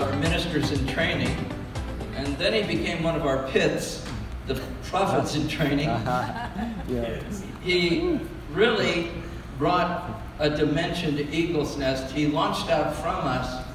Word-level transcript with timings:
was 0.00 0.08
our 0.08 0.18
ministers 0.18 0.72
in 0.72 0.86
training, 0.86 1.34
and 2.16 2.26
then 2.38 2.52
he 2.52 2.62
became 2.62 3.02
one 3.02 3.14
of 3.14 3.26
our 3.26 3.46
pits, 3.48 4.04
the 4.46 4.54
prophets 4.84 5.34
in 5.34 5.48
training. 5.48 5.88
Yeah. 5.88 7.20
He 7.62 8.18
really 8.54 9.10
brought 9.58 10.22
a 10.38 10.48
dimension 10.48 11.14
to 11.16 11.30
Eagle's 11.30 11.76
Nest. 11.76 12.10
He 12.10 12.26
launched 12.26 12.70
out 12.70 12.96
from 12.96 13.16
us, 13.16 13.66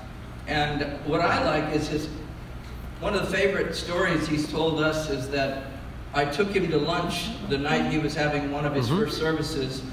and 0.48 0.82
what 1.06 1.22
I 1.22 1.44
like 1.46 1.76
is 1.76 1.88
his. 1.88 2.10
One 3.00 3.14
of 3.14 3.30
the 3.30 3.38
favorite 3.38 3.76
stories 3.76 4.28
he's 4.28 4.50
told 4.50 4.82
us 4.82 5.12
is 5.12 5.30
that 5.30 5.68
I 6.16 6.26
took 6.26 6.50
him 6.50 6.72
to 6.72 6.80
lunch 6.80 7.30
the 7.48 7.60
night 7.60 7.92
he 7.92 8.00
was 8.00 8.16
having 8.16 8.52
one 8.52 8.66
of 8.66 8.74
his 8.74 8.88
mm-hmm. 8.88 9.04
first 9.04 9.20
services, 9.20 9.84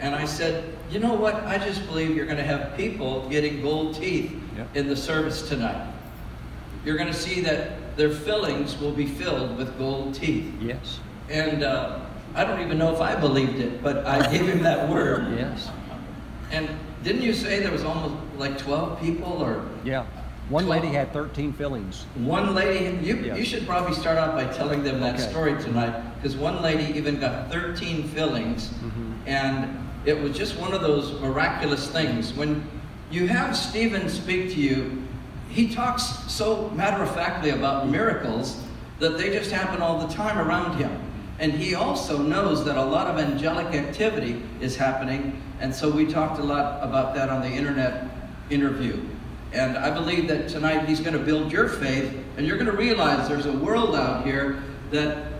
and 0.00 0.14
I 0.14 0.24
said, 0.24 0.64
"You 0.92 1.00
know 1.00 1.14
what? 1.14 1.34
I 1.46 1.58
just 1.58 1.86
believe 1.86 2.14
you're 2.14 2.26
going 2.26 2.36
to 2.38 2.44
have 2.44 2.76
people 2.76 3.26
getting 3.28 3.62
gold 3.62 3.94
teeth 3.94 4.32
Yep. 4.56 4.76
in 4.76 4.88
the 4.88 4.96
service 4.96 5.48
tonight. 5.48 5.86
You're 6.84 6.96
going 6.98 7.10
to 7.10 7.18
see 7.18 7.40
that 7.42 7.96
their 7.96 8.10
fillings 8.10 8.78
will 8.78 8.92
be 8.92 9.06
filled 9.06 9.56
with 9.56 9.76
gold 9.78 10.14
teeth." 10.14 10.52
Yes. 10.60 10.98
And 11.30 11.62
uh, 11.64 12.00
I 12.34 12.44
don't 12.44 12.60
even 12.60 12.76
know 12.78 12.92
if 12.94 13.00
I 13.00 13.14
believed 13.14 13.58
it, 13.58 13.82
but 13.82 14.04
I 14.06 14.20
gave 14.32 14.46
him 14.46 14.62
that 14.62 14.88
word. 14.88 15.32
Yes. 15.38 15.70
And 16.50 16.68
didn't 17.02 17.22
you 17.22 17.32
say 17.32 17.60
there 17.60 17.72
was 17.72 17.84
almost 17.84 18.14
like 18.36 18.58
12 18.58 19.00
people 19.00 19.42
or 19.42 19.64
Yeah. 19.84 20.04
One 20.48 20.66
lady 20.68 20.88
had 20.88 21.12
13 21.14 21.52
fillings. 21.54 22.04
one 22.16 22.54
lady? 22.54 22.98
You, 23.06 23.16
Yes. 23.16 23.38
you 23.38 23.44
should 23.44 23.66
probably 23.66 23.94
start 23.94 24.18
out 24.18 24.34
by 24.34 24.44
telling 24.52 24.82
them 24.82 25.00
that 25.00 25.14
Okay. 25.14 25.30
story 25.30 25.54
tonight 25.62 25.94
because 26.16 26.36
one 26.36 26.60
lady 26.60 26.92
even 26.98 27.18
got 27.18 27.50
13 27.50 28.02
fillings. 28.08 28.68
Mhm. 28.84 29.14
And 29.26 29.78
it 30.04 30.18
was 30.18 30.36
just 30.36 30.58
one 30.58 30.72
of 30.72 30.80
those 30.80 31.18
miraculous 31.20 31.88
things. 31.88 32.32
When 32.32 32.68
you 33.10 33.26
have 33.28 33.56
Stephen 33.56 34.08
speak 34.08 34.50
to 34.50 34.60
you, 34.60 35.02
he 35.48 35.72
talks 35.72 36.02
so 36.32 36.70
matter 36.70 37.02
of 37.02 37.14
factly 37.14 37.50
about 37.50 37.88
miracles 37.88 38.60
that 38.98 39.18
they 39.18 39.30
just 39.30 39.50
happen 39.50 39.82
all 39.82 40.06
the 40.06 40.12
time 40.12 40.38
around 40.38 40.78
him. 40.78 40.90
And 41.38 41.52
he 41.52 41.74
also 41.74 42.18
knows 42.18 42.64
that 42.64 42.76
a 42.76 42.84
lot 42.84 43.06
of 43.06 43.18
angelic 43.18 43.74
activity 43.74 44.42
is 44.60 44.76
happening. 44.76 45.42
And 45.60 45.74
so 45.74 45.90
we 45.90 46.06
talked 46.06 46.38
a 46.38 46.42
lot 46.42 46.82
about 46.82 47.14
that 47.14 47.28
on 47.28 47.42
the 47.42 47.48
internet 47.48 48.04
interview. 48.50 49.00
And 49.52 49.76
I 49.76 49.90
believe 49.90 50.28
that 50.28 50.48
tonight 50.48 50.88
he's 50.88 51.00
going 51.00 51.12
to 51.12 51.22
build 51.22 51.52
your 51.52 51.68
faith, 51.68 52.16
and 52.36 52.46
you're 52.46 52.56
going 52.56 52.70
to 52.70 52.76
realize 52.76 53.28
there's 53.28 53.46
a 53.46 53.52
world 53.52 53.94
out 53.94 54.24
here 54.24 54.62
that 54.90 55.31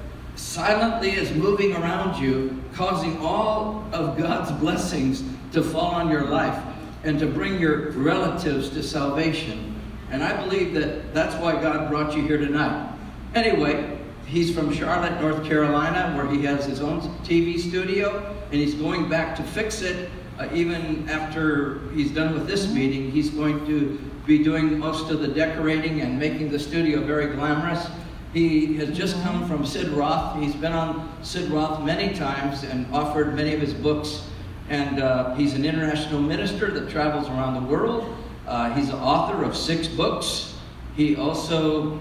silently 0.43 1.13
is 1.13 1.31
moving 1.33 1.73
around 1.73 2.21
you, 2.21 2.63
causing 2.75 3.17
all 3.19 3.87
of 3.93 4.19
God's 4.19 4.51
blessings 4.61 5.23
to 5.53 5.63
fall 5.63 5.95
on 5.95 6.11
your 6.11 6.25
life 6.25 6.63
and 7.05 7.19
to 7.21 7.27
bring 7.27 7.61
your 7.61 7.93
relatives 7.93 8.69
to 8.71 8.83
salvation. 8.83 9.81
And 10.11 10.23
I 10.23 10.37
believe 10.45 10.75
that 10.75 11.15
that's 11.15 11.35
why 11.37 11.53
God 11.53 11.89
brought 11.89 12.15
you 12.15 12.23
here 12.23 12.39
tonight. 12.39 12.93
Anyway, 13.35 13.99
he's 14.27 14.55
from 14.55 14.73
Charlotte, 14.73 15.21
North 15.21 15.45
Carolina, 15.45 16.15
where 16.17 16.29
he 16.31 16.45
has 16.45 16.67
his 16.67 16.81
own 16.81 17.01
TV 17.25 17.59
studio, 17.59 18.37
and 18.47 18.55
he's 18.55 18.75
going 18.75 19.09
back 19.09 19.37
to 19.37 19.43
fix 19.43 19.81
it. 19.81 20.11
Uh, 20.39 20.49
even 20.53 21.09
after 21.09 21.89
he's 21.91 22.11
done 22.11 22.35
with 22.35 22.47
this 22.47 22.71
meeting, 22.73 23.11
he's 23.11 23.31
going 23.31 23.65
to 23.67 23.99
be 24.27 24.43
doing 24.43 24.79
most 24.79 25.11
of 25.11 25.21
the 25.21 25.29
decorating 25.29 26.01
and 26.01 26.19
making 26.19 26.51
the 26.51 26.59
studio 26.59 27.01
very 27.01 27.35
glamorous. 27.35 27.87
He 28.33 28.77
has 28.77 28.97
just 28.97 29.21
come 29.23 29.47
from 29.47 29.67
Sid 29.67 29.89
Roth. 29.89 30.41
He's 30.41 30.55
been 30.55 30.73
on 30.73 31.13
Sid 31.23 31.51
Roth 31.51 31.83
many 31.83 32.15
times 32.15 32.63
and 32.63 32.87
offered 32.95 33.35
many 33.35 33.53
of 33.55 33.61
his 33.61 33.75
books. 33.75 34.27
And 34.71 35.03
uh, 35.03 35.35
he's 35.35 35.53
an 35.53 35.67
international 35.67 36.23
minister 36.23 36.71
that 36.71 36.89
travels 36.89 37.29
around 37.29 37.63
the 37.63 37.69
world. 37.69 38.17
Uh, 38.47 38.73
he's 38.73 38.89
the 38.89 38.97
author 38.97 39.45
of 39.45 39.55
six 39.55 39.87
books. 39.87 40.55
He 40.97 41.15
also 41.15 42.01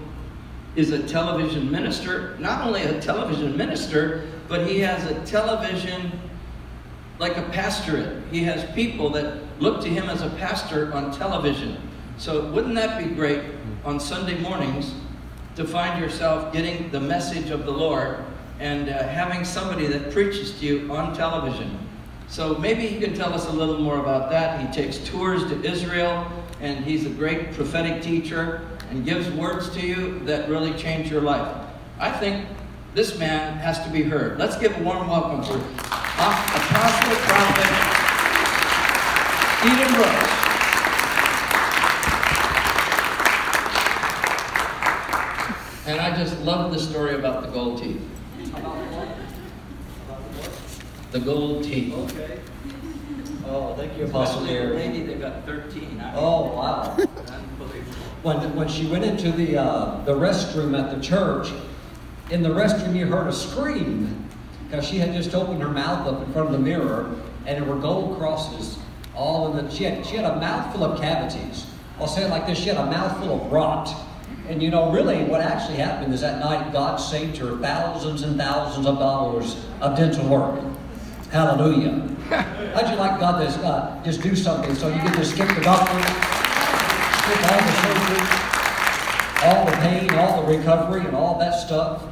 is 0.74 0.90
a 0.90 1.06
television 1.06 1.70
minister. 1.70 2.34
Not 2.38 2.66
only 2.66 2.82
a 2.82 2.98
television 2.98 3.54
minister, 3.54 4.26
but 4.48 4.66
he 4.66 4.80
has 4.80 5.04
a 5.04 5.22
television 5.26 6.18
like 7.18 7.36
a 7.36 7.42
pastorate. 7.50 8.22
He 8.30 8.42
has 8.44 8.64
people 8.74 9.10
that 9.10 9.42
look 9.60 9.82
to 9.82 9.88
him 9.88 10.08
as 10.08 10.22
a 10.22 10.30
pastor 10.30 10.94
on 10.94 11.12
television. 11.12 11.76
So 12.16 12.50
wouldn't 12.52 12.74
that 12.76 13.02
be 13.02 13.14
great 13.14 13.42
on 13.84 14.00
Sunday 14.00 14.38
mornings 14.38 14.94
to 15.56 15.64
find 15.64 16.00
yourself 16.00 16.52
getting 16.52 16.90
the 16.90 17.00
message 17.00 17.50
of 17.50 17.64
the 17.64 17.70
Lord 17.70 18.24
and 18.60 18.88
uh, 18.88 19.06
having 19.08 19.44
somebody 19.44 19.86
that 19.86 20.10
preaches 20.10 20.58
to 20.60 20.66
you 20.66 20.92
on 20.92 21.14
television? 21.14 21.78
So 22.28 22.56
maybe 22.56 22.86
he 22.86 22.98
can 22.98 23.14
tell 23.14 23.34
us 23.34 23.46
a 23.48 23.52
little 23.52 23.78
more 23.78 23.98
about 24.00 24.30
that. 24.30 24.60
He 24.60 24.72
takes 24.72 24.98
tours 24.98 25.44
to 25.50 25.62
Israel 25.64 26.26
and 26.60 26.84
he's 26.84 27.04
a 27.04 27.10
great 27.10 27.52
prophetic 27.52 28.02
teacher 28.02 28.66
and 28.90 29.04
gives 29.04 29.28
words 29.30 29.68
to 29.70 29.86
you 29.86 30.20
that 30.20 30.48
really 30.48 30.72
change 30.74 31.10
your 31.10 31.20
life. 31.20 31.54
I 31.98 32.10
think 32.10 32.46
this 32.94 33.18
man 33.18 33.58
has 33.58 33.82
to 33.84 33.90
be 33.90 34.02
heard. 34.02 34.38
Let's 34.38 34.56
give 34.56 34.76
a 34.78 34.82
warm 34.82 35.08
welcome 35.08 35.42
to 35.44 35.54
Apostle 35.54 37.16
Prophet 37.16 38.02
Stephen 39.62 39.94
Brooks. 39.94 40.31
Just 46.22 46.40
love 46.42 46.72
the 46.72 46.78
story 46.78 47.14
about 47.16 47.42
the 47.42 47.48
gold 47.48 47.82
teeth. 47.82 48.00
The 51.10 51.20
gold 51.20 51.64
teeth. 51.64 51.92
Okay. 51.94 52.38
Oh, 53.46 53.74
thank 53.76 53.98
you, 53.98 54.04
Apostle 54.04 54.44
Especially 54.44 54.54
the 54.58 54.74
Gary. 54.74 54.76
lady 54.76 55.02
that 55.06 55.20
got 55.20 55.44
13. 55.44 55.82
I 55.82 55.86
mean, 55.88 56.00
Oh, 56.16 56.54
wow. 56.54 56.96
Unbelievable. 56.96 57.92
When, 58.22 58.54
when 58.54 58.68
she 58.68 58.86
went 58.86 59.02
into 59.04 59.32
the, 59.32 59.58
uh, 59.58 60.04
the 60.04 60.14
restroom 60.14 60.78
at 60.80 60.94
the 60.94 61.02
church, 61.02 61.48
in 62.30 62.44
the 62.44 62.50
restroom 62.50 62.94
you 62.94 63.04
heard 63.06 63.26
a 63.26 63.32
scream 63.32 64.28
because 64.68 64.86
she 64.86 64.98
had 64.98 65.12
just 65.12 65.34
opened 65.34 65.60
her 65.60 65.68
mouth 65.68 66.06
up 66.06 66.24
in 66.24 66.32
front 66.32 66.46
of 66.46 66.52
the 66.52 66.58
mirror 66.60 67.16
and 67.46 67.60
there 67.60 67.64
were 67.68 67.80
gold 67.80 68.16
crosses 68.18 68.78
all 69.16 69.50
in 69.58 69.66
the, 69.66 69.72
she 69.72 69.82
had, 69.82 70.06
she 70.06 70.14
had 70.14 70.24
a 70.24 70.36
mouthful 70.36 70.84
of 70.84 71.00
cavities. 71.00 71.66
I'll 71.98 72.06
say 72.06 72.22
it 72.22 72.30
like 72.30 72.46
this, 72.46 72.58
she 72.58 72.68
had 72.68 72.76
a 72.76 72.86
mouthful 72.86 73.44
of 73.44 73.50
rot. 73.50 73.92
And 74.48 74.62
you 74.62 74.70
know, 74.70 74.90
really 74.90 75.24
what 75.24 75.40
actually 75.40 75.76
happened 75.76 76.12
is 76.12 76.20
that 76.20 76.40
night 76.40 76.72
God 76.72 76.96
saved 76.96 77.36
her 77.38 77.56
thousands 77.58 78.22
and 78.22 78.36
thousands 78.36 78.86
of 78.86 78.98
dollars 78.98 79.56
of 79.80 79.96
dental 79.96 80.28
work. 80.28 80.60
Hallelujah. 81.30 82.08
How'd 82.28 82.90
you 82.90 82.96
like 82.96 83.20
God 83.20 83.38
to 83.38 83.66
uh, 83.66 84.04
just 84.04 84.20
do 84.20 84.34
something 84.34 84.74
so 84.74 84.88
you 84.88 85.00
get 85.00 85.14
to 85.14 85.24
skip 85.24 85.48
the 85.48 85.60
doctor, 85.60 85.98
skip 87.22 87.50
all 87.50 87.60
the 87.60 87.72
surgery, 87.82 88.26
all 89.44 89.64
the 89.64 89.72
pain, 89.76 90.10
all 90.14 90.42
the 90.42 90.56
recovery, 90.56 91.00
and 91.00 91.14
all 91.14 91.38
that 91.38 91.52
stuff? 91.52 92.04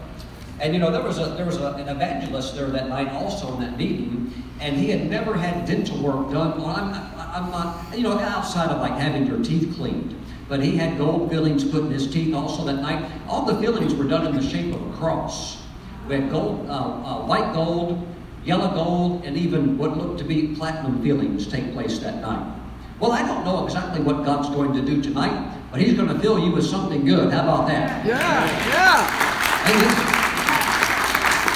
And 0.61 0.73
you 0.73 0.79
know, 0.79 0.91
there 0.91 1.03
was 1.03 1.19
a 1.19 1.27
there 1.37 1.47
was 1.47 1.57
a, 1.57 1.73
an 1.73 1.89
evangelist 1.89 2.55
there 2.55 2.69
that 2.69 2.89
night 2.89 3.09
also 3.09 3.53
in 3.55 3.61
that 3.61 3.77
meeting, 3.77 4.33
and 4.61 4.77
he 4.77 4.91
had 4.91 5.11
never 5.11 5.35
had 5.35 5.67
dental 5.67 5.99
work 5.99 6.31
done. 6.31 6.59
Well, 6.59 6.69
I'm, 6.69 6.95
I'm 7.19 7.51
not, 7.51 7.97
you 7.97 8.03
know, 8.03 8.19
outside 8.19 8.71
of 8.71 8.81
like 8.81 8.93
having 9.01 9.27
your 9.27 9.43
teeth 9.43 9.75
cleaned. 9.75 10.20
But 10.51 10.61
he 10.65 10.77
had 10.77 10.99
gold 10.99 11.31
fillings 11.31 11.63
put 11.65 11.85
in 11.85 11.93
his 11.93 12.13
teeth 12.13 12.35
also 12.35 12.65
that 12.65 12.83
night. 12.83 13.09
All 13.29 13.45
the 13.45 13.55
fillings 13.61 13.95
were 13.95 14.05
done 14.05 14.27
in 14.27 14.35
the 14.35 14.43
shape 14.43 14.75
of 14.75 14.85
a 14.85 14.97
cross. 14.97 15.63
We 16.09 16.17
had 16.17 16.29
gold, 16.29 16.69
uh, 16.69 16.73
uh, 16.73 17.25
white 17.25 17.55
gold, 17.55 18.05
yellow 18.45 18.75
gold, 18.75 19.25
and 19.25 19.37
even 19.37 19.79
what 19.79 19.97
looked 19.97 20.19
to 20.19 20.25
be 20.25 20.49
platinum 20.57 21.01
fillings 21.05 21.47
take 21.47 21.73
place 21.73 22.01
that 22.01 22.21
night. 22.21 22.53
Well, 22.99 23.13
I 23.13 23.25
don't 23.25 23.45
know 23.45 23.65
exactly 23.65 24.03
what 24.03 24.25
God's 24.25 24.49
going 24.49 24.73
to 24.73 24.83
do 24.83 25.01
tonight, 25.01 25.57
but 25.71 25.81
He's 25.81 25.95
going 25.95 26.09
to 26.09 26.19
fill 26.19 26.41
you 26.41 26.51
with 26.51 26.67
something 26.67 27.05
good. 27.05 27.33
How 27.33 27.45
about 27.45 27.69
that? 27.69 28.05
Yeah, 28.05 28.19
yeah. 28.69 29.31
Amen. 29.71 29.95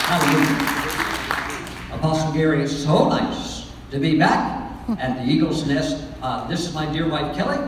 Hallelujah. 0.06 1.99
Apostle 1.99 2.32
Gary, 2.32 2.62
it's 2.62 2.85
so 2.85 3.08
nice 3.08 3.73
to 3.90 3.99
be 3.99 4.17
back 4.17 4.70
at 5.00 5.17
the 5.17 5.25
Eagle's 5.29 5.67
Nest. 5.67 6.05
Uh, 6.23 6.47
this 6.47 6.64
is 6.64 6.73
my 6.73 6.87
dear 6.93 7.08
wife 7.08 7.35
Kelly, 7.35 7.58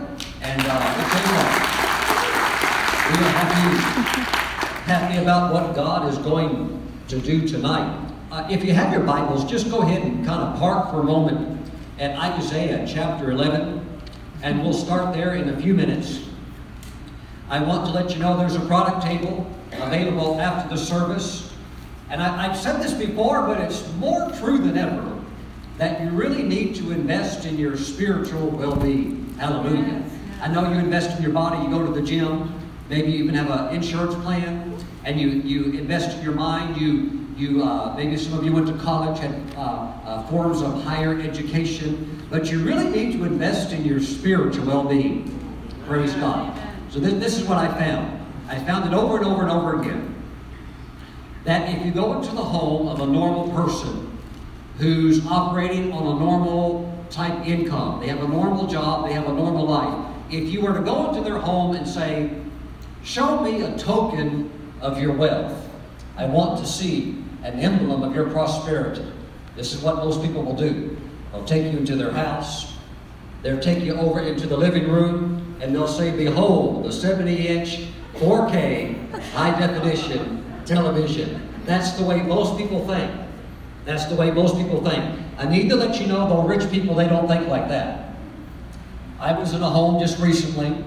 and 0.47 0.63
uh, 0.63 0.79
we 3.11 3.17
are 3.19 3.31
happy, 3.35 3.77
happy 4.85 5.19
about 5.19 5.53
what 5.53 5.75
God 5.75 6.09
is 6.09 6.19
going 6.19 6.81
to 7.09 7.19
do 7.19 7.49
tonight. 7.49 8.09
Uh, 8.31 8.47
if 8.49 8.65
you 8.65 8.73
have 8.73 8.93
your 8.93 9.03
Bibles, 9.03 9.45
just 9.45 9.69
go 9.69 9.83
ahead 9.83 10.03
and 10.03 10.25
kind 10.25 10.41
of 10.43 10.57
park 10.61 10.93
for 10.93 11.01
a 11.01 11.03
moment 11.03 11.69
at 11.99 12.17
Isaiah 12.17 12.87
chapter 12.87 13.33
11, 13.33 13.85
and 14.45 14.63
we'll 14.63 14.73
start 14.73 15.13
there 15.13 15.35
in 15.35 15.49
a 15.49 15.61
few 15.61 15.75
minutes. 15.75 16.21
I 17.49 17.59
want 17.59 17.85
to 17.87 17.93
let 17.93 18.13
you 18.13 18.21
know 18.21 18.37
there's 18.37 18.55
a 18.55 18.67
product 18.67 19.03
table 19.03 19.51
available 19.73 20.41
after 20.41 20.69
the 20.69 20.81
service. 20.81 21.53
And 22.09 22.23
I, 22.23 22.47
I've 22.47 22.57
said 22.57 22.81
this 22.81 22.95
before, 22.95 23.43
but 23.49 23.61
it's 23.61 23.93
more 23.95 24.31
true 24.39 24.59
than 24.59 24.79
ever 24.79 25.13
that 25.79 26.01
you 26.03 26.11
really 26.11 26.45
need 26.45 26.77
to 26.77 26.93
invest 26.93 27.47
in 27.47 27.59
your 27.59 27.77
spiritual 27.77 28.49
well 28.51 28.77
being. 28.77 29.35
Hallelujah. 29.39 30.06
I 30.41 30.49
know 30.49 30.71
you 30.71 30.79
invest 30.79 31.17
in 31.17 31.23
your 31.23 31.33
body, 31.33 31.65
you 31.65 31.71
go 31.71 31.85
to 31.85 31.93
the 31.93 32.07
gym, 32.07 32.61
maybe 32.89 33.13
you 33.13 33.25
even 33.25 33.35
have 33.35 33.51
an 33.51 33.75
insurance 33.75 34.15
plan, 34.17 34.77
and 35.05 35.21
you, 35.21 35.29
you 35.29 35.79
invest 35.79 36.19
in 36.19 36.25
your 36.25 36.35
mind. 36.35 36.77
You, 36.77 37.27
you 37.37 37.63
uh, 37.63 37.95
maybe 37.97 38.17
some 38.17 38.39
of 38.39 38.45
you 38.45 38.53
went 38.53 38.67
to 38.67 38.75
college, 38.75 39.19
had 39.19 39.35
uh, 39.57 39.61
uh, 39.61 40.27
forms 40.29 40.63
of 40.63 40.83
higher 40.83 41.19
education, 41.21 42.27
but 42.29 42.51
you 42.51 42.63
really 42.65 42.89
need 42.89 43.13
to 43.13 43.25
invest 43.25 43.73
in 43.73 43.85
your 43.85 44.01
spiritual 44.01 44.67
well 44.67 44.85
being. 44.85 45.33
Praise 45.87 46.13
God. 46.15 46.59
So 46.91 46.99
this, 46.99 47.15
this 47.15 47.39
is 47.39 47.49
what 47.49 47.59
I 47.59 47.69
found. 47.79 48.27
I 48.49 48.59
found 48.65 48.93
it 48.93 48.97
over 48.97 49.17
and 49.17 49.27
over 49.27 49.43
and 49.43 49.51
over 49.51 49.81
again. 49.81 50.15
That 51.45 51.73
if 51.75 51.85
you 51.85 51.93
go 51.93 52.19
into 52.19 52.35
the 52.35 52.43
home 52.43 52.89
of 52.89 53.01
a 53.01 53.07
normal 53.07 53.51
person 53.53 54.19
who's 54.79 55.25
operating 55.27 55.93
on 55.93 56.17
a 56.17 56.19
normal 56.19 56.93
type 57.11 57.47
income, 57.47 58.01
they 58.01 58.09
have 58.09 58.23
a 58.23 58.29
normal 58.29 58.67
job, 58.67 59.07
they 59.07 59.13
have 59.13 59.29
a 59.29 59.33
normal 59.33 59.65
life, 59.67 60.16
if 60.31 60.51
you 60.51 60.61
were 60.61 60.75
to 60.75 60.81
go 60.81 61.09
into 61.09 61.23
their 61.23 61.39
home 61.39 61.75
and 61.77 61.87
say, 61.87 62.31
Show 63.03 63.41
me 63.41 63.63
a 63.63 63.79
token 63.79 64.51
of 64.81 65.01
your 65.01 65.13
wealth, 65.13 65.69
I 66.17 66.27
want 66.27 66.59
to 66.59 66.67
see 66.67 67.23
an 67.45 67.61
emblem 67.61 68.03
of 68.03 68.15
your 68.15 68.29
prosperity. 68.31 69.05
This 69.55 69.73
is 69.73 69.83
what 69.83 69.97
most 69.97 70.23
people 70.23 70.43
will 70.43 70.57
do. 70.57 70.97
They'll 71.31 71.45
take 71.45 71.73
you 71.73 71.79
into 71.79 71.95
their 71.95 72.11
house, 72.11 72.75
they'll 73.43 73.61
take 73.61 73.85
you 73.85 73.95
over 73.95 74.21
into 74.21 74.47
the 74.47 74.57
living 74.57 74.91
room, 74.91 75.57
and 75.61 75.75
they'll 75.75 75.87
say, 75.87 76.17
Behold, 76.17 76.85
the 76.85 76.93
70 76.93 77.47
inch 77.47 77.87
4K 78.15 79.21
high 79.33 79.59
definition 79.59 80.45
television. 80.67 81.49
That's 81.65 81.93
the 81.93 82.05
way 82.05 82.23
most 82.23 82.59
people 82.59 82.87
think. 82.87 83.11
That's 83.85 84.07
the 84.07 84.17
way 84.17 84.31
most 84.31 84.57
people 84.57 84.85
think. 84.85 85.21
I 85.39 85.49
need 85.49 85.69
to 85.71 85.77
let 85.77 86.01
you 86.01 86.07
know, 86.07 86.29
though, 86.29 86.43
rich 86.43 86.71
people, 86.71 86.95
they 86.95 87.07
don't 87.09 87.29
think 87.29 87.47
like 87.49 87.69
that. 87.69 88.06
I 89.19 89.33
was 89.39 89.55
in 89.55 89.63
a 89.63 89.71
home 89.71 89.99
just 89.99 90.19
recently. 90.19 90.85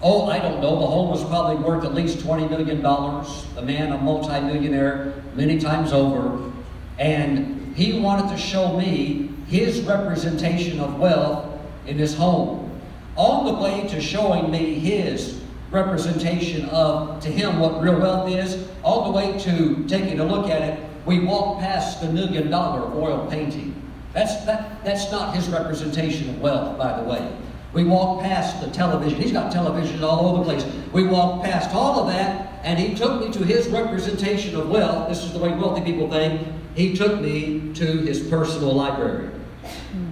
Oh, 0.00 0.26
I 0.26 0.38
don't 0.38 0.60
know. 0.60 0.78
The 0.78 0.86
home 0.86 1.10
was 1.10 1.24
probably 1.24 1.56
worth 1.56 1.84
at 1.84 1.94
least 1.94 2.18
$20 2.18 2.48
million. 2.48 2.80
The 2.80 3.62
man, 3.62 3.92
a 3.92 3.98
multimillionaire, 3.98 5.14
many 5.34 5.58
times 5.58 5.92
over. 5.92 6.52
And 6.98 7.74
he 7.76 7.98
wanted 8.00 8.30
to 8.30 8.38
show 8.38 8.76
me 8.76 9.30
his 9.48 9.80
representation 9.80 10.78
of 10.78 10.98
wealth 11.00 11.46
in 11.86 11.98
his 11.98 12.14
home. 12.14 12.80
On 13.16 13.46
the 13.46 13.54
way 13.54 13.88
to 13.88 14.00
showing 14.00 14.52
me 14.52 14.74
his 14.74 15.40
representation 15.72 16.66
of, 16.66 17.20
to 17.20 17.28
him, 17.28 17.58
what 17.58 17.80
real 17.82 17.98
wealth 17.98 18.30
is, 18.30 18.68
all 18.84 19.06
the 19.06 19.10
way 19.10 19.36
to 19.40 19.84
taking 19.88 20.20
a 20.20 20.24
look 20.24 20.48
at 20.48 20.62
it, 20.62 20.88
we 21.04 21.20
walked 21.20 21.60
past 21.60 22.00
the 22.00 22.12
million 22.12 22.50
dollar 22.50 22.94
oil 22.94 23.26
painting. 23.28 23.74
That's, 24.12 24.44
that, 24.46 24.84
that's 24.84 25.10
not 25.10 25.34
his 25.34 25.48
representation 25.48 26.30
of 26.30 26.40
wealth, 26.40 26.78
by 26.78 27.00
the 27.00 27.08
way. 27.08 27.36
We 27.72 27.84
walked 27.84 28.22
past 28.22 28.60
the 28.60 28.70
television. 28.70 29.20
He's 29.20 29.32
got 29.32 29.52
televisions 29.52 30.02
all 30.02 30.26
over 30.26 30.38
the 30.38 30.44
place. 30.44 30.66
We 30.92 31.04
walked 31.04 31.44
past 31.44 31.74
all 31.74 32.00
of 32.00 32.08
that, 32.08 32.60
and 32.64 32.78
he 32.78 32.94
took 32.94 33.20
me 33.20 33.30
to 33.32 33.44
his 33.44 33.68
representation 33.68 34.56
of 34.56 34.70
wealth. 34.70 35.08
This 35.08 35.22
is 35.22 35.32
the 35.32 35.38
way 35.38 35.52
wealthy 35.52 35.82
people 35.82 36.10
think. 36.10 36.48
He 36.74 36.96
took 36.96 37.20
me 37.20 37.72
to 37.74 37.84
his 37.84 38.26
personal 38.28 38.72
library. 38.72 39.30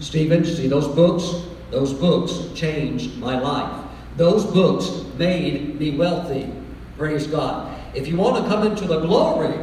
Stephen, 0.00 0.44
see 0.44 0.68
those 0.68 0.88
books? 0.88 1.46
Those 1.70 1.92
books 1.92 2.52
changed 2.54 3.16
my 3.18 3.38
life. 3.40 3.84
Those 4.16 4.44
books 4.44 5.04
made 5.16 5.80
me 5.80 5.96
wealthy. 5.96 6.52
Praise 6.98 7.26
God. 7.26 7.74
If 7.94 8.06
you 8.06 8.16
want 8.16 8.42
to 8.42 8.48
come 8.48 8.66
into 8.66 8.86
the 8.86 9.00
glory, 9.00 9.54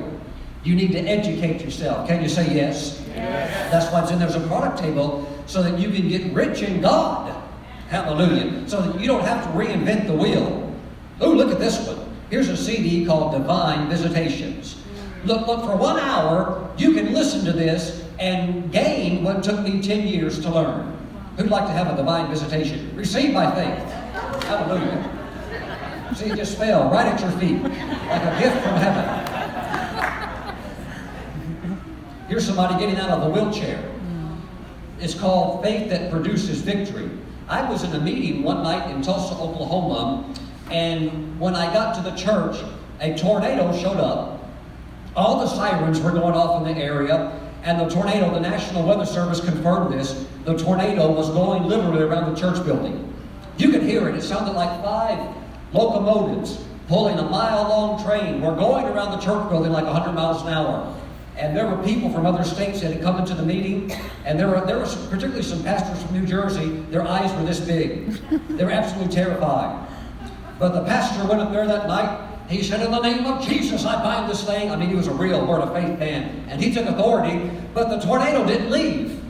you 0.63 0.75
need 0.75 0.91
to 0.93 0.99
educate 0.99 1.61
yourself. 1.61 2.07
Can 2.07 2.21
you 2.21 2.29
say 2.29 2.55
yes? 2.55 3.02
Yes. 3.15 3.71
That's 3.71 3.91
why 3.91 4.01
it's 4.01 4.11
in 4.11 4.19
there's 4.19 4.35
a 4.35 4.47
product 4.47 4.79
table 4.79 5.27
so 5.45 5.61
that 5.63 5.79
you 5.79 5.89
can 5.89 6.07
get 6.07 6.33
rich 6.33 6.61
in 6.61 6.81
God. 6.81 7.41
Hallelujah. 7.89 8.67
So 8.67 8.81
that 8.81 8.99
you 8.99 9.07
don't 9.07 9.23
have 9.23 9.43
to 9.43 9.49
reinvent 9.51 10.07
the 10.07 10.13
wheel. 10.13 10.71
Oh, 11.19 11.31
look 11.31 11.51
at 11.51 11.59
this 11.59 11.87
one. 11.87 11.99
Here's 12.29 12.49
a 12.49 12.57
CD 12.57 13.05
called 13.05 13.33
Divine 13.33 13.89
Visitations. 13.89 14.81
Look, 15.25 15.47
look, 15.47 15.65
for 15.65 15.75
one 15.75 15.99
hour, 15.99 16.69
you 16.77 16.93
can 16.93 17.13
listen 17.13 17.45
to 17.45 17.53
this 17.53 18.03
and 18.19 18.71
gain 18.71 19.23
what 19.23 19.43
took 19.43 19.59
me 19.61 19.81
10 19.81 20.07
years 20.07 20.39
to 20.41 20.49
learn. 20.49 20.97
Who'd 21.37 21.49
like 21.49 21.65
to 21.65 21.71
have 21.71 21.87
a 21.93 21.95
divine 21.95 22.29
visitation? 22.29 22.95
Receive 22.95 23.33
by 23.33 23.53
faith. 23.55 23.91
Hallelujah. 24.43 25.09
See, 26.15 26.25
it 26.25 26.35
just 26.35 26.57
fell 26.57 26.91
right 26.91 27.07
at 27.07 27.19
your 27.19 27.31
feet 27.39 27.61
like 27.61 28.21
a 28.21 28.39
gift 28.39 28.61
from 28.61 28.75
heaven. 28.75 29.32
Here's 32.33 32.47
somebody 32.47 32.79
getting 32.79 32.97
out 32.97 33.11
of 33.11 33.27
a 33.27 33.29
wheelchair. 33.29 33.79
It's 34.99 35.13
called 35.13 35.63
Faith 35.63 35.87
That 35.91 36.09
Produces 36.09 36.61
Victory. 36.61 37.07
I 37.47 37.69
was 37.69 37.83
in 37.83 37.93
a 37.93 37.99
meeting 37.99 38.41
one 38.41 38.63
night 38.63 38.89
in 38.89 39.03
Tulsa, 39.03 39.35
Oklahoma, 39.35 40.33
and 40.71 41.39
when 41.39 41.53
I 41.53 41.71
got 41.71 41.93
to 41.93 42.01
the 42.01 42.17
church, 42.17 42.57
a 43.01 43.15
tornado 43.15 43.71
showed 43.77 43.97
up. 43.97 44.49
All 45.15 45.41
the 45.41 45.47
sirens 45.47 46.01
were 46.01 46.09
going 46.09 46.33
off 46.33 46.65
in 46.65 46.73
the 46.73 46.81
area, 46.81 47.39
and 47.61 47.79
the 47.79 47.87
tornado, 47.87 48.33
the 48.33 48.39
National 48.39 48.83
Weather 48.83 49.05
Service 49.05 49.39
confirmed 49.39 49.93
this, 49.93 50.25
the 50.43 50.57
tornado 50.57 51.11
was 51.11 51.29
going 51.29 51.65
literally 51.65 52.01
around 52.01 52.33
the 52.33 52.41
church 52.41 52.65
building. 52.65 53.13
You 53.57 53.69
could 53.69 53.83
hear 53.83 54.09
it. 54.09 54.15
It 54.15 54.23
sounded 54.23 54.53
like 54.53 54.83
five 54.83 55.35
locomotives 55.71 56.57
pulling 56.87 57.19
a 57.19 57.29
mile-long 57.29 58.03
train 58.03 58.41
were 58.41 58.55
going 58.55 58.85
around 58.85 59.11
the 59.11 59.23
church 59.23 59.47
building 59.49 59.71
like 59.71 59.85
100 59.85 60.13
miles 60.13 60.41
an 60.41 60.47
hour. 60.47 60.99
And 61.37 61.57
there 61.57 61.67
were 61.67 61.81
people 61.83 62.11
from 62.11 62.25
other 62.25 62.43
states 62.43 62.81
that 62.81 62.93
had 62.93 63.01
come 63.01 63.19
into 63.19 63.33
the 63.33 63.43
meeting, 63.43 63.91
and 64.25 64.39
there 64.39 64.47
were, 64.47 64.61
there 64.65 64.77
were 64.77 64.85
some, 64.85 65.03
particularly 65.07 65.43
some 65.43 65.63
pastors 65.63 66.01
from 66.03 66.19
New 66.19 66.27
Jersey, 66.27 66.69
their 66.91 67.07
eyes 67.07 67.33
were 67.33 67.43
this 67.43 67.59
big. 67.59 68.11
They 68.49 68.63
were 68.63 68.71
absolutely 68.71 69.13
terrified. 69.13 69.87
But 70.59 70.73
the 70.73 70.83
pastor 70.83 71.27
went 71.27 71.41
up 71.41 71.51
there 71.51 71.65
that 71.65 71.87
night, 71.87 72.29
he 72.49 72.61
said, 72.61 72.81
in 72.81 72.91
the 72.91 72.99
name 72.99 73.25
of 73.25 73.45
Jesus, 73.45 73.85
I 73.85 74.01
bind 74.03 74.29
this 74.29 74.43
thing. 74.43 74.69
I 74.69 74.75
mean, 74.75 74.89
he 74.89 74.95
was 74.95 75.07
a 75.07 75.13
real 75.13 75.45
word 75.45 75.61
of 75.61 75.73
faith 75.73 75.97
man, 75.97 76.45
and 76.49 76.61
he 76.61 76.73
took 76.73 76.85
authority, 76.85 77.49
but 77.73 77.89
the 77.89 77.99
tornado 77.99 78.45
didn't 78.45 78.69
leave. 78.69 79.21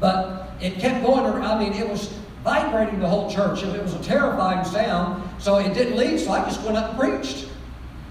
But 0.00 0.50
it 0.60 0.74
kept 0.78 1.04
going 1.04 1.24
around. 1.24 1.44
I 1.44 1.58
mean, 1.58 1.72
it 1.74 1.88
was 1.88 2.08
vibrating 2.42 3.00
the 3.00 3.08
whole 3.08 3.30
church. 3.30 3.62
And 3.62 3.74
it 3.76 3.82
was 3.82 3.94
a 3.94 4.02
terrifying 4.02 4.64
sound, 4.64 5.22
so 5.38 5.58
it 5.58 5.74
didn't 5.74 5.96
leave, 5.96 6.20
so 6.20 6.32
I 6.32 6.44
just 6.44 6.62
went 6.62 6.76
up 6.76 6.90
and 6.90 6.98
preached. 6.98 7.48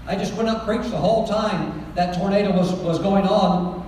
I 0.06 0.16
just 0.16 0.34
went 0.34 0.48
up 0.48 0.64
preached 0.64 0.90
the 0.90 0.98
whole 0.98 1.26
time 1.26 1.84
that 1.94 2.14
tornado 2.16 2.54
was, 2.56 2.72
was 2.72 2.98
going 2.98 3.26
on. 3.26 3.82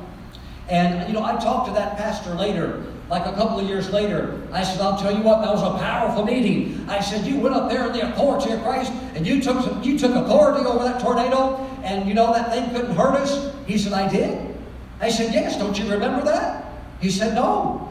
And, 0.68 1.06
you 1.08 1.14
know, 1.14 1.24
I 1.24 1.36
talked 1.36 1.68
to 1.68 1.74
that 1.74 1.96
pastor 1.96 2.34
later, 2.34 2.82
like 3.08 3.26
a 3.26 3.32
couple 3.32 3.60
of 3.60 3.68
years 3.68 3.90
later. 3.90 4.40
I 4.52 4.64
said, 4.64 4.80
I'll 4.80 4.98
tell 4.98 5.14
you 5.14 5.22
what, 5.22 5.42
that 5.42 5.52
was 5.52 5.62
a 5.62 5.78
powerful 5.78 6.24
meeting. 6.24 6.84
I 6.88 7.00
said, 7.00 7.26
you 7.26 7.38
went 7.38 7.54
up 7.54 7.70
there 7.70 7.86
in 7.86 7.92
the 7.92 8.10
authority 8.12 8.52
of 8.52 8.62
Christ, 8.62 8.90
and 9.14 9.26
you 9.26 9.40
took, 9.40 9.62
some, 9.62 9.82
you 9.82 9.98
took 9.98 10.14
authority 10.14 10.66
over 10.66 10.82
that 10.84 11.00
tornado, 11.00 11.56
and 11.82 12.08
you 12.08 12.14
know 12.14 12.32
that 12.32 12.52
thing 12.52 12.68
couldn't 12.70 12.96
hurt 12.96 13.14
us? 13.14 13.54
He 13.66 13.78
said, 13.78 13.92
I 13.92 14.08
did. 14.08 14.56
I 15.00 15.10
said, 15.10 15.32
yes, 15.32 15.56
don't 15.56 15.78
you 15.78 15.90
remember 15.90 16.24
that? 16.24 16.64
He 17.00 17.10
said, 17.10 17.34
no. 17.34 17.82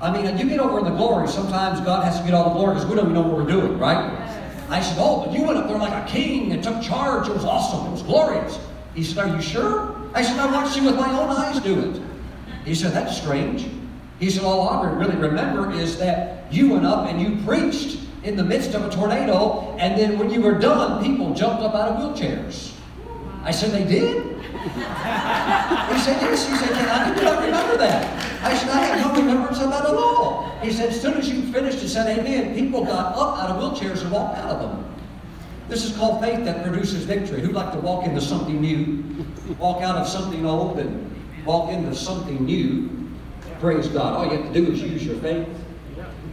I 0.00 0.12
mean, 0.12 0.38
you 0.38 0.48
get 0.48 0.60
over 0.60 0.78
in 0.78 0.84
the 0.84 0.90
glory, 0.90 1.26
sometimes 1.26 1.80
God 1.80 2.04
has 2.04 2.18
to 2.20 2.24
get 2.24 2.34
all 2.34 2.50
the 2.50 2.54
glory 2.54 2.74
because 2.74 2.88
we 2.88 2.94
don't 2.94 3.06
even 3.06 3.14
know 3.14 3.22
what 3.22 3.38
we're 3.38 3.50
doing, 3.50 3.78
right? 3.78 4.25
I 4.68 4.80
said, 4.80 4.96
oh, 4.98 5.24
but 5.24 5.32
you 5.32 5.44
went 5.44 5.58
up 5.58 5.68
there 5.68 5.78
like 5.78 5.92
a 5.92 6.10
king 6.10 6.52
and 6.52 6.62
took 6.62 6.82
charge. 6.82 7.28
It 7.28 7.34
was 7.34 7.44
awesome. 7.44 7.86
It 7.86 7.90
was 7.92 8.02
glorious. 8.02 8.58
He 8.94 9.04
said, 9.04 9.18
are 9.18 9.34
you 9.34 9.40
sure? 9.40 9.96
I 10.14 10.22
said, 10.22 10.38
I 10.38 10.50
watched 10.50 10.76
you 10.76 10.84
with 10.84 10.96
my 10.96 11.10
own 11.10 11.28
eyes 11.28 11.60
do 11.60 11.78
it. 11.90 12.02
He 12.64 12.74
said, 12.74 12.92
that's 12.92 13.16
strange. 13.16 13.68
He 14.18 14.30
said, 14.30 14.42
all 14.42 14.68
I 14.68 14.90
really 14.90 15.16
remember 15.16 15.70
is 15.70 15.98
that 15.98 16.52
you 16.52 16.70
went 16.70 16.86
up 16.86 17.08
and 17.08 17.20
you 17.20 17.44
preached 17.44 17.98
in 18.24 18.34
the 18.34 18.42
midst 18.42 18.74
of 18.74 18.84
a 18.84 18.90
tornado, 18.90 19.76
and 19.78 19.96
then 19.96 20.18
when 20.18 20.30
you 20.30 20.40
were 20.40 20.58
done, 20.58 21.04
people 21.04 21.32
jumped 21.32 21.62
up 21.62 21.74
out 21.74 21.90
of 21.90 22.16
wheelchairs. 22.16 22.72
I 23.44 23.52
said, 23.52 23.70
they 23.70 23.84
did? 23.84 24.25
He 24.66 25.98
said, 26.00 26.20
yes. 26.22 26.48
He 26.48 26.56
said, 26.56 26.70
"Can 26.70 26.88
I 26.88 27.14
did 27.14 27.24
not 27.24 27.44
remember 27.44 27.76
that. 27.78 28.42
I 28.42 28.56
said, 28.56 28.68
I 28.70 28.80
have 28.80 29.14
no 29.14 29.20
remembrance 29.20 29.60
of 29.60 29.70
that 29.70 29.84
at 29.86 29.94
all. 29.94 30.58
He 30.62 30.72
said, 30.72 30.90
as 30.90 31.00
soon 31.00 31.14
as 31.14 31.28
you 31.28 31.42
finished 31.52 31.80
and 31.80 31.90
said 31.90 32.18
amen, 32.18 32.54
people 32.54 32.84
got 32.84 33.16
up 33.16 33.38
out 33.38 33.50
of 33.50 33.62
wheelchairs 33.62 34.02
and 34.02 34.10
walked 34.10 34.38
out 34.38 34.50
of 34.50 34.60
them. 34.60 34.94
This 35.68 35.84
is 35.84 35.96
called 35.96 36.22
faith 36.22 36.44
that 36.44 36.64
produces 36.64 37.04
victory. 37.04 37.40
Who'd 37.40 37.54
like 37.54 37.72
to 37.72 37.78
walk 37.78 38.04
into 38.06 38.20
something 38.20 38.60
new? 38.60 39.02
Walk 39.58 39.82
out 39.82 39.96
of 39.96 40.06
something 40.06 40.46
old 40.46 40.78
and 40.78 41.44
walk 41.44 41.70
into 41.70 41.94
something 41.94 42.44
new. 42.44 42.90
Praise 43.60 43.88
God. 43.88 44.14
All 44.14 44.32
you 44.32 44.42
have 44.42 44.52
to 44.52 44.60
do 44.60 44.72
is 44.72 44.82
use 44.82 45.04
your 45.04 45.16
faith. 45.16 45.48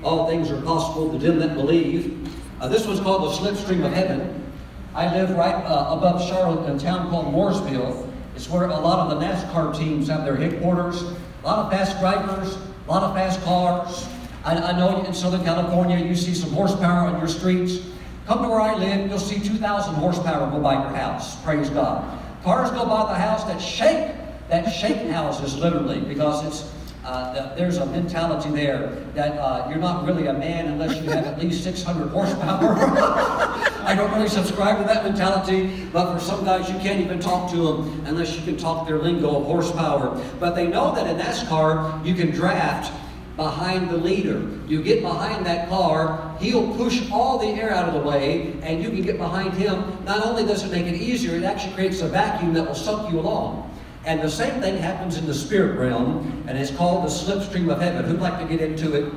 All 0.04 0.28
things 0.28 0.52
are 0.52 0.62
possible 0.62 1.12
to 1.12 1.18
them 1.18 1.40
that 1.40 1.56
believe. 1.56 2.30
Uh, 2.60 2.68
this 2.68 2.86
one's 2.86 3.00
called 3.00 3.24
the 3.24 3.36
slipstream 3.36 3.86
of 3.86 3.94
heaven. 3.94 4.52
I 4.94 5.12
live 5.16 5.32
right 5.32 5.56
uh, 5.66 5.98
above 5.98 6.22
Charlotte 6.28 6.70
in 6.70 6.76
a 6.76 6.80
town 6.80 7.10
called 7.10 7.34
Mooresville. 7.34 8.13
It's 8.36 8.50
where 8.50 8.66
a 8.66 8.80
lot 8.80 9.00
of 9.00 9.20
the 9.20 9.26
NASCAR 9.26 9.78
teams 9.78 10.08
have 10.08 10.26
their 10.26 10.36
headquarters. 10.36 11.02
A 11.02 11.46
lot 11.46 11.60
of 11.60 11.72
fast 11.72 12.00
drivers, 12.00 12.58
a 12.88 12.92
lot 12.92 13.04
of 13.04 13.16
fast 13.16 13.42
cars. 13.44 14.08
I, 14.44 14.56
I 14.56 14.78
know 14.78 15.04
in 15.04 15.14
Southern 15.14 15.44
California 15.44 15.98
you 15.98 16.16
see 16.16 16.34
some 16.34 16.52
horsepower 16.52 17.08
on 17.08 17.20
your 17.20 17.28
streets. 17.28 17.80
Come 18.26 18.42
to 18.42 18.50
where 18.50 18.62
I 18.62 18.76
live, 18.76 19.10
you'll 19.10 19.20
see 19.20 19.40
2,000 19.40 19.96
horsepower 19.96 20.50
go 20.50 20.62
by 20.62 20.74
your 20.74 20.96
house. 20.96 21.42
Praise 21.44 21.70
God. 21.70 22.20
Cars 22.44 22.72
go 22.72 22.86
by 22.86 23.12
the 23.12 23.20
house 23.20 23.44
that 23.46 23.60
shake, 23.60 24.16
that 24.50 24.70
shake 24.70 25.10
houses 25.10 25.56
literally 25.58 26.02
because 26.02 26.46
it's 26.46 26.83
uh, 27.06 27.54
there's 27.56 27.78
a 27.78 27.86
mentality 27.88 28.50
there 28.50 28.90
that 29.14 29.34
uh, 29.38 29.68
you're 29.70 29.80
not 29.80 30.06
really 30.06 30.28
a 30.28 30.34
man 30.34 30.68
unless 30.68 31.02
you 31.02 31.10
have 31.10 31.26
at 31.26 31.40
least 31.40 31.64
600 31.64 32.10
horsepower. 32.10 32.76
I 33.86 33.94
don't 33.96 34.12
really 34.14 34.30
subscribe 34.30 34.78
to 34.78 34.86
that 34.86 35.04
mentality, 35.04 35.86
but 35.92 36.14
for 36.14 36.20
some 36.20 36.46
guys, 36.46 36.70
you 36.70 36.80
can't 36.80 37.02
even 37.02 37.20
talk 37.20 37.52
to 37.52 37.58
them 37.58 38.06
unless 38.06 38.36
you 38.38 38.44
can 38.44 38.58
talk 38.58 38.88
their 38.88 39.00
lingo 39.00 39.36
of 39.42 39.46
horsepower. 39.46 40.22
But 40.40 40.56
they 40.56 40.68
know 40.68 40.96
that 40.96 41.08
in 41.08 41.18
NASCAR, 41.18 42.06
you 42.06 42.16
can 42.16 42.32
draft 42.32 42.94
behind 43.36 43.90
the 43.90 43.98
leader. 43.98 44.48
You 44.68 44.82
get 44.82 45.02
behind 45.02 45.46
that 45.46 45.68
car, 45.68 46.38
he'll 46.40 46.74
push 46.78 47.12
all 47.12 47.38
the 47.38 47.48
air 47.48 47.72
out 47.72 47.90
of 47.90 48.02
the 48.02 48.08
way, 48.08 48.54
and 48.62 48.82
you 48.82 48.90
can 48.90 49.02
get 49.02 49.18
behind 49.18 49.54
him. 49.54 50.06
Not 50.06 50.26
only 50.26 50.46
does 50.46 50.64
it 50.64 50.72
make 50.72 50.86
it 50.86 50.96
easier, 50.96 51.36
it 51.36 51.44
actually 51.44 51.74
creates 51.74 52.02
a 52.02 52.08
vacuum 52.08 52.54
that 52.54 52.66
will 52.66 52.76
suck 52.76 53.12
you 53.12 53.20
along. 53.20 53.73
And 54.06 54.22
the 54.22 54.30
same 54.30 54.62
thing 54.62 54.78
happens 54.78 55.18
in 55.18 55.26
the 55.26 55.34
spirit 55.34 55.78
realm, 55.80 56.44
and 56.48 56.58
it's 56.58 56.72
called 56.72 57.06
the 57.06 57.10
slipstream 57.10 57.72
of 57.72 57.82
heaven. 57.82 58.04
Who'd 58.04 58.20
like 58.20 58.38
to 58.40 58.46
get 58.46 58.60
into 58.60 58.94
it? 58.94 59.14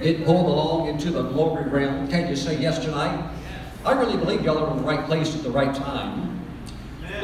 Get 0.00 0.24
pulled 0.24 0.46
along 0.46 0.88
into 0.88 1.10
the 1.10 1.22
glory 1.22 1.68
realm. 1.68 2.08
Can't 2.08 2.28
you 2.30 2.36
say 2.36 2.58
yes 2.60 2.78
tonight? 2.78 3.30
I 3.84 3.92
really 3.92 4.16
believe 4.16 4.44
y'all 4.44 4.58
are 4.58 4.70
in 4.70 4.76
the 4.76 4.82
right 4.84 5.04
place 5.06 5.34
at 5.34 5.42
the 5.42 5.50
right 5.50 5.74
time. 5.74 6.40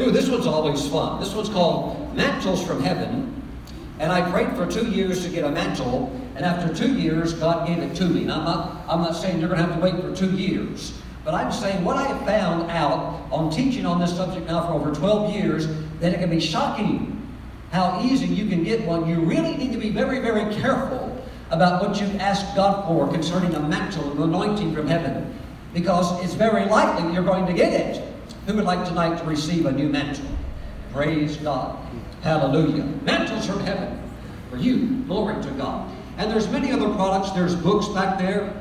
Ooh, 0.00 0.10
this 0.10 0.28
one's 0.28 0.46
always 0.46 0.88
fun. 0.88 1.20
This 1.20 1.34
one's 1.34 1.48
called 1.48 2.14
Mantles 2.16 2.64
from 2.64 2.82
Heaven. 2.82 3.34
And 4.00 4.12
I 4.12 4.28
prayed 4.30 4.56
for 4.56 4.66
two 4.66 4.88
years 4.90 5.24
to 5.24 5.28
get 5.28 5.44
a 5.44 5.50
mantle, 5.50 6.12
and 6.36 6.44
after 6.44 6.72
two 6.72 6.94
years, 6.94 7.32
God 7.34 7.66
gave 7.66 7.78
it 7.78 7.96
to 7.96 8.04
me. 8.04 8.22
And 8.22 8.32
I'm 8.32 8.44
not, 8.44 8.84
I'm 8.88 9.02
not 9.02 9.16
saying 9.16 9.40
you're 9.40 9.48
going 9.48 9.60
to 9.60 9.66
have 9.66 9.74
to 9.74 9.80
wait 9.80 10.00
for 10.00 10.14
two 10.14 10.36
years, 10.36 10.96
but 11.24 11.34
I'm 11.34 11.50
saying 11.50 11.84
what 11.84 11.96
I 11.96 12.04
have 12.04 12.24
found 12.24 12.70
out 12.70 13.26
on 13.32 13.50
teaching 13.50 13.86
on 13.86 14.00
this 14.00 14.14
subject 14.16 14.46
now 14.46 14.66
for 14.66 14.74
over 14.74 14.94
12 14.94 15.34
years, 15.34 15.66
that 16.00 16.12
it 16.12 16.20
can 16.20 16.30
be 16.30 16.40
shocking 16.40 17.14
how 17.70 18.00
easy 18.02 18.26
you 18.26 18.48
can 18.48 18.64
get 18.64 18.86
one. 18.86 19.08
You 19.08 19.20
really 19.20 19.56
need 19.56 19.72
to 19.72 19.78
be 19.78 19.90
very, 19.90 20.20
very 20.20 20.54
careful 20.54 21.14
about 21.50 21.82
what 21.82 22.00
you 22.00 22.06
ask 22.18 22.54
God 22.54 22.86
for 22.86 23.10
concerning 23.10 23.54
a 23.54 23.60
mantle, 23.60 24.12
an 24.12 24.22
anointing 24.22 24.74
from 24.74 24.86
heaven, 24.86 25.38
because 25.74 26.22
it's 26.24 26.34
very 26.34 26.64
likely 26.66 27.12
you're 27.12 27.24
going 27.24 27.46
to 27.46 27.52
get 27.52 27.72
it. 27.72 28.02
Who 28.46 28.54
would 28.54 28.64
like 28.64 28.86
tonight 28.86 29.18
to 29.18 29.24
receive 29.24 29.66
a 29.66 29.72
new 29.72 29.88
mantle? 29.88 30.26
Praise 30.92 31.36
God. 31.36 31.78
Hallelujah. 32.22 32.84
Mantles 33.02 33.46
from 33.46 33.60
heaven 33.60 34.00
for 34.50 34.56
you. 34.56 35.02
Glory 35.06 35.42
to 35.42 35.50
God. 35.52 35.90
And 36.16 36.30
there's 36.30 36.48
many 36.48 36.72
other 36.72 36.88
products. 36.94 37.30
There's 37.32 37.54
books 37.54 37.88
back 37.88 38.18
there. 38.18 38.52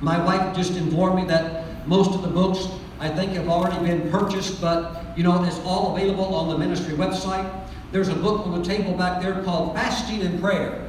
My 0.00 0.22
wife 0.24 0.56
just 0.56 0.76
informed 0.76 1.16
me 1.16 1.24
that 1.26 1.86
most 1.86 2.12
of 2.12 2.22
the 2.22 2.28
books 2.28 2.68
I 3.00 3.08
think 3.08 3.32
have 3.32 3.48
already 3.48 3.84
been 3.84 4.10
purchased, 4.10 4.60
but 4.60 5.03
you 5.16 5.22
know, 5.22 5.42
it's 5.44 5.58
all 5.60 5.96
available 5.96 6.34
on 6.34 6.48
the 6.48 6.58
ministry 6.58 6.94
website. 6.94 7.48
There's 7.92 8.08
a 8.08 8.14
book 8.14 8.46
on 8.46 8.60
the 8.60 8.64
table 8.64 8.92
back 8.94 9.22
there 9.22 9.42
called 9.42 9.74
Fasting 9.74 10.22
and 10.22 10.40
Prayer. 10.40 10.88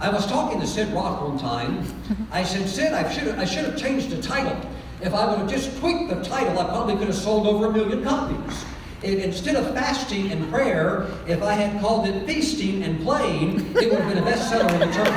I 0.00 0.08
was 0.08 0.26
talking 0.26 0.60
to 0.60 0.66
Sid 0.66 0.88
Roth 0.92 1.22
one 1.22 1.38
time. 1.38 1.86
I 2.32 2.42
said, 2.42 2.68
Sid, 2.68 2.92
I 2.92 3.10
should 3.12 3.24
have, 3.24 3.38
I 3.38 3.44
should 3.44 3.64
have 3.64 3.76
changed 3.76 4.10
the 4.10 4.20
title. 4.20 4.58
If 5.00 5.14
I 5.14 5.28
would 5.28 5.38
have 5.38 5.50
just 5.50 5.78
tweaked 5.78 6.08
the 6.08 6.22
title, 6.24 6.58
I 6.58 6.64
probably 6.64 6.96
could 6.96 7.08
have 7.08 7.16
sold 7.16 7.46
over 7.46 7.66
a 7.66 7.72
million 7.72 8.02
copies 8.02 8.64
instead 9.04 9.56
of 9.56 9.74
fasting 9.74 10.30
and 10.32 10.50
prayer, 10.50 11.06
if 11.26 11.42
I 11.42 11.54
had 11.54 11.80
called 11.80 12.06
it 12.08 12.26
feasting 12.26 12.82
and 12.82 13.00
playing, 13.02 13.60
it 13.76 13.90
would 13.90 14.00
have 14.00 14.08
been 14.08 14.18
a 14.18 14.26
bestseller 14.26 14.72
in 14.72 14.80
the 14.80 14.86
church. 14.86 15.08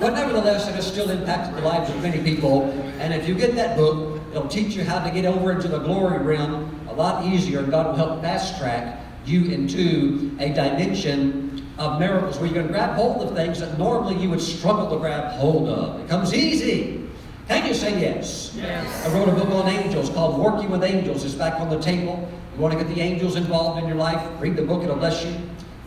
but 0.00 0.14
nevertheless, 0.14 0.68
it 0.68 0.74
has 0.74 0.86
still 0.86 1.10
impacted 1.10 1.56
the 1.56 1.62
lives 1.62 1.90
of 1.90 2.02
many 2.02 2.22
people. 2.22 2.70
And 2.98 3.14
if 3.14 3.28
you 3.28 3.34
get 3.34 3.54
that 3.54 3.76
book, 3.76 4.17
it'll 4.38 4.48
teach 4.48 4.74
you 4.74 4.84
how 4.84 5.04
to 5.04 5.10
get 5.10 5.24
over 5.24 5.50
into 5.52 5.68
the 5.68 5.78
glory 5.78 6.18
realm 6.18 6.80
a 6.88 6.94
lot 6.94 7.24
easier. 7.26 7.62
God 7.62 7.86
will 7.86 7.94
help 7.94 8.22
fast 8.22 8.58
track 8.58 9.00
you 9.24 9.46
into 9.46 10.36
a 10.38 10.50
dimension 10.50 11.66
of 11.76 11.98
miracles 11.98 12.38
where 12.38 12.46
you 12.46 12.54
can 12.54 12.68
grab 12.68 12.94
hold 12.94 13.26
of 13.26 13.36
things 13.36 13.60
that 13.60 13.76
normally 13.78 14.16
you 14.16 14.30
would 14.30 14.40
struggle 14.40 14.88
to 14.90 14.96
grab 14.96 15.32
hold 15.32 15.68
of. 15.68 16.00
It 16.00 16.08
comes 16.08 16.32
easy. 16.32 17.08
Can 17.48 17.66
you 17.66 17.74
say 17.74 18.00
yes? 18.00 18.52
Yes. 18.54 19.06
I 19.06 19.12
wrote 19.12 19.28
a 19.28 19.32
book 19.32 19.48
on 19.50 19.68
angels 19.68 20.10
called 20.10 20.38
Working 20.38 20.70
with 20.70 20.84
Angels. 20.84 21.24
It's 21.24 21.34
back 21.34 21.60
on 21.60 21.68
the 21.68 21.80
table. 21.80 22.30
You 22.54 22.60
want 22.60 22.78
to 22.78 22.84
get 22.84 22.94
the 22.94 23.00
angels 23.00 23.36
involved 23.36 23.82
in 23.82 23.88
your 23.88 23.96
life? 23.96 24.24
Read 24.40 24.56
the 24.56 24.62
book, 24.62 24.82
it'll 24.82 24.96
bless 24.96 25.24
you. 25.24 25.34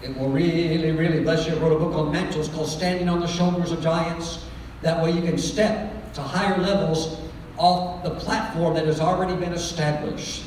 It 0.02 0.18
will 0.18 0.30
really, 0.30 0.92
really 0.92 1.22
bless 1.22 1.48
you. 1.48 1.56
I 1.56 1.60
wrote 1.60 1.76
a 1.76 1.80
book 1.80 1.94
on 1.94 2.12
mantles 2.12 2.50
called 2.50 2.68
Standing 2.68 3.08
on 3.08 3.20
the 3.20 3.28
Shoulders 3.28 3.72
of 3.72 3.82
Giants. 3.82 4.46
That 4.82 5.04
way 5.04 5.12
you 5.12 5.22
can 5.22 5.38
step 5.38 6.14
to 6.14 6.22
higher 6.22 6.58
levels 6.58 7.22
off 7.58 8.04
the 8.04 8.12
platform 8.12 8.74
that 8.76 8.86
has 8.86 9.00
already 9.00 9.36
been 9.36 9.54
established. 9.54 10.44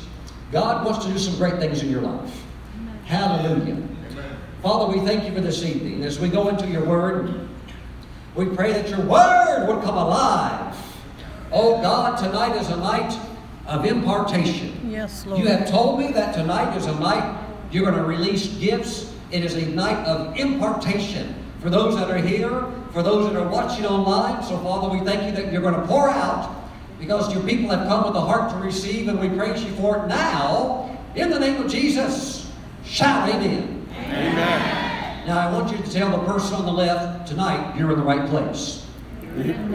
God 0.51 0.85
wants 0.85 1.05
to 1.05 1.11
do 1.11 1.17
some 1.19 1.37
great 1.37 1.59
things 1.59 1.81
in 1.81 1.89
your 1.89 2.01
life. 2.01 2.43
Amen. 2.75 2.99
Hallelujah. 3.05 3.73
Amen. 3.73 4.37
Father, 4.61 4.97
we 4.97 5.05
thank 5.05 5.25
you 5.25 5.33
for 5.33 5.41
this 5.41 5.63
evening. 5.63 6.03
As 6.03 6.19
we 6.19 6.29
go 6.29 6.49
into 6.49 6.67
your 6.67 6.85
word, 6.85 7.47
we 8.35 8.45
pray 8.45 8.73
that 8.73 8.89
your 8.89 9.01
word 9.01 9.67
would 9.67 9.83
come 9.83 9.97
alive 9.97 10.75
Oh 11.51 11.81
God, 11.81 12.17
tonight 12.17 12.55
is 12.57 12.69
a 12.69 12.75
night 12.75 13.17
of 13.67 13.85
impartation. 13.85 14.91
Yes, 14.91 15.25
Lord. 15.25 15.39
You 15.39 15.47
have 15.47 15.69
told 15.69 15.99
me 15.99 16.11
that 16.11 16.35
tonight 16.35 16.75
is 16.75 16.85
a 16.85 16.99
night 16.99 17.43
you're 17.71 17.89
going 17.89 17.97
to 17.97 18.03
release 18.03 18.47
gifts. 18.57 19.13
It 19.31 19.45
is 19.45 19.55
a 19.55 19.65
night 19.67 20.05
of 20.05 20.37
impartation 20.37 21.33
for 21.61 21.69
those 21.69 21.95
that 21.95 22.09
are 22.09 22.17
here, 22.17 22.65
for 22.91 23.03
those 23.03 23.31
that 23.31 23.41
are 23.41 23.47
watching 23.47 23.85
online. 23.85 24.43
So, 24.43 24.57
Father, 24.59 24.89
we 24.89 25.03
thank 25.05 25.23
you 25.23 25.31
that 25.31 25.51
you're 25.51 25.61
going 25.61 25.79
to 25.79 25.87
pour 25.87 26.09
out 26.09 26.53
because 26.99 27.33
your 27.33 27.43
people 27.43 27.69
have 27.69 27.87
come 27.87 28.05
with 28.05 28.15
a 28.15 28.21
heart 28.21 28.51
to 28.51 28.57
receive, 28.57 29.07
and 29.07 29.19
we 29.19 29.29
praise 29.29 29.63
you 29.63 29.71
for 29.71 30.03
it 30.03 30.07
now. 30.07 30.97
In 31.15 31.29
the 31.29 31.39
name 31.39 31.61
of 31.61 31.71
Jesus, 31.71 32.51
shout 32.83 33.29
amen. 33.29 33.87
Amen. 33.91 35.27
Now, 35.27 35.39
I 35.47 35.51
want 35.51 35.71
you 35.71 35.77
to 35.83 35.91
tell 35.91 36.11
the 36.11 36.23
person 36.25 36.55
on 36.55 36.65
the 36.65 36.71
left 36.71 37.27
tonight 37.27 37.75
you're 37.77 37.91
in 37.91 37.97
the 37.97 38.05
right 38.05 38.29
place. 38.29 38.85
You're 39.35 39.55
in 39.55 39.71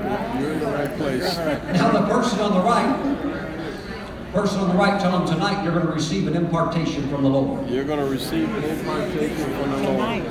the 0.61 0.67
right 0.67 0.97
place. 0.97 1.37
Now 1.37 1.91
the 1.91 2.07
person 2.07 2.41
on 2.41 2.55
the 2.55 2.61
right, 2.61 4.33
person 4.33 4.61
on 4.61 4.69
the 4.69 4.75
right, 4.75 5.01
tell 5.01 5.19
them 5.19 5.27
tonight 5.27 5.65
you're 5.65 5.73
going 5.73 5.87
to 5.87 5.93
receive 5.93 6.29
an 6.29 6.37
impartation 6.37 7.09
from 7.09 7.25
the 7.25 7.29
Lord. 7.29 7.69
You're 7.69 7.85
going 7.85 7.99
to 7.99 8.07
receive 8.07 8.49
an 8.55 8.65
impartation 8.65 9.37
from 9.37 9.71
the 9.71 9.93
Lord. 9.93 10.27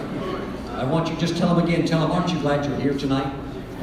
I 0.79 0.85
want 0.85 1.09
you 1.09 1.15
to 1.15 1.19
just 1.19 1.37
tell 1.37 1.53
them 1.53 1.65
again. 1.65 1.85
Tell 1.85 1.99
them, 1.99 2.11
aren't 2.11 2.31
you 2.31 2.39
glad 2.39 2.65
you're 2.65 2.79
here 2.79 2.93
tonight? 2.93 3.33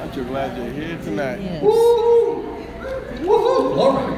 Aren't 0.00 0.16
you 0.16 0.24
glad 0.24 0.56
you're 0.56 0.72
here 0.72 0.98
tonight? 1.02 1.40
Yes. 1.40 1.62
Woo! 1.62 2.55
Woo! 3.26 3.74
Glory! 3.74 4.14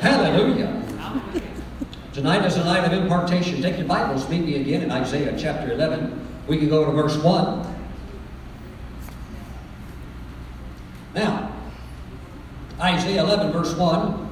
Hallelujah! 0.00 0.82
Tonight 2.12 2.44
is 2.44 2.56
a 2.56 2.64
night 2.64 2.84
of 2.84 2.92
impartation. 2.92 3.62
Take 3.62 3.78
your 3.78 3.86
Bibles, 3.86 4.28
meet 4.28 4.44
me 4.44 4.60
again 4.60 4.82
in 4.82 4.90
Isaiah 4.90 5.34
chapter 5.38 5.72
11. 5.72 6.28
We 6.46 6.58
can 6.58 6.68
go 6.68 6.84
to 6.84 6.90
verse 6.90 7.16
1. 7.16 7.76
Now, 11.14 11.52
Isaiah 12.80 13.22
11, 13.22 13.52
verse 13.52 13.74
1 13.74 14.30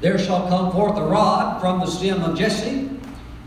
There 0.00 0.18
shall 0.18 0.48
come 0.48 0.72
forth 0.72 0.96
a 0.96 1.04
rod 1.04 1.60
from 1.60 1.80
the 1.80 1.86
stem 1.86 2.22
of 2.22 2.38
Jesse, 2.38 2.90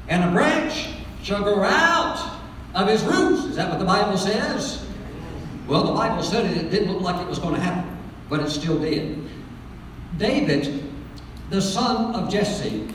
and 0.07 0.23
a 0.23 0.31
branch 0.31 0.89
shall 1.23 1.43
grow 1.43 1.63
out 1.63 2.39
of 2.73 2.87
his 2.87 3.03
roots. 3.03 3.45
Is 3.45 3.55
that 3.55 3.69
what 3.69 3.79
the 3.79 3.85
Bible 3.85 4.17
says? 4.17 4.85
Well, 5.67 5.83
the 5.83 5.93
Bible 5.93 6.23
said 6.23 6.45
it, 6.45 6.57
it 6.57 6.69
didn't 6.69 6.91
look 6.91 7.01
like 7.01 7.21
it 7.21 7.27
was 7.27 7.39
going 7.39 7.55
to 7.55 7.61
happen, 7.61 7.97
but 8.31 8.39
it 8.39 8.49
still 8.49 8.79
did. 8.79 9.21
David, 10.17 10.89
the 11.49 11.61
son 11.61 12.15
of 12.15 12.31
Jesse, 12.31 12.87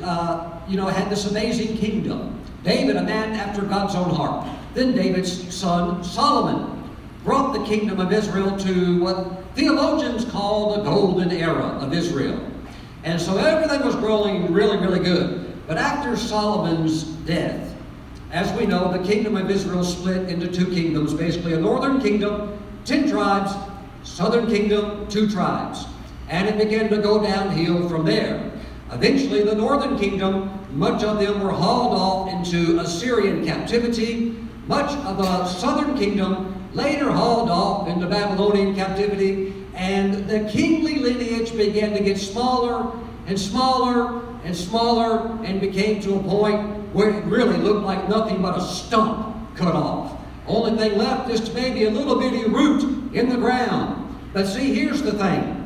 uh, 0.00 0.60
you 0.68 0.76
know, 0.76 0.86
had 0.86 1.10
this 1.10 1.28
amazing 1.28 1.76
kingdom. 1.76 2.40
David, 2.62 2.94
a 2.94 3.02
man 3.02 3.32
after 3.32 3.62
God's 3.62 3.96
own 3.96 4.10
heart. 4.10 4.48
Then 4.74 4.94
David's 4.94 5.52
son, 5.52 6.04
Solomon, 6.04 6.88
brought 7.24 7.52
the 7.52 7.64
kingdom 7.64 7.98
of 7.98 8.12
Israel 8.12 8.56
to 8.58 9.02
what 9.02 9.44
theologians 9.56 10.24
call 10.24 10.76
the 10.76 10.84
golden 10.84 11.32
era 11.32 11.76
of 11.80 11.92
Israel. 11.92 12.40
And 13.02 13.20
so 13.20 13.38
everything 13.38 13.84
was 13.84 13.96
growing 13.96 14.52
really, 14.52 14.76
really 14.76 15.00
good. 15.00 15.52
But 15.66 15.78
after 15.78 16.16
Solomon's 16.16 17.02
death, 17.02 17.74
as 18.30 18.56
we 18.56 18.66
know, 18.66 18.92
the 18.92 19.04
kingdom 19.04 19.36
of 19.36 19.50
Israel 19.50 19.82
split 19.82 20.28
into 20.28 20.46
two 20.46 20.66
kingdoms, 20.66 21.12
basically 21.12 21.54
a 21.54 21.58
northern 21.58 22.00
kingdom, 22.00 22.56
10 22.84 23.10
tribes, 23.10 23.52
southern 24.14 24.46
kingdom, 24.46 25.08
two 25.08 25.28
tribes. 25.28 25.86
And 26.28 26.48
it 26.48 26.58
began 26.58 26.88
to 26.90 26.98
go 26.98 27.22
downhill 27.22 27.88
from 27.88 28.04
there. 28.04 28.50
Eventually, 28.92 29.42
the 29.42 29.54
northern 29.54 29.98
kingdom, 29.98 30.50
much 30.72 31.02
of 31.04 31.18
them 31.20 31.40
were 31.40 31.52
hauled 31.52 31.94
off 31.94 32.32
into 32.32 32.80
Assyrian 32.80 33.44
captivity. 33.44 34.36
Much 34.66 34.92
of 35.06 35.16
the 35.16 35.46
southern 35.46 35.96
kingdom 35.96 36.68
later 36.72 37.10
hauled 37.10 37.50
off 37.50 37.88
into 37.88 38.06
Babylonian 38.06 38.74
captivity, 38.74 39.52
and 39.74 40.28
the 40.28 40.48
kingly 40.50 40.96
lineage 40.96 41.56
began 41.56 41.92
to 41.92 42.02
get 42.02 42.18
smaller 42.18 42.92
and 43.26 43.38
smaller 43.38 44.22
and 44.44 44.56
smaller 44.56 45.38
and 45.44 45.60
became 45.60 46.00
to 46.02 46.16
a 46.16 46.22
point 46.22 46.60
where 46.92 47.10
it 47.10 47.24
really 47.24 47.56
looked 47.58 47.84
like 47.84 48.08
nothing 48.08 48.42
but 48.42 48.58
a 48.58 48.60
stump 48.60 49.56
cut 49.56 49.74
off. 49.74 50.19
Only 50.50 50.76
thing 50.76 50.98
left 50.98 51.30
is 51.30 51.52
maybe 51.54 51.84
a 51.84 51.90
little 51.90 52.18
bitty 52.18 52.44
root 52.44 53.14
in 53.14 53.28
the 53.28 53.36
ground. 53.36 54.18
But 54.32 54.46
see, 54.46 54.74
here's 54.74 55.00
the 55.00 55.12
thing. 55.12 55.56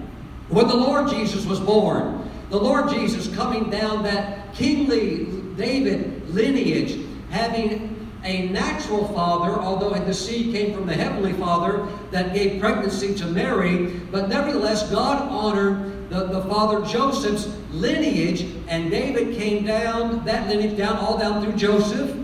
When 0.49 0.69
the 0.69 0.77
Lord 0.77 1.09
Jesus 1.09 1.47
was 1.47 1.59
born, 1.59 2.31
the 2.51 2.59
Lord 2.59 2.91
Jesus 2.91 3.35
coming 3.35 3.71
down 3.71 4.03
that 4.03 4.53
kingly 4.55 5.25
David 5.57 6.29
lineage, 6.29 7.01
having 7.31 8.11
a 8.25 8.49
natural 8.49 9.09
father, 9.09 9.53
although 9.53 9.91
the 9.91 10.15
seed 10.15 10.55
came 10.55 10.75
from 10.75 10.87
the 10.87 10.95
heavenly 10.95 11.33
father 11.35 11.87
that 12.11 12.35
gave 12.35 12.61
pregnancy 12.61 13.15
to 13.15 13.27
Mary, 13.27 13.87
but 14.11 14.29
nevertheless, 14.29 14.91
God 14.91 15.23
honored 15.31 16.11
the, 16.11 16.27
the 16.27 16.43
father 16.43 16.85
Joseph's 16.87 17.49
lineage, 17.71 18.43
and 18.69 18.91
David 18.91 19.37
came 19.37 19.65
down, 19.65 20.25
that 20.25 20.49
lineage 20.49 20.77
down, 20.77 20.97
all 20.99 21.19
down 21.19 21.43
through 21.43 21.55
Joseph. 21.55 22.24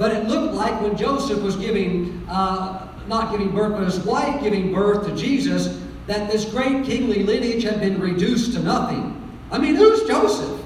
But 0.00 0.12
it 0.12 0.28
looked 0.28 0.54
like 0.54 0.80
when 0.80 0.96
Joseph 0.96 1.42
was 1.42 1.56
giving, 1.56 2.26
uh, 2.26 2.88
not 3.06 3.30
giving 3.30 3.50
birth, 3.54 3.72
but 3.72 3.84
his 3.84 3.98
wife 3.98 4.42
giving 4.42 4.72
birth 4.72 5.06
to 5.06 5.14
Jesus, 5.14 5.78
that 6.06 6.30
this 6.32 6.46
great 6.46 6.86
kingly 6.86 7.22
lineage 7.22 7.64
had 7.64 7.80
been 7.80 8.00
reduced 8.00 8.54
to 8.54 8.60
nothing. 8.60 9.30
I 9.52 9.58
mean, 9.58 9.74
who's 9.74 10.08
Joseph? 10.08 10.58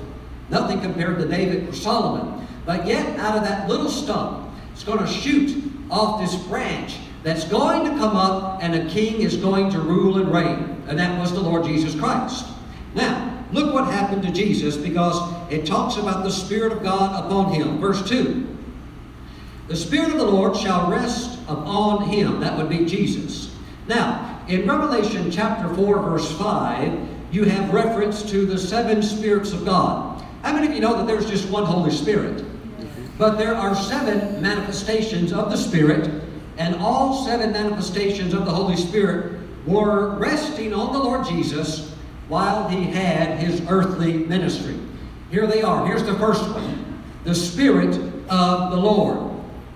Nothing 0.50 0.80
compared 0.80 1.18
to 1.18 1.26
David 1.26 1.68
or 1.68 1.72
Solomon. 1.72 2.46
But 2.64 2.86
yet, 2.86 3.18
out 3.18 3.36
of 3.36 3.42
that 3.42 3.68
little 3.68 3.88
stump, 3.88 4.54
it's 4.72 4.84
going 4.84 5.00
to 5.00 5.06
shoot 5.08 5.64
off 5.90 6.20
this 6.20 6.36
branch 6.46 6.98
that's 7.24 7.42
going 7.42 7.90
to 7.90 7.98
come 7.98 8.16
up, 8.16 8.62
and 8.62 8.72
a 8.72 8.88
king 8.88 9.20
is 9.20 9.36
going 9.36 9.68
to 9.72 9.80
rule 9.80 10.18
and 10.18 10.32
reign. 10.32 10.80
And 10.86 10.96
that 10.96 11.18
was 11.18 11.32
the 11.32 11.40
Lord 11.40 11.64
Jesus 11.64 11.98
Christ. 11.98 12.46
Now, 12.94 13.44
look 13.50 13.74
what 13.74 13.86
happened 13.86 14.22
to 14.22 14.30
Jesus 14.30 14.76
because 14.76 15.18
it 15.50 15.66
talks 15.66 15.96
about 15.96 16.22
the 16.22 16.30
Spirit 16.30 16.70
of 16.70 16.84
God 16.84 17.24
upon 17.24 17.52
him. 17.52 17.80
Verse 17.80 18.08
2 18.08 18.53
The 19.66 19.76
Spirit 19.76 20.10
of 20.10 20.18
the 20.18 20.26
Lord 20.26 20.54
shall 20.54 20.90
rest 20.90 21.38
upon 21.48 22.10
him. 22.10 22.38
That 22.40 22.56
would 22.58 22.68
be 22.68 22.84
Jesus. 22.84 23.54
Now, 23.86 24.42
in 24.46 24.68
Revelation 24.68 25.30
chapter 25.30 25.74
4, 25.74 26.02
verse 26.02 26.30
5, 26.36 27.08
you 27.30 27.44
have 27.44 27.72
reference 27.72 28.22
to 28.30 28.44
the 28.44 28.58
seven 28.58 29.02
spirits 29.02 29.52
of 29.52 29.64
God. 29.64 30.22
How 30.42 30.52
many 30.52 30.66
of 30.66 30.74
you 30.74 30.80
know 30.80 30.98
that 30.98 31.06
there's 31.06 31.28
just 31.28 31.48
one 31.48 31.64
Holy 31.64 31.90
Spirit? 31.90 32.44
But 33.16 33.38
there 33.38 33.54
are 33.54 33.74
seven 33.74 34.42
manifestations 34.42 35.32
of 35.32 35.50
the 35.50 35.56
Spirit, 35.56 36.22
and 36.58 36.76
all 36.76 37.24
seven 37.24 37.52
manifestations 37.52 38.34
of 38.34 38.44
the 38.44 38.52
Holy 38.52 38.76
Spirit 38.76 39.40
were 39.66 40.18
resting 40.18 40.74
on 40.74 40.92
the 40.92 40.98
Lord 40.98 41.26
Jesus 41.26 41.94
while 42.28 42.68
he 42.68 42.84
had 42.84 43.38
his 43.38 43.62
earthly 43.68 44.18
ministry. 44.18 44.78
Here 45.30 45.46
they 45.46 45.62
are. 45.62 45.86
Here's 45.86 46.04
the 46.04 46.18
first 46.18 46.42
one. 46.50 47.02
The 47.24 47.34
Spirit 47.34 47.96
of 48.28 48.70
the 48.70 48.76
Lord 48.76 49.33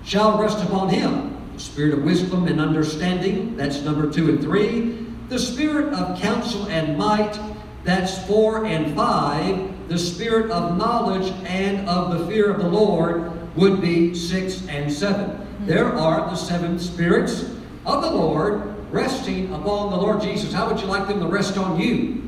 shall 0.09 0.39
rest 0.39 0.65
upon 0.65 0.89
him. 0.89 1.37
The 1.53 1.61
Spirit 1.61 1.93
of 1.93 2.03
wisdom 2.03 2.47
and 2.47 2.61
understanding, 2.61 3.57
that's 3.59 3.83
number 3.83 4.11
two 4.11 4.31
and 4.31 4.41
three. 4.41 5.07
The 5.29 5.39
Spirit 5.39 5.93
of 5.93 6.19
counsel 6.19 6.67
and 6.69 6.97
might, 6.97 7.39
that's 7.85 8.27
four 8.27 8.65
and 8.65 8.97
five. 8.97 9.89
The 9.89 9.99
Spirit 9.99 10.51
of 10.51 10.79
knowledge 10.79 11.31
and 11.45 11.87
of 11.87 12.19
the 12.19 12.27
fear 12.27 12.51
of 12.51 12.59
the 12.59 12.69
Lord 12.69 13.55
would 13.55 13.83
be 13.83 14.15
six 14.15 14.67
and 14.69 14.91
seven. 14.91 15.47
There 15.67 15.93
are 15.93 16.31
the 16.31 16.37
seven 16.37 16.79
spirits 16.79 17.43
of 17.85 18.01
the 18.03 18.11
Lord 18.11 18.75
resting 18.91 19.53
upon 19.53 19.91
the 19.91 19.97
Lord 19.97 20.23
Jesus. 20.23 20.55
How 20.55 20.71
would 20.71 20.81
you 20.81 20.87
like 20.87 21.07
them 21.07 21.21
to 21.21 21.27
rest 21.27 21.59
on 21.59 21.79
you? 21.79 22.23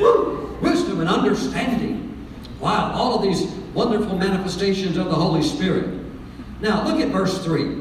Woo! 0.00 0.56
Wisdom 0.62 1.00
and 1.00 1.10
understanding. 1.10 2.26
Wow, 2.58 2.92
all 2.94 3.16
of 3.16 3.22
these 3.22 3.50
wonderful 3.74 4.16
manifestations 4.16 4.96
of 4.96 5.06
the 5.06 5.14
Holy 5.14 5.42
Spirit. 5.42 6.01
Now, 6.62 6.86
look 6.86 7.00
at 7.00 7.08
verse 7.08 7.44
3. 7.44 7.76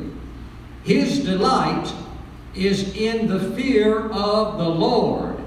His 0.84 1.24
delight 1.24 1.94
is 2.56 2.96
in 2.96 3.28
the 3.28 3.52
fear 3.52 4.10
of 4.10 4.58
the 4.58 4.68
Lord. 4.68 5.40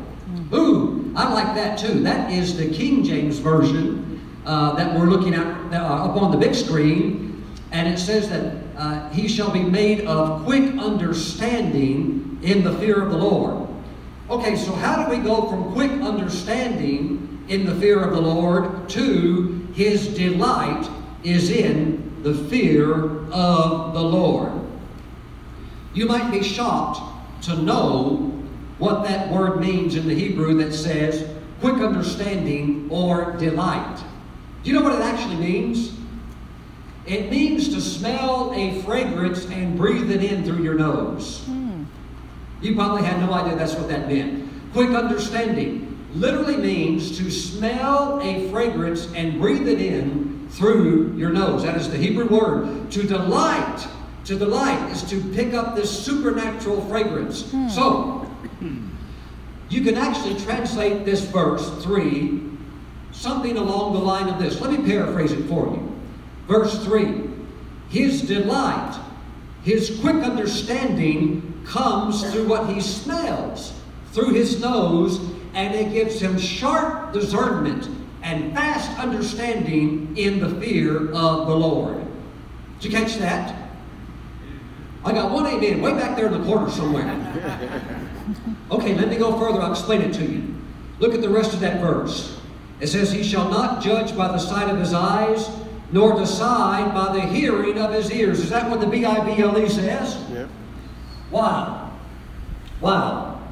Ooh, 0.53 1.13
I 1.17 1.33
like 1.33 1.57
that 1.57 1.77
too. 1.77 1.99
That 2.05 2.31
is 2.31 2.57
the 2.57 2.73
King 2.73 3.03
James 3.03 3.41
Version 3.41 4.25
uh, 4.47 4.77
that 4.77 4.97
we're 4.97 5.07
looking 5.07 5.35
at 5.35 5.47
uh, 5.73 5.79
up 5.79 6.17
on 6.17 6.31
the 6.31 6.37
big 6.37 6.55
screen. 6.55 7.45
And 7.73 7.93
it 7.93 7.99
says 7.99 8.29
that 8.29 8.55
uh, 8.77 9.11
he 9.11 9.27
shall 9.27 9.51
be 9.51 9.65
made 9.65 10.07
of 10.07 10.45
quick 10.45 10.73
understanding 10.79 12.39
in 12.41 12.63
the 12.63 12.79
fear 12.79 13.03
of 13.03 13.11
the 13.11 13.19
Lord. 13.19 13.69
Okay, 14.31 14.55
so 14.55 14.73
how 14.77 15.05
do 15.05 15.11
we 15.11 15.21
go 15.21 15.51
from 15.51 15.73
quick 15.73 15.91
understanding 15.91 17.45
in 17.49 17.67
the 17.67 17.75
fear 17.81 18.01
of 18.01 18.13
the 18.13 18.21
Lord 18.21 18.89
to 18.91 19.67
his 19.75 20.15
delight 20.15 20.89
is 21.25 21.51
in 21.51 22.14
the 22.25 22.35
fear 22.49 22.95
of 23.31 23.93
the 23.93 24.03
Lord? 24.03 24.53
You 25.93 26.07
might 26.07 26.33
be 26.33 26.43
shocked 26.43 27.01
to 27.45 27.57
know 27.57 28.33
what 28.79 29.05
that 29.05 29.31
word 29.31 29.61
means 29.61 29.95
in 29.95 30.09
the 30.09 30.15
Hebrew 30.15 30.55
that 30.65 30.73
says 30.73 31.31
quick 31.61 31.77
understanding 31.77 32.89
or 32.91 33.33
delight. 33.33 34.03
Do 34.63 34.71
you 34.71 34.77
know 34.77 34.83
what 34.83 34.95
it 34.95 35.03
actually 35.03 35.37
means? 35.37 35.93
It 37.07 37.31
means 37.31 37.69
to 37.75 37.81
smell 37.81 38.53
a 38.55 38.81
fragrance 38.83 39.45
and 39.47 39.77
breathe 39.77 40.11
it 40.11 40.25
in 40.25 40.45
through 40.45 40.63
your 40.63 40.75
nose. 40.75 41.45
Hmm. 41.45 41.85
You 42.63 42.75
probably 42.75 43.03
had 43.03 43.21
no 43.21 43.33
idea 43.35 43.57
that's 43.57 43.75
what 43.75 43.89
that 43.89 44.09
meant. 44.09 44.49
Quick 44.73 44.91
understanding 44.91 45.99
literally 46.15 46.57
means 46.57 47.19
to 47.19 47.31
smell 47.31 48.21
a 48.23 48.49
fragrance 48.51 49.13
and 49.15 49.39
breathe 49.39 49.69
it 49.69 49.81
in 49.81 50.34
through 50.55 51.15
your 51.17 51.31
nose. 51.31 51.63
That 51.65 51.77
is 51.77 51.91
the 51.91 51.97
Hebrew 51.97 52.29
word. 52.29 52.91
To 52.93 53.03
delight, 53.03 53.87
to 54.25 54.39
delight 54.39 54.91
is 54.91 55.03
to 55.11 55.21
pick 55.33 55.53
up 55.53 55.75
this 55.75 55.91
supernatural 56.05 56.81
fragrance. 56.89 57.51
Hmm. 57.51 57.69
So, 57.69 58.31
you 59.69 59.83
can 59.83 59.97
actually 59.97 60.39
translate 60.41 61.05
this 61.05 61.25
verse 61.25 61.83
3 61.83 62.41
something 63.11 63.57
along 63.57 63.95
the 63.95 63.99
line 63.99 64.29
of 64.29 64.39
this. 64.39 64.61
Let 64.61 64.73
me 64.73 64.85
paraphrase 64.85 65.33
it 65.33 65.45
for 65.49 65.67
you. 65.67 65.93
Verse 66.47 66.85
3 66.85 67.31
His 67.89 68.23
delight, 68.23 69.01
his 69.63 69.99
quick 70.01 70.17
understanding 70.17 71.63
comes 71.65 72.31
through 72.33 72.47
what 72.47 72.69
he 72.69 72.81
smells, 72.81 73.73
through 74.13 74.35
his 74.35 74.61
nose, 74.61 75.21
and 75.55 75.75
it 75.75 75.93
gives 75.93 76.21
him 76.21 76.39
sharp 76.39 77.13
discernment 77.13 77.89
and 78.25 78.55
fast 78.55 78.99
understanding 78.99 80.17
in 80.17 80.41
the 80.41 80.49
fear 80.61 81.13
of 81.13 81.47
the 81.47 81.55
Lord. 81.55 82.05
Did 82.81 82.93
you 82.93 82.99
catch 82.99 83.17
that? 83.17 83.55
I 85.05 85.13
got 85.13 85.31
one 85.31 85.47
amen 85.47 85.83
way 85.83 85.93
back 85.93 86.17
there 86.17 86.27
in 86.27 86.33
the 86.33 86.45
corner 86.45 86.71
somewhere. 86.71 87.05
Okay, 88.71 88.95
let 88.95 89.09
me 89.09 89.17
go 89.17 89.39
further. 89.39 89.61
I'll 89.61 89.71
explain 89.71 90.01
it 90.01 90.15
to 90.15 90.25
you. 90.25 90.55
Look 90.99 91.13
at 91.13 91.21
the 91.21 91.29
rest 91.29 91.53
of 91.53 91.61
that 91.61 91.83
verse. 91.83 92.41
It 92.81 92.87
says, 92.87 93.13
He 93.13 93.23
shall 93.23 93.51
not 93.51 93.83
judge 93.83 94.17
by 94.17 94.29
the 94.29 94.39
sight 94.39 94.71
of 94.71 94.79
his 94.79 94.95
eyes, 94.95 95.51
nor 95.93 96.19
decide 96.19 96.95
by 96.95 97.13
the 97.13 97.21
hearing 97.21 97.79
of 97.79 97.93
his 97.93 98.11
ears. 98.11 98.41
Is 98.41 98.49
that 98.49 98.71
what 98.71 98.81
the 98.81 98.87
B 98.87 99.05
I 99.05 99.23
B 99.25 99.43
L 99.43 99.59
E 99.59 99.69
says? 99.69 100.19
Yep. 100.33 100.49
Wow. 101.31 101.93
Wow. 102.81 103.43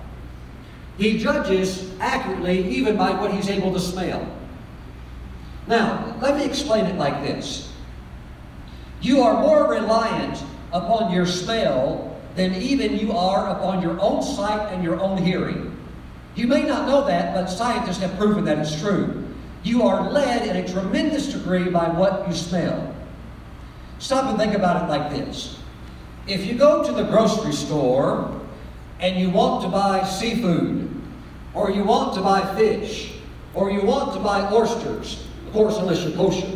He 0.97 1.19
judges 1.19 1.93
accurately 2.01 2.67
even 2.69 2.97
by 2.97 3.11
what 3.11 3.33
he's 3.33 3.51
able 3.51 3.73
to 3.75 3.81
smell. 3.81 4.27
Now, 5.67 6.17
let 6.21 6.37
me 6.37 6.45
explain 6.45 6.87
it 6.87 6.97
like 6.97 7.23
this. 7.23 7.73
You 9.01 9.23
are 9.23 9.41
more 9.41 9.69
reliant 9.69 10.43
upon 10.73 11.13
your 11.13 11.27
smell 11.27 12.21
than 12.35 12.55
even 12.55 12.97
you 12.97 13.13
are 13.13 13.51
upon 13.51 13.83
your 13.83 14.01
own 14.01 14.23
sight 14.23 14.73
and 14.73 14.83
your 14.83 15.01
own 15.01 15.19
hearing. 15.19 15.77
You 16.35 16.47
may 16.47 16.63
not 16.63 16.89
know 16.89 17.07
that, 17.07 17.35
but 17.35 17.47
scientists 17.47 17.99
have 17.99 18.17
proven 18.17 18.45
that 18.47 18.59
it's 18.59 18.81
true. 18.81 19.25
You 19.63 19.83
are 19.83 20.11
led 20.11 20.49
in 20.49 20.57
a 20.57 20.69
tremendous 20.69 21.33
degree 21.33 21.69
by 21.69 21.89
what 21.89 22.27
you 22.27 22.35
smell. 22.35 22.95
Stop 23.99 24.31
and 24.31 24.39
think 24.39 24.55
about 24.55 24.83
it 24.83 24.89
like 24.89 25.11
this. 25.11 25.59
If 26.27 26.47
you 26.47 26.55
go 26.55 26.85
to 26.85 26.93
the 26.93 27.05
grocery 27.05 27.53
store 27.53 28.41
and 28.99 29.21
you 29.21 29.31
want 29.31 29.63
to 29.63 29.69
buy 29.69 30.05
seafood, 30.05 30.89
or 31.55 31.71
you 31.71 31.85
want 31.85 32.15
to 32.15 32.23
buy 32.23 32.55
fish, 32.57 33.13
or 33.55 33.71
you 33.71 33.83
want 33.83 34.15
to 34.15 34.21
buy 34.21 34.51
oysters, 34.53 35.27
course, 35.53 35.77
unless 35.79 36.05
you're 36.05 36.17
kosher, 36.17 36.51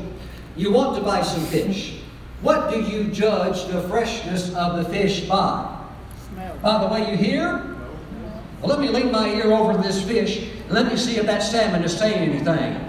you 0.56 0.72
want 0.72 0.96
to 0.96 1.02
buy 1.02 1.22
some 1.22 1.44
fish. 1.46 2.00
What 2.42 2.70
do 2.70 2.80
you 2.80 3.04
judge 3.04 3.66
the 3.66 3.80
freshness 3.88 4.54
of 4.54 4.76
the 4.76 4.84
fish 4.90 5.28
by? 5.28 5.84
Smell. 6.32 6.56
By 6.62 6.80
the 6.80 6.88
way 6.88 7.10
you 7.10 7.16
hear? 7.16 7.76
Well, 8.60 8.70
let 8.70 8.80
me 8.80 8.88
lean 8.88 9.12
my 9.12 9.28
ear 9.28 9.52
over 9.52 9.72
to 9.72 9.78
this 9.78 10.02
fish 10.02 10.48
and 10.64 10.72
let 10.72 10.86
me 10.86 10.96
see 10.96 11.16
if 11.16 11.26
that 11.26 11.42
salmon 11.42 11.84
is 11.84 11.96
saying 11.96 12.30
anything. 12.30 12.82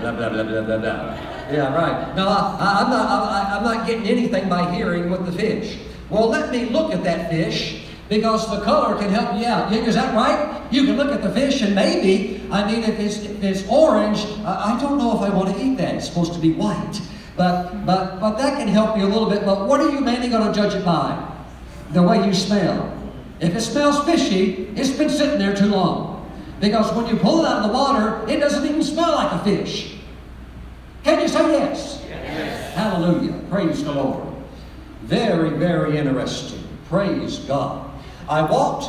Blah, 0.00 0.12
blah, 0.12 0.28
blah, 0.28 0.42
blah, 0.42 0.60
blah, 0.62 0.78
blah. 0.78 1.34
Yeah, 1.50 1.74
right. 1.74 2.14
No, 2.16 2.28
I, 2.28 2.82
am 2.82 2.90
not, 2.90 3.08
I, 3.08 3.56
I'm 3.56 3.64
not 3.64 3.86
getting 3.86 4.06
anything 4.06 4.48
by 4.48 4.74
hearing 4.74 5.10
with 5.10 5.26
the 5.26 5.32
fish. 5.32 5.78
Well, 6.10 6.28
let 6.28 6.50
me 6.50 6.66
look 6.66 6.92
at 6.92 7.02
that 7.04 7.30
fish 7.30 7.83
because 8.08 8.50
the 8.50 8.60
color 8.64 8.96
can 8.98 9.10
help 9.10 9.38
you 9.38 9.46
out. 9.46 9.72
Is 9.72 9.94
that 9.94 10.14
right? 10.14 10.62
You 10.70 10.84
can 10.84 10.96
look 10.96 11.12
at 11.12 11.22
the 11.22 11.30
fish 11.30 11.62
and 11.62 11.74
maybe, 11.74 12.42
I 12.50 12.70
mean, 12.70 12.82
if 12.84 12.98
it's, 12.98 13.18
if 13.18 13.42
it's 13.42 13.68
orange, 13.68 14.24
I, 14.44 14.74
I 14.74 14.80
don't 14.80 14.98
know 14.98 15.16
if 15.16 15.22
I 15.22 15.34
want 15.34 15.54
to 15.54 15.62
eat 15.62 15.76
that. 15.76 15.94
It's 15.94 16.06
supposed 16.06 16.34
to 16.34 16.38
be 16.38 16.52
white. 16.52 17.00
But, 17.36 17.84
but, 17.84 18.20
but 18.20 18.36
that 18.36 18.58
can 18.58 18.68
help 18.68 18.96
you 18.96 19.04
a 19.04 19.08
little 19.08 19.28
bit. 19.28 19.44
But 19.44 19.66
what 19.66 19.80
are 19.80 19.90
you 19.90 20.00
mainly 20.00 20.28
going 20.28 20.46
to 20.46 20.52
judge 20.52 20.74
it 20.74 20.84
by? 20.84 21.32
The 21.90 22.02
way 22.02 22.24
you 22.26 22.34
smell. 22.34 22.90
If 23.40 23.54
it 23.54 23.60
smells 23.60 24.04
fishy, 24.04 24.68
it's 24.76 24.90
been 24.90 25.10
sitting 25.10 25.38
there 25.38 25.54
too 25.54 25.66
long. 25.66 26.12
Because 26.60 26.92
when 26.94 27.06
you 27.06 27.16
pull 27.16 27.44
it 27.44 27.48
out 27.48 27.62
of 27.62 27.68
the 27.68 27.72
water, 27.72 28.24
it 28.30 28.38
doesn't 28.38 28.64
even 28.64 28.82
smell 28.82 29.12
like 29.12 29.32
a 29.32 29.44
fish. 29.44 29.96
Can 31.02 31.20
you 31.20 31.28
say 31.28 31.52
yes? 31.52 32.02
Yes. 32.08 32.74
Hallelujah. 32.74 33.38
Praise 33.50 33.84
the 33.84 33.92
Lord. 33.92 34.26
Very, 35.02 35.50
very 35.50 35.98
interesting. 35.98 36.66
Praise 36.88 37.38
God. 37.40 37.90
I 38.28 38.42
walked 38.42 38.88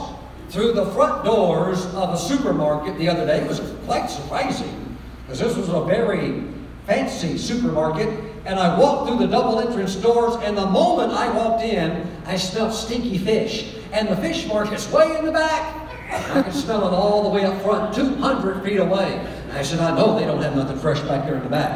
through 0.49 0.73
the 0.73 0.85
front 0.91 1.25
doors 1.25 1.85
of 1.87 2.13
a 2.13 2.17
supermarket 2.17 2.97
the 2.97 3.09
other 3.09 3.25
day. 3.25 3.41
It 3.41 3.47
was 3.47 3.59
quite 3.85 4.07
surprising 4.07 4.97
because 5.23 5.39
this 5.39 5.57
was 5.57 5.69
a 5.69 5.83
very 5.85 6.43
fancy 6.85 7.37
supermarket. 7.37 8.07
and 8.45 8.59
I 8.59 8.77
walked 8.77 9.09
through 9.09 9.17
the 9.17 9.27
double 9.27 9.59
entrance 9.59 9.95
doors, 9.95 10.35
and 10.43 10.55
the 10.55 10.67
moment 10.67 11.11
I 11.11 11.35
walked 11.35 11.63
in, 11.63 12.07
I 12.27 12.37
smelled 12.37 12.73
stinky 12.73 13.17
fish. 13.17 13.73
And 13.91 14.07
the 14.07 14.15
fish 14.17 14.45
market's 14.45 14.89
way 14.91 15.17
in 15.17 15.25
the 15.25 15.31
back. 15.31 15.81
I 16.11 16.43
could 16.43 16.53
smell 16.53 16.87
it 16.87 16.93
all 16.93 17.23
the 17.23 17.29
way 17.29 17.43
up 17.43 17.59
front, 17.63 17.95
200 17.95 18.63
feet 18.63 18.77
away. 18.77 19.25
I 19.51 19.63
said, 19.63 19.79
I 19.79 19.95
know 19.95 20.19
they 20.19 20.25
don't 20.25 20.41
have 20.41 20.55
nothing 20.55 20.77
fresh 20.77 20.99
back 21.01 21.25
there 21.25 21.35
in 21.35 21.43
the 21.43 21.49
back. 21.49 21.71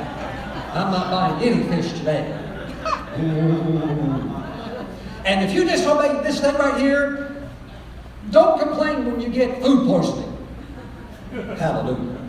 I'm 0.76 0.92
not 0.92 1.10
buying 1.10 1.42
any 1.42 1.64
fish 1.68 1.92
today. 1.98 2.36
And 5.26 5.44
if 5.48 5.54
you 5.54 5.64
disobey 5.64 6.24
this 6.24 6.40
thing 6.40 6.56
right 6.56 6.80
here, 6.80 7.29
don't 8.32 8.60
complain 8.60 9.06
when 9.06 9.20
you 9.20 9.30
get 9.30 9.62
food 9.62 9.88
poisoning. 9.88 10.48
Hallelujah. 11.58 12.20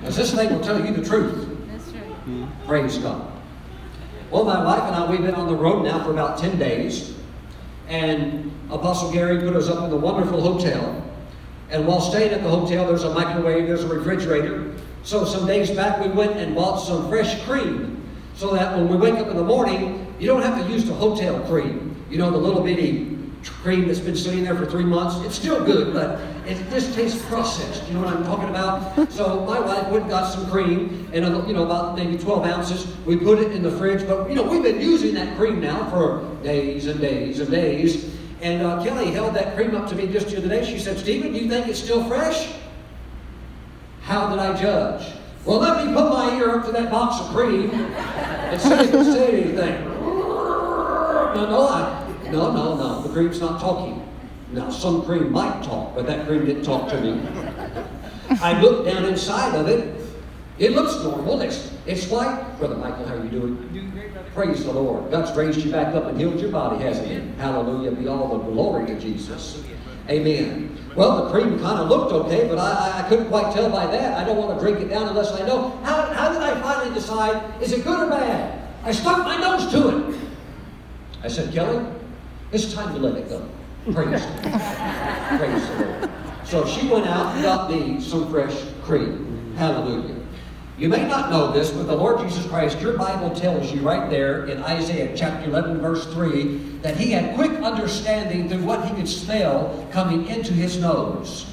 Because 0.00 0.16
this 0.16 0.34
thing 0.34 0.52
will 0.52 0.60
tell 0.60 0.84
you 0.84 0.92
the 0.92 1.04
truth. 1.04 1.48
Praise 2.66 2.98
God. 2.98 3.32
Well, 4.30 4.44
my 4.44 4.62
wife 4.62 4.82
and 4.82 4.94
I, 4.94 5.10
we've 5.10 5.22
been 5.22 5.34
on 5.34 5.48
the 5.48 5.54
road 5.54 5.84
now 5.84 6.04
for 6.04 6.10
about 6.10 6.38
10 6.38 6.58
days. 6.58 7.14
And 7.88 8.52
Apostle 8.70 9.10
Gary 9.10 9.40
put 9.40 9.56
us 9.56 9.68
up 9.68 9.84
in 9.84 9.90
the 9.90 9.96
wonderful 9.96 10.40
hotel. 10.40 11.04
And 11.70 11.86
while 11.86 12.00
staying 12.00 12.32
at 12.32 12.42
the 12.42 12.50
hotel, 12.50 12.86
there's 12.86 13.04
a 13.04 13.14
microwave, 13.14 13.66
there's 13.66 13.84
a 13.84 13.88
refrigerator. 13.88 14.74
So 15.02 15.24
some 15.24 15.46
days 15.46 15.70
back, 15.70 16.02
we 16.02 16.08
went 16.08 16.36
and 16.36 16.54
bought 16.54 16.76
some 16.76 17.08
fresh 17.08 17.42
cream. 17.44 18.02
So 18.34 18.54
that 18.54 18.76
when 18.76 18.88
we 18.88 18.96
wake 18.96 19.14
up 19.14 19.28
in 19.28 19.36
the 19.36 19.44
morning, 19.44 20.14
you 20.18 20.26
don't 20.26 20.42
have 20.42 20.64
to 20.64 20.72
use 20.72 20.84
the 20.84 20.94
hotel 20.94 21.40
cream. 21.46 21.96
You 22.10 22.18
know, 22.18 22.30
the 22.30 22.38
little 22.38 22.62
bitty 22.62 23.17
cream 23.44 23.86
that's 23.86 24.00
been 24.00 24.16
sitting 24.16 24.44
there 24.44 24.54
for 24.54 24.66
three 24.66 24.84
months. 24.84 25.24
It's 25.26 25.36
still 25.36 25.64
good, 25.64 25.92
but 25.92 26.20
it 26.46 26.58
just 26.70 26.94
tastes 26.94 27.24
processed. 27.26 27.86
You 27.88 27.94
know 27.94 28.00
what 28.00 28.14
I'm 28.14 28.24
talking 28.24 28.48
about? 28.48 29.10
So 29.12 29.44
my 29.44 29.58
wife 29.60 29.88
went 29.88 30.02
and 30.02 30.10
got 30.10 30.32
some 30.32 30.48
cream, 30.50 31.08
and 31.12 31.24
uh, 31.24 31.44
you 31.46 31.52
know 31.54 31.64
about 31.64 31.96
maybe 31.96 32.16
12 32.18 32.44
ounces. 32.46 32.96
We 33.06 33.16
put 33.16 33.38
it 33.38 33.52
in 33.52 33.62
the 33.62 33.70
fridge, 33.72 34.06
but 34.06 34.28
you 34.28 34.34
know 34.34 34.42
we've 34.42 34.62
been 34.62 34.80
using 34.80 35.14
that 35.14 35.36
cream 35.36 35.60
now 35.60 35.88
for 35.90 36.24
days 36.42 36.86
and 36.86 37.00
days 37.00 37.40
and 37.40 37.50
days. 37.50 38.14
And 38.40 38.62
uh, 38.62 38.82
Kelly 38.84 39.10
held 39.10 39.34
that 39.34 39.56
cream 39.56 39.74
up 39.74 39.88
to 39.88 39.96
me 39.96 40.06
just 40.06 40.28
the 40.28 40.38
other 40.38 40.48
day. 40.48 40.64
She 40.64 40.78
said, 40.78 40.98
"Stephen, 40.98 41.32
do 41.32 41.38
you 41.38 41.48
think 41.48 41.66
it's 41.68 41.82
still 41.82 42.04
fresh?" 42.08 42.52
How 44.02 44.30
did 44.30 44.38
I 44.38 44.58
judge? 44.58 45.14
Well, 45.44 45.58
let 45.58 45.84
me 45.84 45.92
put 45.92 46.10
my 46.10 46.36
ear 46.38 46.50
up 46.50 46.66
to 46.66 46.72
that 46.72 46.90
box 46.90 47.20
of 47.20 47.34
cream 47.34 47.70
and 47.70 48.60
see 48.60 48.72
if 48.72 48.94
it 48.94 49.04
said 49.04 49.34
anything. 49.34 49.84
No, 51.34 51.46
no, 51.50 51.68
I, 51.68 52.30
no, 52.30 52.52
no, 52.52 52.76
no. 52.76 53.07
Cream's 53.18 53.40
not 53.40 53.60
talking. 53.60 54.08
Now, 54.52 54.70
some 54.70 55.02
cream 55.02 55.32
might 55.32 55.64
talk, 55.64 55.96
but 55.96 56.06
that 56.06 56.24
cream 56.24 56.46
didn't 56.46 56.62
talk 56.62 56.88
to 56.90 57.00
me. 57.00 57.20
I 58.40 58.60
looked 58.60 58.86
down 58.86 59.06
inside 59.06 59.56
of 59.56 59.66
it. 59.66 60.00
It 60.60 60.70
looks 60.70 61.02
normal. 61.02 61.40
It's, 61.40 61.72
it's 61.84 62.06
white. 62.06 62.56
Brother 62.60 62.76
Michael, 62.76 63.06
how 63.06 63.16
are 63.16 63.24
you 63.24 63.28
doing? 63.28 63.92
Praise 64.34 64.64
the 64.64 64.70
Lord. 64.70 65.10
God's 65.10 65.36
raised 65.36 65.58
you 65.64 65.72
back 65.72 65.96
up 65.96 66.04
and 66.04 66.16
healed 66.16 66.38
your 66.38 66.52
body, 66.52 66.80
hasn't 66.80 67.08
he? 67.08 67.16
Hallelujah. 67.40 67.90
Be 67.90 68.06
all 68.06 68.38
the 68.38 68.44
glory 68.44 68.86
to 68.86 69.00
Jesus. 69.00 69.64
Amen. 70.08 70.78
Well, 70.94 71.24
the 71.24 71.32
cream 71.32 71.58
kind 71.58 71.80
of 71.80 71.88
looked 71.88 72.12
okay, 72.12 72.46
but 72.46 72.58
I, 72.58 73.00
I 73.04 73.08
couldn't 73.08 73.26
quite 73.26 73.52
tell 73.52 73.68
by 73.68 73.88
that. 73.88 74.16
I 74.16 74.22
don't 74.24 74.36
want 74.36 74.56
to 74.56 74.64
drink 74.64 74.78
it 74.78 74.90
down 74.90 75.08
unless 75.08 75.32
I 75.32 75.44
know. 75.44 75.70
How, 75.82 76.02
how 76.12 76.32
did 76.32 76.40
I 76.40 76.60
finally 76.60 76.94
decide, 76.94 77.60
is 77.60 77.72
it 77.72 77.82
good 77.82 77.98
or 77.98 78.10
bad? 78.10 78.62
I 78.84 78.92
stuck 78.92 79.18
my 79.24 79.36
nose 79.38 79.72
to 79.72 79.88
it. 79.88 80.20
I 81.24 81.26
said, 81.26 81.52
Kelly, 81.52 81.84
it's 82.52 82.72
time 82.72 82.94
to 82.94 83.00
let 83.00 83.16
it 83.16 83.28
go. 83.28 83.46
Praise 83.92 84.22
God. 84.22 85.38
Praise 85.38 85.68
the 85.68 85.84
Lord. 85.84 86.10
So 86.44 86.66
she 86.66 86.88
went 86.88 87.06
out 87.06 87.34
and 87.34 87.42
got 87.42 87.70
me 87.70 88.00
some 88.00 88.30
fresh 88.30 88.56
cream. 88.82 89.54
Hallelujah. 89.56 90.16
You 90.78 90.88
may 90.88 91.06
not 91.06 91.30
know 91.30 91.50
this, 91.50 91.70
but 91.70 91.88
the 91.88 91.96
Lord 91.96 92.20
Jesus 92.20 92.46
Christ, 92.46 92.80
your 92.80 92.96
Bible 92.96 93.34
tells 93.34 93.72
you 93.72 93.80
right 93.80 94.08
there 94.08 94.46
in 94.46 94.62
Isaiah 94.62 95.12
chapter 95.16 95.50
11, 95.50 95.80
verse 95.80 96.06
3, 96.12 96.78
that 96.82 96.96
he 96.96 97.10
had 97.10 97.34
quick 97.34 97.50
understanding 97.50 98.48
through 98.48 98.62
what 98.62 98.88
he 98.88 98.94
could 98.94 99.08
smell 99.08 99.86
coming 99.90 100.26
into 100.28 100.52
his 100.52 100.78
nose. 100.78 101.46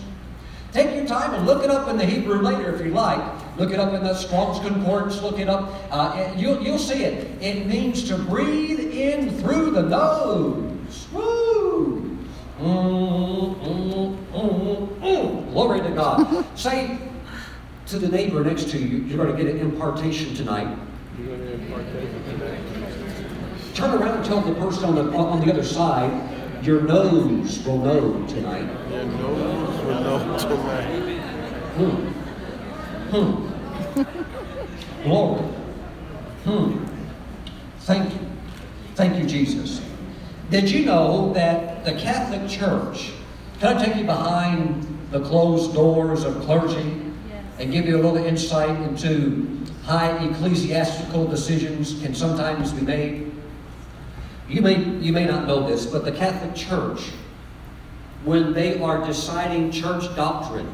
Take 0.72 0.96
your 0.96 1.08
time 1.08 1.34
and 1.34 1.46
look 1.46 1.64
it 1.64 1.72
up 1.72 1.88
in 1.88 1.98
the 1.98 2.06
Hebrew 2.06 2.40
later 2.42 2.76
if 2.76 2.86
you 2.86 2.92
like. 2.92 3.24
Look 3.58 3.72
it 3.72 3.80
up 3.80 3.94
in 3.94 4.04
the 4.04 4.14
Strong's 4.14 4.60
Concordance, 4.60 5.22
look 5.22 5.40
it 5.40 5.50
up. 5.50 5.74
Uh, 5.90 6.32
you'll, 6.38 6.62
you'll 6.62 6.78
see 6.78 7.04
it. 7.04 7.42
It 7.42 7.66
means 7.66 8.08
to 8.10 8.18
breathe 8.18 8.80
in 8.80 9.40
through 9.40 9.72
the 9.72 9.84
nose. 9.84 10.75
Woo! 11.14 12.18
Mm, 12.60 13.56
mm, 14.32 15.00
mm. 15.00 15.52
Glory 15.52 15.82
to 15.82 15.90
God. 15.90 16.46
Say 16.58 16.98
to 17.88 18.00
the 18.00 18.08
neighbor 18.08 18.44
next 18.44 18.70
to 18.70 18.78
you, 18.78 19.00
you're 19.00 19.24
going 19.24 19.36
to 19.36 19.44
get 19.44 19.54
an 19.54 19.60
impartation 19.60 20.34
tonight. 20.34 20.78
You're 21.18 21.38
going 21.38 21.42
to 21.42 21.54
impart 21.54 21.86
today. 21.92 22.60
Turn 23.74 24.02
around 24.02 24.18
and 24.18 24.26
tell 24.26 24.42
the 24.42 24.56
person 24.56 24.86
on 24.86 24.96
the, 24.96 25.18
on 25.18 25.46
the 25.46 25.52
other 25.52 25.64
side, 25.64 26.66
your 26.66 26.82
nose 26.82 27.64
will 27.66 27.78
know 27.78 28.26
tonight. 28.28 28.68
Your 28.90 29.06
nose 29.06 29.84
will 29.84 30.00
know 30.02 30.38
tonight. 30.40 31.20
Hmm. 31.76 32.08
Hmm. 33.12 35.04
Glory. 35.04 35.42
Hmm. 36.46 36.86
Thank 37.80 38.14
you. 38.14 38.20
Thank 38.96 39.18
you, 39.18 39.26
Jesus. 39.26 39.82
Did 40.52 40.70
you 40.70 40.86
know 40.86 41.34
that 41.34 41.86
the 41.86 41.94
Catholic 41.94 42.48
Church, 42.48 43.12
can 43.60 43.78
I 43.78 43.86
take 43.86 43.96
you 43.96 44.04
behind 44.06 44.86
the 45.12 45.22
closed 45.22 45.74
doors 45.74 46.24
of 46.24 46.40
clergy 46.42 47.02
Yes. 47.30 47.44
and 47.60 47.72
give 47.72 47.88
you 47.88 47.96
a 47.96 48.02
little 48.02 48.18
insight 48.18 48.80
into 48.82 49.60
how 49.86 50.18
ecclesiastical 50.18 51.28
decisions 51.28 52.00
can 52.02 52.14
sometimes 52.14 52.72
be 52.74 52.82
made? 52.82 53.32
You 54.48 54.62
may, 54.62 54.84
you 55.00 55.12
may 55.12 55.26
not 55.26 55.48
know 55.48 55.68
this, 55.68 55.88
but 55.88 56.06
the 56.06 56.12
Catholic 56.12 56.54
Church, 56.54 57.10
when 58.24 58.54
they 58.54 58.80
are 58.80 59.04
deciding 59.04 59.72
church 59.72 60.04
doctrine, 60.16 60.70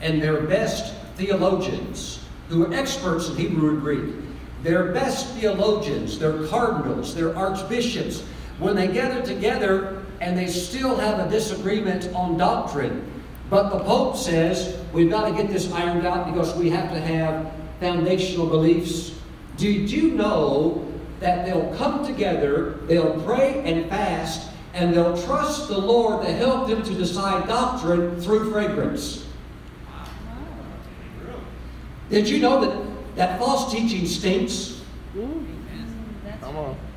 and 0.00 0.22
their 0.22 0.42
best 0.42 0.94
theologians, 1.16 2.20
who 2.48 2.64
are 2.64 2.72
experts 2.72 3.28
in 3.28 3.36
Hebrew 3.36 3.70
and 3.70 3.80
Greek, 3.80 4.14
their 4.62 4.92
best 4.92 5.34
theologians, 5.34 6.18
their 6.20 6.46
cardinals, 6.46 7.14
their 7.14 7.36
archbishops, 7.36 8.22
when 8.58 8.74
they 8.76 8.88
gather 8.88 9.24
together 9.24 10.02
and 10.20 10.36
they 10.36 10.46
still 10.46 10.96
have 10.96 11.26
a 11.26 11.30
disagreement 11.30 12.12
on 12.14 12.38
doctrine, 12.38 13.04
but 13.50 13.70
the 13.70 13.78
Pope 13.84 14.16
says 14.16 14.78
we've 14.92 15.10
got 15.10 15.28
to 15.28 15.34
get 15.34 15.52
this 15.52 15.70
ironed 15.72 16.06
out 16.06 16.26
because 16.32 16.54
we 16.56 16.70
have 16.70 16.90
to 16.92 17.00
have 17.00 17.52
foundational 17.80 18.46
beliefs. 18.46 19.12
Did 19.56 19.90
you 19.90 20.12
know 20.12 20.90
that 21.20 21.46
they'll 21.46 21.74
come 21.76 22.04
together, 22.06 22.72
they'll 22.86 23.20
pray 23.22 23.62
and 23.64 23.88
fast, 23.88 24.50
and 24.74 24.94
they'll 24.94 25.16
trust 25.22 25.68
the 25.68 25.78
Lord 25.78 26.24
to 26.26 26.32
help 26.32 26.68
them 26.68 26.82
to 26.82 26.94
decide 26.94 27.46
doctrine 27.46 28.20
through 28.20 28.50
fragrance? 28.52 29.26
Did 32.10 32.28
you 32.28 32.38
know 32.38 32.60
that, 32.64 33.16
that 33.16 33.38
false 33.38 33.72
teaching 33.72 34.06
stinks? 34.06 34.80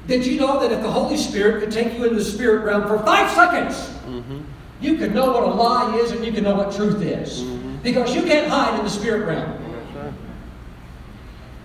That's 0.09 0.25
Come 0.25 0.25
on. 0.25 0.25
Did 0.25 0.25
you 0.25 0.39
know 0.39 0.59
that 0.59 0.71
if 0.71 0.81
the 0.81 0.91
Holy 0.91 1.17
Spirit 1.17 1.61
could 1.61 1.71
take 1.71 1.97
you 1.97 2.03
into 2.03 2.15
the 2.15 2.23
spirit 2.23 2.63
realm 2.65 2.87
for 2.87 2.99
five 3.05 3.29
seconds, 3.31 3.75
Mm-hmm. 4.09 4.39
you 4.81 4.97
could 4.97 5.13
know 5.13 5.31
what 5.31 5.43
a 5.43 5.47
lie 5.47 5.95
is 5.97 6.11
and 6.11 6.25
you 6.25 6.31
can 6.31 6.43
know 6.43 6.55
what 6.55 6.73
truth 6.75 7.01
is? 7.03 7.43
Because 7.83 8.15
you 8.15 8.23
can't 8.23 8.47
hide 8.49 8.77
in 8.79 8.83
the 8.83 8.89
spirit 8.89 9.27
realm. 9.27 9.51
Right. 9.95 10.13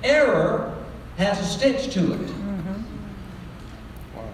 Error 0.02 0.76
has 1.16 1.40
a 1.40 1.44
stench 1.44 1.92
to 1.94 2.12
it. 2.12 2.30
Wow. 4.14 4.28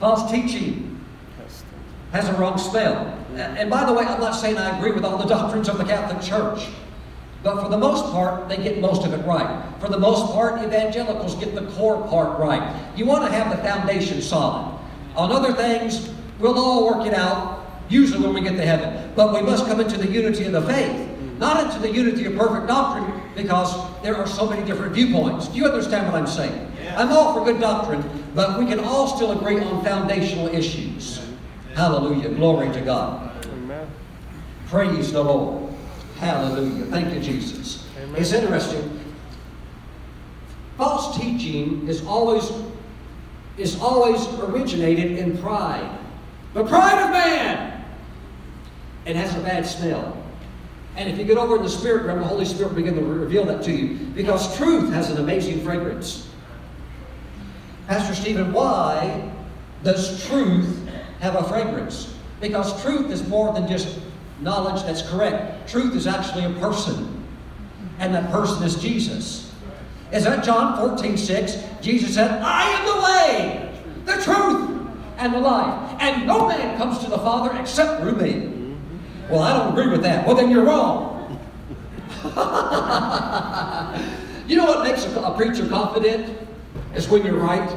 False 0.00 0.30
teaching 0.30 1.00
has 2.10 2.28
a 2.28 2.32
wrong 2.34 2.58
smell. 2.58 3.06
And 3.30 3.56
and 3.58 3.70
by 3.70 3.84
the 3.86 3.92
way, 3.92 4.04
I'm 4.04 4.20
not 4.20 4.32
saying 4.32 4.58
I 4.58 4.76
agree 4.76 4.90
with 4.92 5.04
all 5.04 5.16
the 5.16 5.24
doctrines 5.26 5.68
of 5.68 5.78
the 5.78 5.84
Catholic 5.84 6.20
Church. 6.20 6.66
But 7.42 7.62
for 7.62 7.68
the 7.68 7.78
most 7.78 8.12
part, 8.12 8.48
they 8.48 8.56
get 8.56 8.80
most 8.80 9.04
of 9.04 9.12
it 9.12 9.24
right. 9.26 9.64
For 9.80 9.88
the 9.88 9.98
most 9.98 10.32
part, 10.32 10.62
evangelicals 10.62 11.34
get 11.36 11.54
the 11.54 11.62
core 11.72 12.06
part 12.08 12.38
right. 12.38 12.74
You 12.96 13.04
want 13.04 13.24
to 13.24 13.30
have 13.32 13.50
the 13.50 13.62
foundation 13.62 14.22
solid. 14.22 14.78
On 15.16 15.32
other 15.32 15.52
things, 15.52 16.12
we'll 16.38 16.58
all 16.58 16.86
work 16.86 17.06
it 17.06 17.14
out, 17.14 17.66
usually 17.88 18.22
when 18.22 18.34
we 18.34 18.40
get 18.40 18.56
to 18.56 18.64
heaven. 18.64 19.12
But 19.16 19.34
we 19.34 19.42
must 19.42 19.66
come 19.66 19.80
into 19.80 19.98
the 19.98 20.06
unity 20.06 20.44
of 20.44 20.52
the 20.52 20.62
faith, 20.62 21.08
not 21.38 21.64
into 21.64 21.80
the 21.80 21.90
unity 21.90 22.26
of 22.26 22.36
perfect 22.36 22.68
doctrine, 22.68 23.20
because 23.34 23.74
there 24.02 24.16
are 24.16 24.26
so 24.26 24.48
many 24.48 24.64
different 24.64 24.92
viewpoints. 24.94 25.48
Do 25.48 25.58
you 25.58 25.66
understand 25.66 26.06
what 26.06 26.14
I'm 26.14 26.28
saying? 26.28 26.72
I'm 26.96 27.10
all 27.10 27.34
for 27.34 27.44
good 27.44 27.60
doctrine, 27.60 28.04
but 28.34 28.58
we 28.58 28.66
can 28.66 28.80
all 28.80 29.08
still 29.16 29.32
agree 29.32 29.58
on 29.58 29.82
foundational 29.82 30.48
issues. 30.48 31.26
Hallelujah. 31.74 32.28
Glory 32.30 32.70
to 32.72 32.80
God. 32.82 33.46
Amen. 33.46 33.88
Praise 34.66 35.12
the 35.12 35.24
Lord. 35.24 35.71
Hallelujah. 36.22 36.84
Thank 36.84 37.12
you, 37.12 37.20
Jesus. 37.20 37.84
Amen. 38.00 38.14
It's 38.20 38.32
interesting. 38.32 39.00
False 40.78 41.18
teaching 41.18 41.88
is 41.88 42.06
always 42.06 42.48
is 43.58 43.80
always 43.80 44.24
originated 44.38 45.18
in 45.18 45.36
pride. 45.38 45.98
The 46.54 46.64
pride 46.64 47.02
of 47.02 47.10
man. 47.10 47.84
It 49.04 49.16
has 49.16 49.34
a 49.36 49.40
bad 49.40 49.66
smell. 49.66 50.16
And 50.94 51.10
if 51.10 51.18
you 51.18 51.24
get 51.24 51.38
over 51.38 51.56
in 51.56 51.62
the 51.64 51.68
spirit 51.68 52.06
realm, 52.06 52.20
the 52.20 52.24
Holy 52.24 52.44
Spirit 52.44 52.68
will 52.68 52.76
begin 52.76 52.94
to 52.94 53.02
reveal 53.02 53.44
that 53.46 53.64
to 53.64 53.72
you. 53.72 54.06
Because 54.06 54.56
truth 54.56 54.92
has 54.92 55.10
an 55.10 55.18
amazing 55.18 55.64
fragrance. 55.64 56.28
Pastor 57.88 58.14
Stephen, 58.14 58.52
why 58.52 59.28
does 59.82 60.24
truth 60.28 60.88
have 61.18 61.34
a 61.34 61.42
fragrance? 61.48 62.14
Because 62.40 62.80
truth 62.82 63.10
is 63.10 63.26
more 63.26 63.52
than 63.52 63.66
just 63.66 63.98
knowledge 64.42 64.82
that's 64.82 65.02
correct. 65.02 65.68
Truth 65.68 65.94
is 65.94 66.06
actually 66.06 66.44
a 66.44 66.50
person. 66.58 67.24
And 67.98 68.14
that 68.14 68.30
person 68.30 68.62
is 68.64 68.76
Jesus. 68.76 69.52
Is 70.12 70.24
that 70.24 70.44
John 70.44 70.76
14, 70.76 71.16
6? 71.16 71.56
Jesus 71.80 72.14
said, 72.14 72.42
I 72.42 72.68
am 72.70 72.84
the 72.86 73.00
way, 73.02 73.72
the 74.04 74.22
truth, 74.22 74.88
and 75.16 75.32
the 75.32 75.40
life. 75.40 75.96
And 76.00 76.26
no 76.26 76.48
man 76.48 76.76
comes 76.76 76.98
to 76.98 77.08
the 77.08 77.18
Father 77.18 77.58
except 77.58 78.02
through 78.02 78.16
me. 78.16 78.76
Well, 79.30 79.40
I 79.40 79.56
don't 79.56 79.72
agree 79.72 79.90
with 79.90 80.02
that. 80.02 80.26
Well, 80.26 80.36
then 80.36 80.50
you're 80.50 80.64
wrong. 80.64 81.10
you 84.46 84.56
know 84.56 84.66
what 84.66 84.84
makes 84.84 85.04
a, 85.04 85.34
preacher 85.36 85.66
confident? 85.68 86.38
Is 86.94 87.08
when 87.08 87.24
you're 87.24 87.38
right. 87.38 87.74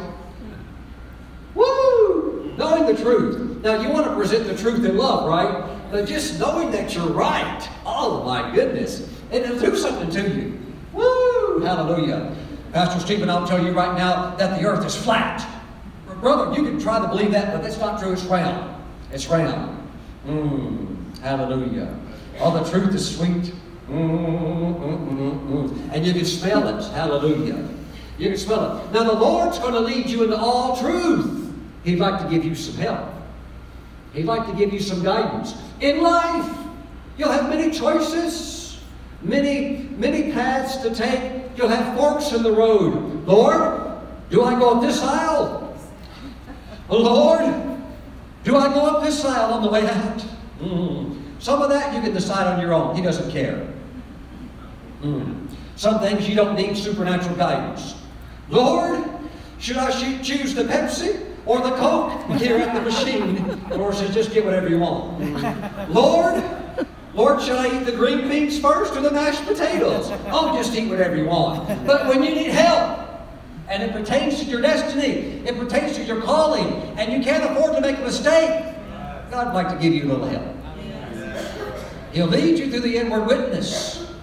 Woo! 1.53 2.53
Knowing 2.57 2.93
the 2.93 3.01
truth. 3.01 3.63
Now, 3.63 3.79
you 3.81 3.89
want 3.89 4.07
to 4.07 4.15
present 4.15 4.45
the 4.47 4.57
truth 4.57 4.83
in 4.83 4.97
love, 4.97 5.29
right? 5.29 5.74
But 5.95 6.09
just 6.09 6.41
knowing 6.41 6.71
that 6.71 6.93
you're 6.93 7.07
right, 7.07 7.69
oh 7.85 8.21
my 8.25 8.53
goodness, 8.53 9.09
it'll 9.31 9.57
do 9.57 9.77
something 9.77 10.09
to 10.09 10.29
you. 10.29 10.59
Woo! 10.91 11.61
Hallelujah. 11.61 12.35
Pastor 12.73 12.99
Stephen, 12.99 13.29
I'll 13.29 13.47
tell 13.47 13.63
you 13.63 13.71
right 13.71 13.97
now 13.97 14.35
that 14.35 14.59
the 14.59 14.67
earth 14.67 14.85
is 14.85 14.93
flat. 14.93 15.47
Brother, 16.19 16.53
you 16.53 16.67
can 16.67 16.81
try 16.81 16.99
to 16.99 17.07
believe 17.07 17.31
that, 17.31 17.53
but 17.53 17.63
that's 17.63 17.79
not 17.79 17.97
true. 17.97 18.11
It's 18.11 18.23
round. 18.23 18.75
It's 19.13 19.27
round. 19.27 19.89
Mmm. 20.27 21.17
Hallelujah. 21.19 21.97
Oh, 22.41 22.61
the 22.61 22.69
truth 22.69 22.93
is 22.93 23.15
sweet. 23.15 23.53
Mm, 23.87 24.77
mm, 24.77 24.77
mm, 24.77 25.47
mm. 25.47 25.89
And 25.93 26.05
you 26.05 26.11
can 26.11 26.25
smell 26.25 26.67
it. 26.77 26.91
Hallelujah. 26.91 27.69
You 28.17 28.27
can 28.27 28.37
smell 28.37 28.79
it. 28.79 28.91
Now, 28.91 29.05
the 29.05 29.13
Lord's 29.13 29.59
going 29.59 29.75
to 29.75 29.79
lead 29.79 30.09
you 30.09 30.25
into 30.25 30.35
all 30.35 30.75
truth. 30.75 31.53
He'd 31.85 31.99
like 31.99 32.21
to 32.21 32.29
give 32.29 32.43
you 32.43 32.53
some 32.53 32.75
help. 32.83 33.14
He'd 34.15 34.25
like 34.25 34.47
to 34.47 34.53
give 34.53 34.71
you 34.71 34.79
some 34.79 35.03
guidance. 35.03 35.55
In 35.81 36.01
life, 36.01 36.57
you'll 37.17 37.31
have 37.31 37.49
many 37.49 37.69
choices, 37.69 38.79
many, 39.21 39.89
many 39.97 40.31
paths 40.31 40.77
to 40.77 40.95
take. 40.95 41.51
You'll 41.57 41.67
have 41.67 41.97
forks 41.97 42.31
in 42.31 42.41
the 42.41 42.51
road. 42.51 43.27
Lord, 43.27 43.99
do 44.29 44.43
I 44.43 44.57
go 44.57 44.75
up 44.75 44.81
this 44.81 45.01
aisle? 45.01 45.77
Lord, 46.87 47.43
do 48.43 48.55
I 48.55 48.73
go 48.73 48.85
up 48.85 49.03
this 49.03 49.25
aisle 49.25 49.53
on 49.53 49.63
the 49.63 49.69
way 49.69 49.85
out? 49.85 50.25
Mm. 50.59 51.19
Some 51.39 51.61
of 51.61 51.69
that 51.69 51.93
you 51.93 52.01
can 52.01 52.13
decide 52.13 52.47
on 52.47 52.61
your 52.61 52.73
own. 52.73 52.95
He 52.95 53.01
doesn't 53.01 53.29
care. 53.31 53.67
Mm. 55.01 55.49
Some 55.75 55.99
things 55.99 56.29
you 56.29 56.35
don't 56.35 56.55
need 56.55 56.77
supernatural 56.77 57.35
guidance. 57.35 57.95
Lord, 58.49 59.03
should 59.59 59.77
I 59.77 59.91
choose 60.21 60.53
the 60.53 60.63
Pepsi 60.63 61.34
or 61.45 61.61
the 61.61 61.71
Coke 61.77 62.39
here 62.39 62.57
at 62.57 62.73
the 62.73 62.81
machine? 62.81 63.69
Lord 63.69 63.95
says, 63.95 64.13
just 64.13 64.33
get 64.33 64.45
whatever 64.45 64.67
you 64.69 64.79
want. 64.79 65.89
Lord, 65.89 66.43
Lord, 67.13 67.41
should 67.41 67.55
I 67.55 67.79
eat 67.79 67.85
the 67.85 67.91
green 67.91 68.27
beans 68.27 68.59
first 68.59 68.95
or 68.95 69.01
the 69.01 69.11
mashed 69.11 69.45
potatoes? 69.45 70.09
Oh, 70.27 70.55
just 70.57 70.75
eat 70.75 70.89
whatever 70.89 71.15
you 71.15 71.25
want. 71.25 71.67
But 71.85 72.07
when 72.07 72.23
you 72.23 72.35
need 72.35 72.51
help, 72.51 73.01
and 73.67 73.81
it 73.81 73.93
pertains 73.93 74.39
to 74.39 74.45
your 74.45 74.61
destiny, 74.61 75.41
it 75.45 75.57
pertains 75.57 75.95
to 75.95 76.03
your 76.03 76.21
calling, 76.21 76.67
and 76.99 77.11
you 77.11 77.23
can't 77.23 77.43
afford 77.43 77.75
to 77.75 77.81
make 77.81 77.97
a 77.97 78.01
mistake, 78.01 78.75
God 79.31 79.47
would 79.47 79.55
like 79.55 79.69
to 79.69 79.81
give 79.81 79.93
you 79.93 80.03
a 80.03 80.13
little 80.13 80.27
help. 80.27 80.55
He'll 82.11 82.27
lead 82.27 82.59
you 82.59 82.69
through 82.69 82.81
the 82.81 82.97
inward 82.97 83.25
witness. 83.25 84.13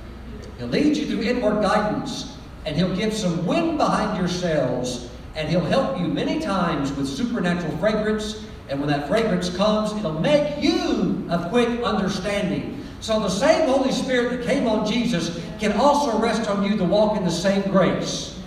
He'll 0.58 0.68
lead 0.68 0.96
you 0.96 1.06
through 1.06 1.22
inward 1.22 1.60
guidance, 1.62 2.36
and 2.64 2.76
He'll 2.76 2.94
give 2.94 3.12
some 3.12 3.44
wind 3.44 3.78
behind 3.78 4.16
your 4.16 4.28
sails, 4.28 5.10
and 5.34 5.48
He'll 5.48 5.60
help 5.60 5.98
you 5.98 6.06
many 6.06 6.40
times 6.40 6.92
with 6.92 7.08
supernatural 7.08 7.76
fragrance. 7.78 8.44
And 8.68 8.80
when 8.80 8.88
that 8.88 9.08
fragrance 9.08 9.54
comes, 9.54 9.92
it'll 9.92 10.20
make 10.20 10.62
you 10.62 11.26
of 11.28 11.50
quick 11.50 11.82
understanding. 11.82 12.84
So 13.00 13.18
the 13.20 13.28
same 13.28 13.68
Holy 13.68 13.92
Spirit 13.92 14.30
that 14.30 14.46
came 14.46 14.66
on 14.66 14.86
Jesus 14.86 15.40
can 15.58 15.72
also 15.72 16.18
rest 16.18 16.48
on 16.48 16.62
you 16.62 16.76
to 16.76 16.84
walk 16.84 17.16
in 17.16 17.24
the 17.24 17.30
same 17.30 17.62
grace. 17.70 18.40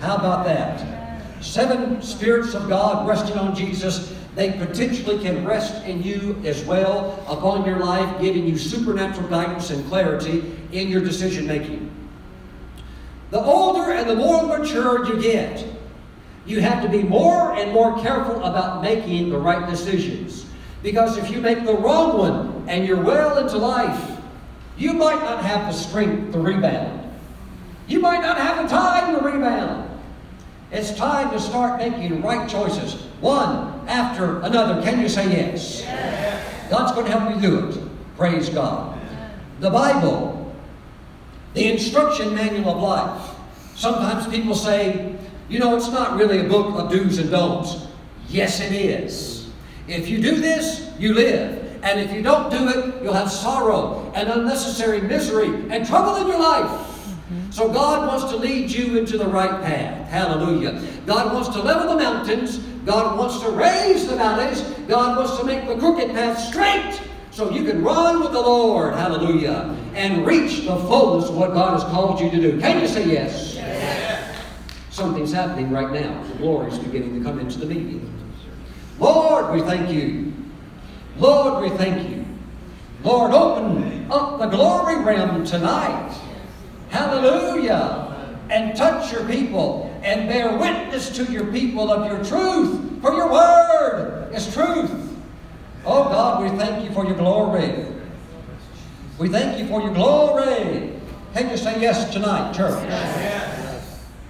How 0.00 0.16
about 0.16 0.44
that? 0.44 1.22
Seven 1.40 2.02
spirits 2.02 2.54
of 2.54 2.68
God 2.68 3.08
resting 3.08 3.38
on 3.38 3.54
Jesus, 3.54 4.14
they 4.34 4.52
potentially 4.52 5.18
can 5.18 5.44
rest 5.44 5.84
in 5.84 6.02
you 6.02 6.40
as 6.44 6.62
well 6.64 7.24
upon 7.26 7.64
your 7.64 7.78
life, 7.78 8.20
giving 8.20 8.46
you 8.46 8.58
supernatural 8.58 9.28
guidance 9.28 9.70
and 9.70 9.86
clarity 9.88 10.56
in 10.72 10.88
your 10.88 11.02
decision 11.02 11.46
making. 11.46 11.90
The 13.30 13.40
older 13.40 13.92
and 13.92 14.08
the 14.08 14.16
more 14.16 14.58
mature 14.58 15.06
you 15.06 15.20
get, 15.20 15.64
you 16.46 16.60
have 16.60 16.82
to 16.82 16.88
be 16.88 17.02
more 17.02 17.54
and 17.54 17.72
more 17.72 18.00
careful 18.02 18.42
about 18.44 18.82
making 18.82 19.30
the 19.30 19.38
right 19.38 19.68
decisions. 19.68 20.46
Because 20.82 21.16
if 21.18 21.30
you 21.30 21.40
make 21.40 21.64
the 21.64 21.74
wrong 21.74 22.18
one 22.18 22.64
and 22.68 22.86
you're 22.86 23.02
well 23.02 23.38
into 23.38 23.58
life, 23.58 24.18
you 24.78 24.94
might 24.94 25.20
not 25.20 25.44
have 25.44 25.72
the 25.72 25.78
strength 25.78 26.32
to 26.32 26.40
rebound. 26.40 27.12
You 27.86 28.00
might 28.00 28.22
not 28.22 28.38
have 28.38 28.62
the 28.62 28.68
time 28.68 29.18
to 29.18 29.24
rebound. 29.24 29.88
It's 30.72 30.94
time 30.94 31.30
to 31.32 31.40
start 31.40 31.78
making 31.78 32.22
right 32.22 32.48
choices, 32.48 32.94
one 33.20 33.86
after 33.88 34.40
another. 34.40 34.80
Can 34.82 35.00
you 35.00 35.08
say 35.08 35.28
yes? 35.28 35.80
yes. 35.82 36.70
God's 36.70 36.92
going 36.92 37.06
to 37.06 37.18
help 37.18 37.34
you 37.34 37.40
do 37.40 37.68
it. 37.68 38.16
Praise 38.16 38.48
God. 38.48 38.98
The 39.58 39.70
Bible, 39.70 40.54
the 41.54 41.72
instruction 41.72 42.34
manual 42.34 42.70
of 42.70 42.80
life. 42.80 43.36
Sometimes 43.74 44.26
people 44.28 44.54
say, 44.54 45.16
you 45.50 45.58
know, 45.58 45.76
it's 45.76 45.90
not 45.90 46.16
really 46.16 46.38
a 46.38 46.48
book 46.48 46.78
of 46.78 46.90
do's 46.90 47.18
and 47.18 47.30
don'ts. 47.30 47.88
Yes, 48.28 48.60
it 48.60 48.72
is. 48.72 49.50
If 49.88 50.08
you 50.08 50.22
do 50.22 50.36
this, 50.36 50.88
you 50.98 51.12
live. 51.12 51.80
And 51.82 51.98
if 51.98 52.12
you 52.12 52.22
don't 52.22 52.50
do 52.50 52.68
it, 52.68 53.02
you'll 53.02 53.14
have 53.14 53.30
sorrow 53.30 54.12
and 54.14 54.28
unnecessary 54.28 55.00
misery 55.00 55.48
and 55.70 55.84
trouble 55.86 56.16
in 56.16 56.28
your 56.28 56.38
life. 56.38 56.86
So 57.50 57.72
God 57.72 58.06
wants 58.06 58.32
to 58.32 58.36
lead 58.36 58.70
you 58.70 58.98
into 58.98 59.18
the 59.18 59.26
right 59.26 59.62
path. 59.62 60.08
Hallelujah. 60.08 60.80
God 61.06 61.32
wants 61.32 61.48
to 61.50 61.62
level 61.62 61.96
the 61.96 62.02
mountains. 62.02 62.58
God 62.84 63.18
wants 63.18 63.40
to 63.40 63.50
raise 63.50 64.06
the 64.06 64.16
valleys. 64.16 64.62
God 64.88 65.16
wants 65.16 65.36
to 65.38 65.44
make 65.44 65.66
the 65.66 65.76
crooked 65.76 66.10
path 66.10 66.38
straight 66.38 67.00
so 67.30 67.50
you 67.50 67.64
can 67.64 67.82
run 67.82 68.20
with 68.20 68.32
the 68.32 68.40
Lord. 68.40 68.94
Hallelujah. 68.94 69.76
And 69.94 70.26
reach 70.26 70.66
the 70.66 70.76
fullness 70.76 71.28
of 71.28 71.36
what 71.36 71.52
God 71.54 71.80
has 71.80 71.84
called 71.90 72.20
you 72.20 72.30
to 72.30 72.36
do. 72.36 72.60
Can 72.60 72.80
you 72.80 72.88
say 72.88 73.06
yes? 73.06 73.54
yes. 73.54 73.59
Something's 75.00 75.32
happening 75.32 75.70
right 75.70 75.90
now. 75.90 76.22
The 76.24 76.34
glory 76.34 76.70
is 76.70 76.78
beginning 76.78 77.18
to 77.18 77.24
come 77.24 77.40
into 77.40 77.58
the 77.58 77.64
meeting. 77.64 78.06
Lord, 78.98 79.50
we 79.54 79.62
thank 79.62 79.90
you. 79.90 80.34
Lord, 81.16 81.62
we 81.62 81.74
thank 81.78 82.06
you. 82.06 82.26
Lord, 83.02 83.32
open 83.32 84.12
up 84.12 84.38
the 84.38 84.48
glory 84.48 85.02
realm 85.02 85.46
tonight. 85.46 86.14
Hallelujah. 86.90 88.36
And 88.50 88.76
touch 88.76 89.10
your 89.10 89.26
people 89.26 89.98
and 90.04 90.28
bear 90.28 90.54
witness 90.58 91.08
to 91.16 91.24
your 91.32 91.50
people 91.50 91.90
of 91.90 92.04
your 92.04 92.22
truth, 92.22 93.00
for 93.00 93.14
your 93.14 93.32
word 93.32 94.30
is 94.34 94.52
truth. 94.52 95.16
Oh 95.86 96.04
God, 96.10 96.42
we 96.42 96.58
thank 96.58 96.84
you 96.84 96.94
for 96.94 97.06
your 97.06 97.16
glory. 97.16 97.86
We 99.18 99.30
thank 99.30 99.58
you 99.58 99.66
for 99.66 99.80
your 99.80 99.94
glory. 99.94 100.92
Can 101.32 101.48
you 101.48 101.56
say 101.56 101.80
yes 101.80 102.12
tonight, 102.12 102.52
church? 102.52 102.84
Yes. 102.84 103.59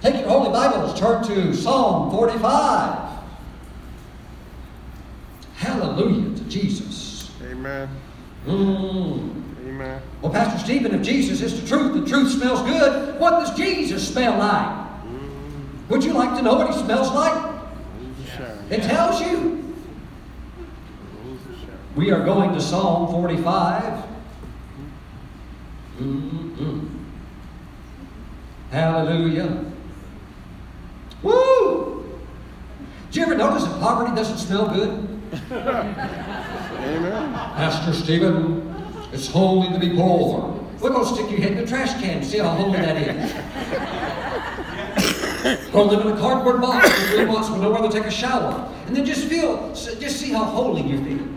Take 0.01 0.15
your 0.15 0.29
Holy 0.29 0.49
Bibles, 0.49 0.99
turn 0.99 1.23
to 1.25 1.53
Psalm 1.53 2.09
45. 2.09 3.09
Hallelujah 5.57 6.35
to 6.35 6.43
Jesus. 6.45 7.29
Amen. 7.43 7.87
Mm. 8.47 9.43
Amen. 9.67 10.01
Well, 10.23 10.31
Pastor 10.31 10.57
Stephen, 10.57 10.95
if 10.95 11.03
Jesus 11.03 11.41
is 11.41 11.61
the 11.61 11.67
truth, 11.67 11.93
the 11.93 12.09
truth 12.09 12.31
smells 12.31 12.63
good, 12.63 13.19
what 13.19 13.31
does 13.41 13.55
Jesus 13.55 14.07
smell 14.07 14.39
like? 14.39 14.67
Mm. 15.05 15.89
Would 15.89 16.03
you 16.03 16.13
like 16.13 16.35
to 16.35 16.41
know 16.41 16.55
what 16.55 16.73
he 16.73 16.79
smells 16.81 17.11
like? 17.11 17.51
It 18.71 18.81
tells 18.83 19.21
you. 19.21 19.75
We 21.95 22.09
are 22.09 22.23
going 22.23 22.53
to 22.53 22.61
Psalm 22.61 23.11
45. 23.11 24.05
Mm-hmm. 25.99 26.87
Hallelujah. 28.71 29.65
Woo! 31.21 32.03
Do 33.11 33.19
you 33.19 33.25
ever 33.25 33.30
notice 33.41 33.63
that 33.63 33.79
poverty 33.79 34.15
doesn't 34.15 34.37
smell 34.37 34.67
good? 34.67 34.91
Amen. 35.51 37.33
Pastor 37.33 37.93
Stephen, 37.93 38.71
it's 39.11 39.27
holy 39.27 39.69
to 39.73 39.79
be 39.79 39.95
poor. 39.95 40.59
We're 40.79 40.91
going 40.91 41.07
to 41.07 41.13
stick 41.13 41.31
your 41.31 41.39
head 41.39 41.53
in 41.53 41.57
the 41.57 41.65
trash 41.67 41.99
can 42.01 42.23
see 42.23 42.37
how 42.37 42.49
holy 42.49 42.77
that 42.77 42.97
is. 42.97 43.33
Go 45.71 45.83
live 45.85 46.05
in 46.05 46.11
a 46.13 46.17
cardboard 46.19 46.61
box 46.61 46.87
for 46.87 47.07
three 47.07 47.25
months 47.25 47.49
with 47.49 47.61
nowhere 47.61 47.81
to 47.81 47.89
take 47.89 48.05
a 48.05 48.11
shower. 48.11 48.71
And 48.85 48.95
then 48.95 49.05
just 49.05 49.27
feel, 49.27 49.69
just 49.73 50.19
see 50.19 50.31
how 50.31 50.43
holy 50.45 50.83
you 50.83 51.03
feel. 51.03 51.27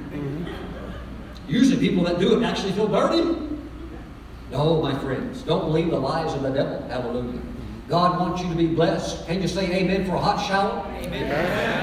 Usually 1.48 1.78
people 1.78 2.04
that 2.04 2.18
do 2.18 2.38
it 2.38 2.44
actually 2.44 2.72
feel 2.72 2.88
dirty. 2.88 3.22
No, 4.50 4.82
my 4.82 4.98
friends, 4.98 5.42
don't 5.42 5.66
believe 5.66 5.90
the 5.90 5.98
lies 5.98 6.34
of 6.34 6.42
the 6.42 6.50
devil. 6.50 6.82
Hallelujah. 6.88 7.40
God 7.88 8.18
wants 8.18 8.42
you 8.42 8.48
to 8.48 8.54
be 8.54 8.66
blessed. 8.66 9.26
Can 9.26 9.42
you 9.42 9.48
say 9.48 9.70
amen 9.70 10.06
for 10.06 10.14
a 10.14 10.20
hot 10.20 10.44
shower? 10.46 10.86
Amen. 11.02 11.74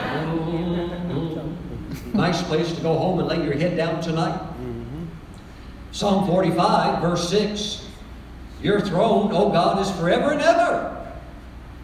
Nice 2.13 2.41
place 2.43 2.73
to 2.73 2.81
go 2.81 2.97
home 2.97 3.19
and 3.19 3.27
lay 3.27 3.43
your 3.43 3.53
head 3.53 3.77
down 3.77 4.01
tonight. 4.01 4.37
Mm-hmm. 4.37 5.05
Psalm 5.91 6.27
45, 6.27 7.01
verse 7.01 7.29
6. 7.29 7.87
Your 8.61 8.81
throne, 8.81 9.31
O 9.31 9.49
God, 9.49 9.79
is 9.81 9.89
forever 9.91 10.31
and 10.31 10.41
ever. 10.41 10.97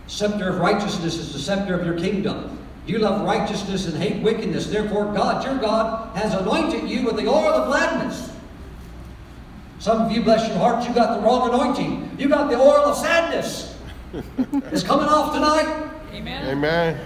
Scepter 0.08 0.50
of 0.50 0.60
righteousness 0.60 1.16
is 1.16 1.34
the 1.34 1.40
scepter 1.40 1.80
of 1.80 1.86
your 1.86 1.98
kingdom. 1.98 2.60
You 2.86 3.00
love 3.00 3.26
righteousness 3.26 3.88
and 3.88 3.98
hate 3.98 4.22
wickedness. 4.24 4.68
Therefore, 4.68 5.14
God, 5.14 5.44
your 5.44 5.58
God, 5.58 6.16
has 6.16 6.34
anointed 6.34 6.90
you 6.90 7.04
with 7.04 7.18
the 7.18 7.28
oil 7.28 7.54
of 7.54 7.68
gladness. 7.68 8.32
Some 9.80 10.02
of 10.04 10.12
you, 10.12 10.22
bless 10.24 10.48
your 10.48 10.58
heart, 10.58 10.88
you 10.88 10.94
got 10.94 11.18
the 11.18 11.26
wrong 11.26 11.50
anointing. 11.50 12.16
You 12.18 12.30
got 12.30 12.50
the 12.50 12.58
oil 12.58 12.86
of 12.86 12.98
sadness. 12.98 13.77
it's 14.72 14.84
coming 14.84 15.08
off 15.08 15.34
tonight. 15.34 15.92
Amen. 16.14 16.48
Amen. 16.48 17.00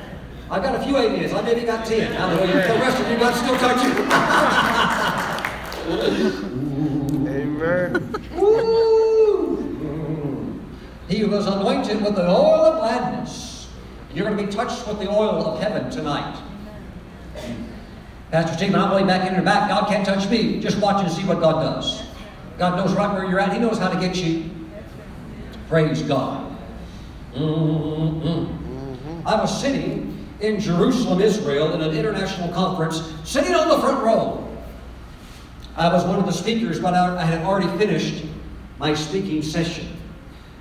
I 0.49 0.59
got 0.59 0.75
a 0.75 0.83
few 0.83 0.97
amens. 0.97 1.33
I 1.33 1.41
maybe 1.41 1.61
got 1.61 1.85
ten. 1.85 2.11
Hallelujah. 2.13 2.67
The 2.67 2.79
rest 2.79 3.01
of 3.01 3.09
you 3.09 3.17
got 3.17 3.35
still 3.35 3.57
touching. 3.57 3.91
Amen. 7.27 8.13
Woo! 8.35 9.57
He 11.07 11.23
was 11.25 11.47
anointed 11.47 12.01
with 12.01 12.15
the 12.15 12.29
oil 12.29 12.65
of 12.65 12.79
gladness. 12.79 13.69
You're 14.13 14.25
going 14.25 14.37
to 14.37 14.45
be 14.45 14.51
touched 14.51 14.87
with 14.87 14.99
the 14.99 15.09
oil 15.09 15.45
of 15.45 15.61
heaven 15.61 15.89
tonight. 15.89 16.41
Pastor 18.29 18.55
Stephen, 18.57 18.79
I'm 18.79 18.93
way 18.95 19.03
back 19.03 19.27
in 19.27 19.33
your 19.33 19.43
back. 19.43 19.69
God 19.69 19.87
can't 19.89 20.05
touch 20.05 20.29
me. 20.29 20.61
Just 20.61 20.79
watch 20.79 21.03
and 21.03 21.11
see 21.11 21.23
what 21.23 21.39
God 21.39 21.63
does. 21.63 22.03
God 22.57 22.77
knows 22.77 22.93
right 22.93 23.13
where 23.13 23.25
you're 23.25 23.39
at. 23.39 23.51
He 23.51 23.59
knows 23.59 23.77
how 23.77 23.89
to 23.89 23.99
get 23.99 24.15
you. 24.15 24.49
Praise 25.67 26.01
God. 26.01 26.50
Mm-mm. 27.33 29.25
I 29.25 29.35
was 29.39 29.61
sitting 29.61 30.27
in 30.39 30.59
Jerusalem, 30.59 31.21
Israel, 31.21 31.73
in 31.73 31.81
an 31.81 31.95
international 31.95 32.49
conference, 32.49 33.13
sitting 33.23 33.53
on 33.53 33.69
the 33.69 33.79
front 33.79 34.03
row. 34.03 34.47
I 35.75 35.91
was 35.93 36.03
one 36.03 36.19
of 36.19 36.25
the 36.25 36.33
speakers, 36.33 36.79
but 36.79 36.93
I 36.93 37.21
I 37.21 37.25
had 37.25 37.43
already 37.43 37.67
finished 37.77 38.25
my 38.79 38.93
speaking 38.93 39.41
session. 39.41 39.87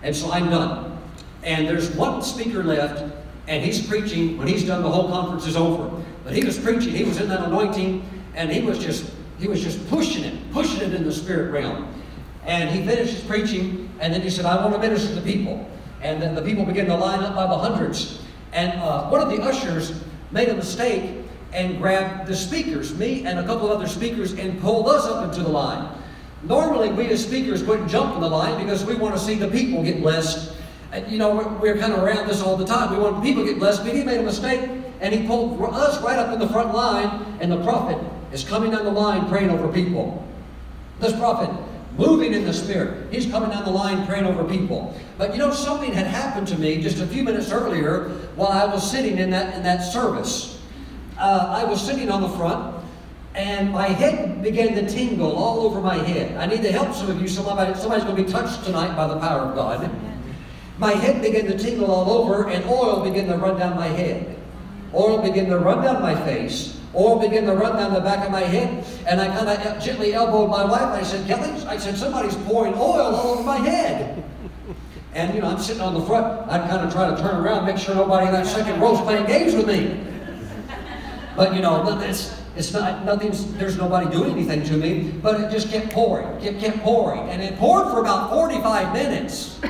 And 0.03 0.15
so 0.15 0.31
I'm 0.31 0.51
done. 0.51 0.99
And 1.43 1.67
there's 1.67 1.91
one 1.97 2.23
speaker 2.23 2.63
left, 2.63 3.03
and 3.49 3.65
he's 3.65 3.87
preaching. 3.87 4.37
When 4.37 4.47
he's 4.47 4.67
done, 4.67 4.83
the 4.83 4.91
whole 4.91 5.09
conference 5.09 5.47
is 5.47 5.57
over. 5.57 5.91
But 6.23 6.35
he 6.35 6.45
was 6.45 6.59
preaching, 6.59 6.95
he 6.95 7.05
was 7.05 7.19
in 7.19 7.29
that 7.29 7.45
anointing, 7.45 8.09
and 8.35 8.51
he 8.51 8.61
was 8.61 8.79
just 8.79 9.11
he 9.39 9.49
was 9.49 9.63
just 9.63 9.89
pushing 9.89 10.23
it, 10.23 10.53
pushing 10.53 10.83
it 10.83 10.95
in 10.95 11.05
the 11.05 11.13
spirit 11.13 11.51
realm. 11.51 11.93
And 12.45 12.69
he 12.71 12.85
finished 12.87 13.15
his 13.15 13.25
preaching, 13.25 13.91
and 14.01 14.13
then 14.13 14.21
he 14.21 14.31
said, 14.31 14.45
I 14.45 14.57
want 14.63 14.75
to 14.75 14.79
minister 14.79 15.09
to 15.09 15.21
the 15.21 15.33
people. 15.33 15.69
And 16.03 16.21
then 16.21 16.35
the 16.35 16.43
people 16.43 16.65
began 16.65 16.87
to 16.87 16.97
line 16.97 17.21
up 17.21 17.35
by 17.35 17.47
the 17.47 17.57
hundreds. 17.57 18.23
And 18.53 18.73
uh, 18.81 19.09
one 19.09 19.21
of 19.21 19.29
the 19.29 19.43
ushers 19.43 20.03
made 20.31 20.49
a 20.49 20.55
mistake 20.55 21.17
and 21.53 21.79
grabbed 21.79 22.29
the 22.29 22.37
speakers, 22.37 22.97
me 22.97 23.27
and 23.27 23.39
a 23.39 23.45
couple 23.45 23.71
of 23.71 23.77
other 23.77 23.89
speakers, 23.89 24.33
and 24.35 24.61
pulled 24.61 24.89
us 24.89 25.05
up 25.07 25.29
into 25.29 25.43
the 25.43 25.49
line. 25.49 25.97
Normally, 26.43 26.91
we 26.91 27.09
as 27.09 27.25
speakers 27.25 27.63
wouldn't 27.63 27.91
jump 27.91 28.15
in 28.15 28.21
the 28.21 28.29
line 28.29 28.63
because 28.65 28.85
we 28.85 28.95
want 28.95 29.15
to 29.15 29.21
see 29.21 29.35
the 29.35 29.49
people 29.49 29.83
get 29.83 30.01
blessed. 30.01 30.57
And, 30.93 31.11
you 31.11 31.19
know, 31.19 31.35
we're, 31.35 31.49
we're 31.59 31.79
kind 31.79 31.93
of 31.93 32.03
around 32.03 32.29
this 32.29 32.41
all 32.41 32.57
the 32.57 32.65
time. 32.65 32.97
We 32.97 33.03
want 33.03 33.23
people 33.23 33.45
to 33.45 33.51
get 33.51 33.59
blessed, 33.59 33.85
but 33.85 33.95
he 33.95 34.03
made 34.03 34.19
a 34.19 34.23
mistake 34.23 34.69
and 35.01 35.15
he 35.15 35.27
pulled 35.27 35.61
us 35.63 36.01
right 36.03 36.19
up 36.19 36.33
in 36.33 36.39
the 36.39 36.49
front 36.49 36.75
line, 36.75 37.25
and 37.41 37.51
the 37.51 37.63
prophet 37.63 37.99
is 38.33 38.45
coming 38.45 38.71
down 38.71 38.85
the 38.85 38.91
line 38.91 39.29
praying 39.29 39.51
over 39.51 39.73
people. 39.73 40.27
This 41.01 41.13
prophet, 41.15 41.51
moving 41.97 42.33
in 42.33 42.45
the 42.45 42.53
Spirit, 42.53 43.13
he's 43.13 43.27
coming 43.27 43.51
down 43.51 43.65
the 43.65 43.71
line 43.71 44.07
praying 44.07 44.27
over 44.27 44.45
people. 44.45 44.99
But 45.19 45.33
you 45.33 45.39
know, 45.39 45.53
something 45.53 45.93
had 45.93 46.07
happened 46.07 46.49
to 46.49 46.59
me 46.59 46.81
just 46.81 47.01
a 47.01 47.07
few 47.07 47.23
minutes 47.23 47.51
earlier 47.51 48.09
while 48.37 48.53
I 48.53 48.65
was 48.65 48.89
sitting 48.89 49.19
in 49.19 49.31
that, 49.31 49.55
in 49.57 49.63
that 49.63 49.81
service. 49.81 50.59
Uh, 51.19 51.47
I 51.49 51.65
was 51.65 51.85
sitting 51.85 52.11
on 52.11 52.23
the 52.23 52.31
front, 52.31 52.83
and 53.35 53.71
my 53.71 53.89
head 53.89 54.43
began 54.43 54.75
to 54.75 54.89
tingle 54.89 55.33
all 55.33 55.61
over 55.61 55.81
my 55.81 55.97
head. 55.97 56.37
I 56.37 56.47
need 56.47 56.63
the 56.63 56.73
help, 56.73 56.95
some 56.95 57.11
of 57.11 57.21
you. 57.21 57.29
Somebody, 57.29 57.79
somebody's 57.79 58.05
going 58.05 58.17
to 58.17 58.23
be 58.25 58.31
touched 58.31 58.65
tonight 58.65 58.97
by 58.97 59.07
the 59.07 59.19
power 59.19 59.43
of 59.43 59.55
God. 59.55 59.91
My 60.79 60.93
head 60.93 61.21
began 61.21 61.45
to 61.45 61.59
tingle 61.59 61.91
all 61.91 62.11
over, 62.11 62.49
and 62.49 62.65
oil 62.65 63.05
began 63.05 63.27
to 63.27 63.37
run 63.37 63.59
down 63.59 63.77
my 63.77 63.89
head. 63.89 64.39
Oil 64.95 65.21
began 65.21 65.51
to 65.51 65.59
run 65.59 65.85
down 65.85 66.01
my 66.01 66.15
face. 66.25 66.80
Oil 66.95 67.21
began 67.21 67.47
to 67.47 67.55
run 67.55 67.77
down 67.77 67.95
the 67.95 68.01
back 68.01 68.25
of 68.25 68.33
my 68.33 68.41
head. 68.41 68.85
And 69.07 69.21
I 69.21 69.29
kind 69.29 69.49
of 69.49 69.83
gently 69.83 70.13
elbowed 70.13 70.51
my 70.51 70.65
wife. 70.65 70.83
I 70.83 71.03
said, 71.03 71.27
Kelly, 71.27 71.51
I 71.67 71.77
said, 71.77 71.97
somebody's 71.97 72.35
pouring 72.37 72.75
oil 72.75 73.15
all 73.15 73.29
over 73.35 73.43
my 73.43 73.59
head. 73.59 74.25
And, 75.15 75.35
you 75.35 75.41
know, 75.41 75.49
I'm 75.49 75.59
sitting 75.59 75.83
on 75.83 75.95
the 75.95 76.03
front. 76.03 76.51
I'd 76.51 76.69
kind 76.69 76.87
of 76.87 76.93
try 76.93 77.11
to 77.11 77.17
turn 77.21 77.37
around, 77.37 77.67
make 77.67 77.79
sure 77.79 77.95
nobody 77.95 78.27
in 78.27 78.33
that 78.33 78.47
second 78.47 78.81
row's 78.81 79.01
playing 79.01 79.27
games 79.27 79.55
with 79.55 79.67
me. 79.67 80.07
But, 81.37 81.55
you 81.55 81.63
know, 81.63 81.99
it's, 82.01 82.41
it's 82.57 82.73
not, 82.73 83.05
nothing's, 83.05 83.53
there's 83.55 83.77
nobody 83.77 84.11
doing 84.11 84.33
anything 84.33 84.65
to 84.65 84.77
me. 84.77 85.13
But 85.23 85.41
it 85.41 85.51
just 85.51 85.71
kept 85.71 85.91
pouring, 85.91 86.41
kept, 86.41 86.61
kept 86.61 86.79
pouring. 86.81 87.29
And 87.31 87.41
it 87.41 87.57
poured 87.59 87.89
for 87.89 88.01
about 88.01 88.31
45 88.31 88.93
minutes. 88.93 89.61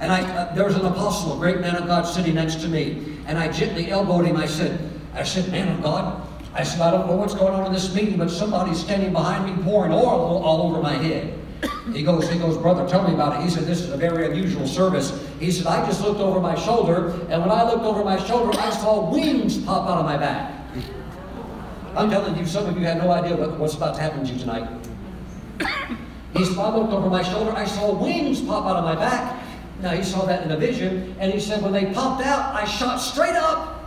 And 0.00 0.12
I, 0.12 0.22
uh, 0.22 0.54
there 0.54 0.64
was 0.64 0.76
an 0.76 0.86
apostle, 0.86 1.36
a 1.36 1.38
great 1.38 1.60
man 1.60 1.74
of 1.74 1.86
God, 1.86 2.02
sitting 2.02 2.34
next 2.34 2.56
to 2.60 2.68
me. 2.68 3.18
And 3.26 3.36
I 3.36 3.50
gently 3.50 3.90
elbowed 3.90 4.26
him. 4.26 4.36
I 4.36 4.46
said, 4.46 4.78
I 5.18 5.24
said, 5.24 5.50
man 5.50 5.66
of 5.66 5.82
God, 5.82 6.28
I 6.54 6.62
said, 6.62 6.80
I 6.80 6.92
don't 6.92 7.08
know 7.08 7.16
what's 7.16 7.34
going 7.34 7.52
on 7.52 7.66
in 7.66 7.72
this 7.72 7.92
meeting, 7.92 8.18
but 8.18 8.30
somebody's 8.30 8.78
standing 8.78 9.12
behind 9.12 9.44
me 9.46 9.62
pouring 9.64 9.90
oil 9.90 10.44
all, 10.44 10.62
over 10.62 10.80
my 10.80 10.92
head. 10.92 11.36
He 11.92 12.04
goes, 12.04 12.28
he 12.28 12.38
goes, 12.38 12.56
brother, 12.56 12.88
tell 12.88 13.06
me 13.06 13.14
about 13.14 13.40
it. 13.40 13.42
He 13.42 13.50
said, 13.50 13.64
this 13.64 13.80
is 13.80 13.90
a 13.90 13.96
very 13.96 14.26
unusual 14.26 14.64
service. 14.68 15.28
He 15.40 15.50
said, 15.50 15.66
I 15.66 15.84
just 15.86 16.02
looked 16.02 16.20
over 16.20 16.38
my 16.38 16.54
shoulder, 16.54 17.10
and 17.30 17.42
when 17.42 17.50
I 17.50 17.64
looked 17.64 17.84
over 17.84 18.04
my 18.04 18.16
shoulder, 18.26 18.56
I 18.60 18.70
saw 18.70 19.10
wings 19.10 19.58
pop 19.58 19.88
out 19.88 19.98
of 19.98 20.04
my 20.04 20.16
back. 20.16 20.54
I'm 21.96 22.08
telling 22.10 22.36
you, 22.38 22.46
some 22.46 22.66
of 22.66 22.78
you 22.78 22.86
have 22.86 22.98
no 22.98 23.10
idea 23.10 23.34
what, 23.34 23.58
what's 23.58 23.74
about 23.74 23.96
to 23.96 24.00
happen 24.00 24.24
to 24.24 24.32
you 24.32 24.38
tonight. 24.38 24.68
He 26.36 26.44
said, 26.44 26.58
I 26.58 26.76
looked 26.76 26.92
over 26.92 27.10
my 27.10 27.24
shoulder, 27.24 27.50
I 27.50 27.64
saw 27.64 27.92
wings 27.92 28.40
pop 28.40 28.66
out 28.66 28.76
of 28.76 28.84
my 28.84 28.94
back. 28.94 29.42
Now 29.80 29.90
he 29.90 30.04
saw 30.04 30.24
that 30.26 30.44
in 30.44 30.52
a 30.52 30.56
vision, 30.56 31.16
and 31.18 31.32
he 31.32 31.40
said, 31.40 31.60
when 31.60 31.72
they 31.72 31.86
popped 31.92 32.24
out, 32.24 32.54
I 32.54 32.64
shot 32.64 32.98
straight 32.98 33.34
up 33.34 33.77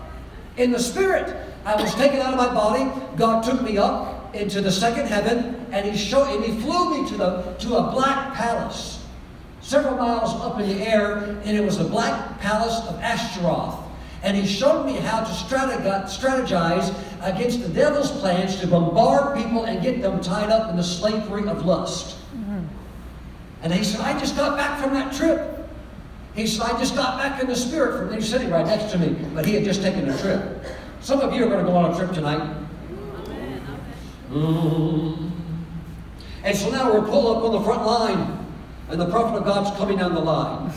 in 0.57 0.71
the 0.71 0.79
spirit. 0.79 1.35
I 1.65 1.75
was 1.81 1.93
taken 1.95 2.19
out 2.19 2.33
of 2.33 2.37
my 2.37 2.53
body. 2.53 2.91
God 3.17 3.43
took 3.43 3.61
me 3.61 3.77
up 3.77 4.33
into 4.35 4.61
the 4.61 4.71
second 4.71 5.07
heaven, 5.07 5.65
and 5.71 5.85
he 5.85 5.97
showed, 5.97 6.35
and 6.35 6.43
he 6.43 6.59
flew 6.61 7.01
me 7.01 7.09
to 7.09 7.17
the 7.17 7.55
to 7.59 7.75
a 7.75 7.91
black 7.91 8.33
palace, 8.33 9.05
several 9.61 9.95
miles 9.95 10.33
up 10.41 10.59
in 10.59 10.67
the 10.67 10.87
air, 10.87 11.17
and 11.43 11.57
it 11.57 11.63
was 11.63 11.77
the 11.77 11.83
black 11.83 12.39
palace 12.39 12.79
of 12.87 12.99
Ashtaroth. 12.99 13.77
And 14.23 14.37
he 14.37 14.45
showed 14.45 14.85
me 14.85 14.93
how 14.93 15.23
to 15.23 15.31
strategize 15.31 16.93
against 17.21 17.61
the 17.61 17.69
devil's 17.69 18.11
plans 18.19 18.59
to 18.59 18.67
bombard 18.67 19.35
people 19.35 19.65
and 19.65 19.81
get 19.81 20.01
them 20.01 20.21
tied 20.21 20.51
up 20.51 20.69
in 20.69 20.77
the 20.77 20.83
slavery 20.83 21.47
of 21.47 21.65
lust. 21.65 22.17
Mm-hmm. 22.35 22.65
And 23.63 23.73
he 23.73 23.83
said, 23.83 24.01
I 24.01 24.19
just 24.19 24.35
got 24.35 24.57
back 24.57 24.79
from 24.79 24.93
that 24.93 25.13
trip. 25.13 25.60
He 26.35 26.47
said, 26.47 26.63
I 26.63 26.79
just 26.79 26.95
got 26.95 27.17
back 27.17 27.41
in 27.41 27.47
the 27.47 27.55
spirit 27.55 27.97
from 27.97 28.13
he's 28.13 28.29
sitting 28.29 28.49
right 28.49 28.65
next 28.65 28.91
to 28.93 28.97
me, 28.97 29.15
but 29.33 29.45
he 29.45 29.53
had 29.53 29.63
just 29.63 29.81
taken 29.81 30.09
a 30.09 30.17
trip. 30.19 30.65
Some 31.01 31.19
of 31.19 31.33
you 31.33 31.45
are 31.45 31.49
going 31.49 31.65
to 31.65 31.69
go 31.69 31.75
on 31.77 31.91
a 31.91 31.95
trip 31.97 32.11
tonight. 32.13 32.57
And 36.43 36.57
so 36.57 36.69
now 36.69 36.93
we're 36.93 37.05
pulled 37.05 37.37
up 37.37 37.43
on 37.43 37.51
the 37.51 37.61
front 37.61 37.85
line, 37.85 38.47
and 38.89 38.99
the 38.99 39.09
prophet 39.09 39.37
of 39.39 39.45
God's 39.45 39.77
coming 39.77 39.97
down 39.97 40.13
the 40.13 40.21
line. 40.21 40.71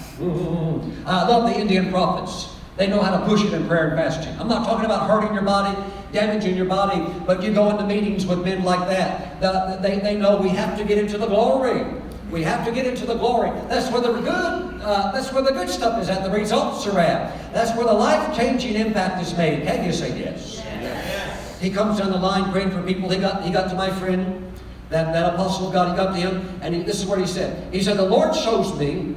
I 1.07 1.29
love 1.29 1.49
the 1.49 1.59
Indian 1.59 1.91
prophets. 1.91 2.51
They 2.77 2.89
know 2.89 3.01
how 3.01 3.17
to 3.17 3.25
push 3.25 3.45
it 3.45 3.53
in 3.53 3.69
prayer 3.69 3.89
and 3.89 3.97
fasting. 3.97 4.37
I'm 4.41 4.49
not 4.49 4.67
talking 4.67 4.85
about 4.85 5.09
hurting 5.09 5.33
your 5.33 5.45
body, 5.45 5.79
damaging 6.13 6.57
your 6.57 6.67
body, 6.67 7.07
but 7.25 7.41
you 7.43 7.55
go 7.55 7.71
into 7.71 7.87
meetings 7.87 8.27
with 8.27 8.45
men 8.45 8.65
like 8.65 8.89
that. 8.89 9.41
They, 9.81 10.01
they 10.01 10.17
know 10.17 10.39
we 10.39 10.49
have 10.49 10.77
to 10.79 10.85
get 10.85 10.99
into 10.99 11.17
the 11.17 11.27
glory. 11.27 11.85
We 12.31 12.43
have 12.43 12.65
to 12.67 12.73
get 12.73 12.87
into 12.87 13.07
the 13.07 13.15
glory. 13.15 13.51
That's 13.69 13.91
where 13.93 14.01
the 14.01 14.13
good, 14.13 14.81
uh, 14.83 15.13
that's 15.13 15.33
where 15.33 15.43
the 15.43 15.53
good 15.53 15.69
stuff 15.69 16.01
is 16.03 16.09
at. 16.09 16.25
The 16.25 16.31
results 16.31 16.87
are 16.87 16.99
at. 16.99 17.53
That's 17.53 17.77
where 17.77 17.87
the 17.87 17.93
life-changing 17.93 18.75
impact 18.75 19.23
is 19.23 19.37
made. 19.37 19.65
Can 19.65 19.85
you 19.85 19.93
say 19.93 20.19
yes? 20.19 20.63
yes? 20.65 21.61
He 21.61 21.71
comes 21.71 21.99
down 21.99 22.11
the 22.11 22.19
line 22.19 22.51
praying 22.51 22.71
for 22.71 22.83
people. 22.83 23.09
He 23.09 23.19
got, 23.19 23.45
he 23.45 23.53
got 23.53 23.69
to 23.71 23.77
my 23.77 23.91
friend, 23.91 24.53
that, 24.91 25.13
that 25.13 25.35
apostle 25.35 25.69
of 25.69 25.73
God. 25.73 25.91
He 25.91 25.97
got 25.97 26.13
to 26.13 26.21
him, 26.21 26.59
and 26.61 26.75
he, 26.75 26.83
this 26.83 27.01
is 27.01 27.07
what 27.07 27.19
he 27.19 27.27
said. 27.27 27.73
He 27.73 27.83
said, 27.83 27.97
"The 27.97 28.07
Lord 28.07 28.35
shows 28.35 28.77
me 28.79 29.15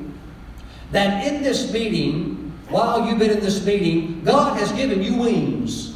that 0.91 1.25
in 1.25 1.43
this 1.43 1.71
meeting, 1.73 2.53
while 2.69 3.07
you've 3.07 3.19
been 3.19 3.31
in 3.31 3.39
this 3.39 3.65
meeting, 3.65 4.23
God 4.23 4.57
has 4.59 4.71
given 4.73 5.01
you 5.01 5.15
wings." 5.15 5.93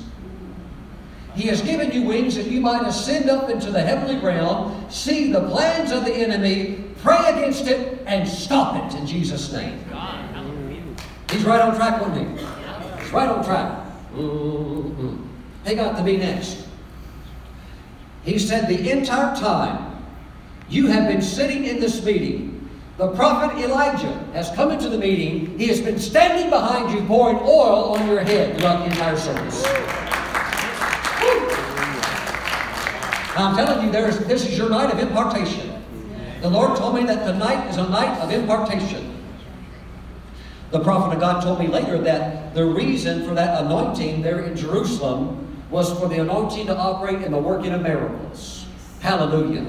He 1.34 1.48
has 1.48 1.62
given 1.62 1.94
you 1.94 2.04
wings 2.04 2.36
that 2.36 2.48
you 2.48 2.60
might 2.60 2.86
ascend 2.86 3.30
up 3.30 3.50
into 3.50 3.72
the 3.72 3.82
heavenly 3.82 4.18
realm, 4.18 4.86
see 4.90 5.32
the 5.32 5.48
plans 5.48 5.92
of 5.92 6.04
the 6.04 6.14
enemy, 6.14 6.81
pray 7.02 7.18
against 7.30 7.68
it, 7.68 8.04
and 8.06 8.28
stop 8.28 8.76
it 8.76 8.98
in 8.98 9.06
Jesus' 9.06 9.52
name. 9.52 9.80
He's 11.30 11.44
right 11.44 11.62
on 11.62 11.76
track, 11.76 12.02
wasn't 12.02 12.40
he? 12.40 12.46
He's 13.02 13.12
right 13.12 13.30
on 13.30 13.44
track. 13.44 13.86
Mm-hmm. 14.14 15.28
They 15.64 15.76
got 15.76 15.98
to 15.98 16.04
be 16.04 16.18
next. 16.18 16.68
He 18.24 18.38
said 18.38 18.68
the 18.68 18.92
entire 18.92 19.36
time 19.36 19.92
You 20.72 20.88
have 20.88 21.08
been 21.08 21.22
sitting 21.22 21.66
in 21.66 21.82
this 21.82 22.04
meeting. 22.04 22.70
The 22.98 23.12
prophet 23.12 23.58
Elijah 23.62 24.14
has 24.34 24.50
come 24.52 24.72
into 24.72 24.88
the 24.88 24.98
meeting. 24.98 25.58
He 25.60 25.68
has 25.68 25.82
been 25.82 26.00
standing 26.00 26.50
behind 26.50 26.92
you, 26.94 27.06
pouring 27.08 27.40
oil 27.40 27.96
on 27.96 28.08
your 28.08 28.22
head 28.22 28.58
throughout 28.58 28.80
the 28.80 28.86
entire 28.86 29.18
service. 29.18 29.64
Now, 33.36 33.50
I'm 33.50 33.56
telling 33.56 33.86
you, 33.86 33.92
this 33.92 34.46
is 34.46 34.58
your 34.58 34.70
night 34.70 34.94
of 34.94 35.00
impartation. 35.00 35.71
The 36.42 36.50
Lord 36.50 36.76
told 36.76 36.96
me 36.96 37.04
that 37.04 37.24
tonight 37.24 37.70
is 37.70 37.78
a 37.78 37.88
night 37.88 38.20
of 38.20 38.32
impartation. 38.32 39.24
The 40.72 40.80
prophet 40.80 41.14
of 41.14 41.20
God 41.20 41.44
told 41.44 41.60
me 41.60 41.68
later 41.68 42.00
that 42.00 42.56
the 42.56 42.66
reason 42.66 43.28
for 43.28 43.36
that 43.36 43.64
anointing 43.64 44.24
there 44.24 44.40
in 44.40 44.56
Jerusalem 44.56 45.66
was 45.70 45.92
for 46.00 46.08
the 46.08 46.20
anointing 46.20 46.66
to 46.66 46.76
operate 46.76 47.22
in 47.22 47.32
the 47.32 47.38
working 47.38 47.74
of 47.74 47.84
miracles. 47.84 48.66
Hallelujah. 49.02 49.60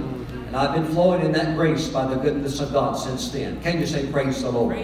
And 0.47 0.57
I've 0.57 0.75
been 0.75 0.87
flowing 0.93 1.27
in 1.27 1.33
that 1.33 1.57
grace 1.57 1.89
by 1.89 2.07
the 2.07 2.17
goodness 2.17 2.61
of 2.61 2.73
God 2.73 2.95
since 2.95 3.31
then. 3.31 3.61
Can 3.63 3.79
you 3.79 3.87
say 3.87 4.11
praise 4.11 4.43
the 4.43 4.51
Lord? 4.51 4.77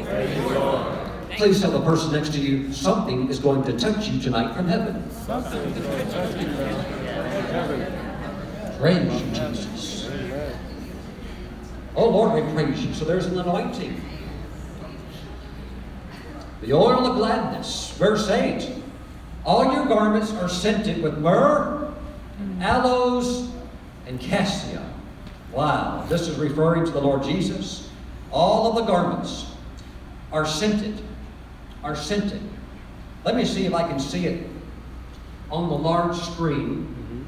Please 1.36 1.60
tell 1.60 1.70
the 1.70 1.80
person 1.82 2.12
next 2.12 2.32
to 2.32 2.40
you, 2.40 2.70
something 2.72 3.30
is 3.30 3.38
going 3.38 3.62
to 3.64 3.72
touch 3.78 4.08
you 4.08 4.20
tonight 4.20 4.54
from 4.54 4.66
heaven. 4.66 5.02
Praise 8.78 9.22
you, 9.22 9.30
Jesus. 9.30 9.97
Oh 11.98 12.10
Lord, 12.10 12.32
we 12.32 12.52
praise 12.52 12.86
you. 12.86 12.94
So 12.94 13.04
there's 13.04 13.26
an 13.26 13.36
anointing. 13.40 14.00
The 16.60 16.72
oil 16.72 17.04
of 17.04 17.16
gladness, 17.16 17.90
verse 17.98 18.30
8. 18.30 18.70
All 19.44 19.72
your 19.72 19.84
garments 19.86 20.32
are 20.34 20.48
scented 20.48 21.02
with 21.02 21.18
myrrh, 21.18 21.92
aloes, 22.60 23.50
and 24.06 24.20
cassia. 24.20 24.88
Wow, 25.50 26.06
this 26.08 26.28
is 26.28 26.38
referring 26.38 26.84
to 26.84 26.92
the 26.92 27.00
Lord 27.00 27.24
Jesus. 27.24 27.90
All 28.30 28.68
of 28.68 28.76
the 28.76 28.82
garments 28.82 29.46
are 30.30 30.46
scented, 30.46 31.00
are 31.82 31.96
scented. 31.96 32.42
Let 33.24 33.34
me 33.34 33.44
see 33.44 33.66
if 33.66 33.74
I 33.74 33.88
can 33.88 33.98
see 33.98 34.26
it 34.26 34.46
on 35.50 35.68
the 35.68 35.74
large 35.76 36.16
screen. 36.16 36.86
Mm-hmm. 36.86 37.22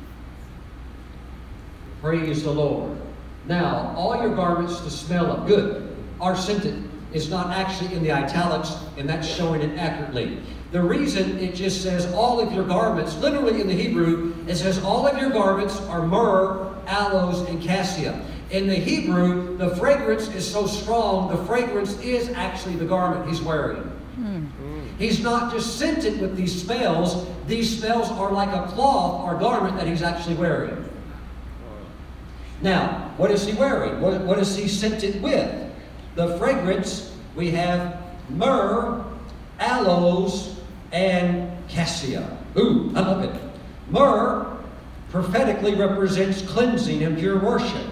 Praise 2.02 2.44
the 2.44 2.52
Lord. 2.52 2.99
Now, 3.46 3.94
all 3.96 4.16
your 4.20 4.34
garments 4.34 4.80
to 4.80 4.90
smell 4.90 5.26
of 5.26 5.46
good 5.46 5.96
are 6.20 6.36
scented. 6.36 6.88
It's 7.12 7.28
not 7.28 7.50
actually 7.50 7.94
in 7.94 8.02
the 8.02 8.12
italics, 8.12 8.76
and 8.96 9.08
that's 9.08 9.26
showing 9.26 9.62
it 9.62 9.78
accurately. 9.78 10.40
The 10.70 10.80
reason 10.80 11.38
it 11.38 11.56
just 11.56 11.82
says 11.82 12.12
all 12.12 12.38
of 12.38 12.52
your 12.52 12.64
garments, 12.64 13.16
literally 13.16 13.60
in 13.60 13.66
the 13.66 13.74
Hebrew, 13.74 14.34
it 14.46 14.56
says 14.56 14.78
all 14.84 15.06
of 15.06 15.18
your 15.18 15.30
garments 15.30 15.80
are 15.88 16.06
myrrh, 16.06 16.72
aloes, 16.86 17.48
and 17.48 17.60
cassia. 17.60 18.24
In 18.50 18.68
the 18.68 18.76
Hebrew, 18.76 19.56
the 19.56 19.74
fragrance 19.76 20.28
is 20.28 20.48
so 20.48 20.66
strong, 20.66 21.28
the 21.28 21.44
fragrance 21.44 21.98
is 22.00 22.28
actually 22.30 22.76
the 22.76 22.84
garment 22.84 23.28
he's 23.28 23.40
wearing. 23.40 23.82
Hmm. 24.14 24.46
He's 24.98 25.20
not 25.20 25.52
just 25.52 25.78
scented 25.78 26.20
with 26.20 26.36
these 26.36 26.62
smells, 26.62 27.26
these 27.46 27.78
smells 27.78 28.10
are 28.10 28.30
like 28.30 28.50
a 28.50 28.68
cloth 28.72 29.24
or 29.24 29.38
garment 29.38 29.76
that 29.76 29.86
he's 29.86 30.02
actually 30.02 30.36
wearing. 30.36 30.89
Now, 32.62 33.12
what 33.16 33.30
is 33.30 33.46
he 33.46 33.54
wearing? 33.54 34.00
What, 34.00 34.20
what 34.22 34.38
is 34.38 34.56
he 34.56 34.68
scented 34.68 35.22
with? 35.22 35.72
The 36.14 36.36
fragrance, 36.38 37.16
we 37.34 37.50
have 37.52 38.02
myrrh, 38.28 39.04
aloes, 39.58 40.60
and 40.92 41.50
cassia. 41.68 42.36
Ooh, 42.58 42.92
I 42.94 43.00
love 43.00 43.24
it. 43.24 43.40
Myrrh 43.88 44.58
prophetically 45.10 45.74
represents 45.74 46.42
cleansing 46.42 47.02
and 47.02 47.18
pure 47.18 47.38
worship. 47.38 47.86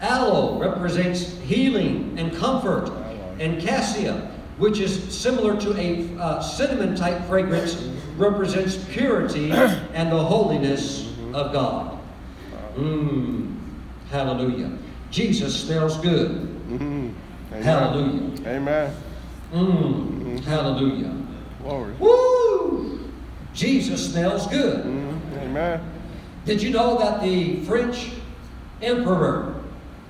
Aloe 0.00 0.58
represents 0.58 1.36
healing 1.38 2.18
and 2.18 2.34
comfort. 2.36 2.90
And 3.38 3.60
cassia, 3.60 4.30
which 4.56 4.80
is 4.80 5.14
similar 5.14 5.60
to 5.60 5.76
a 5.78 6.18
uh, 6.18 6.40
cinnamon 6.40 6.96
type 6.96 7.24
fragrance, 7.26 7.74
represents 8.16 8.76
purity 8.90 9.52
and 9.52 10.10
the 10.10 10.22
holiness 10.22 11.12
of 11.32 11.52
God. 11.52 11.98
Mmm. 12.74 13.57
Hallelujah. 14.10 14.70
Jesus 15.10 15.64
smells 15.64 15.96
good. 15.98 16.30
Mhm. 16.70 17.12
Amen. 17.52 17.62
Hallelujah. 17.62 18.30
Amen. 18.46 18.90
Mmm. 19.52 20.44
Hallelujah. 20.44 21.12
Glory. 21.62 21.92
Woo! 21.98 23.00
Jesus 23.54 24.10
smells 24.12 24.46
good. 24.48 24.84
Mhm. 24.84 25.18
Amen. 25.42 25.80
Did 26.44 26.62
you 26.62 26.70
know 26.70 26.98
that 26.98 27.22
the 27.22 27.60
French 27.64 28.12
Emperor, 28.80 29.54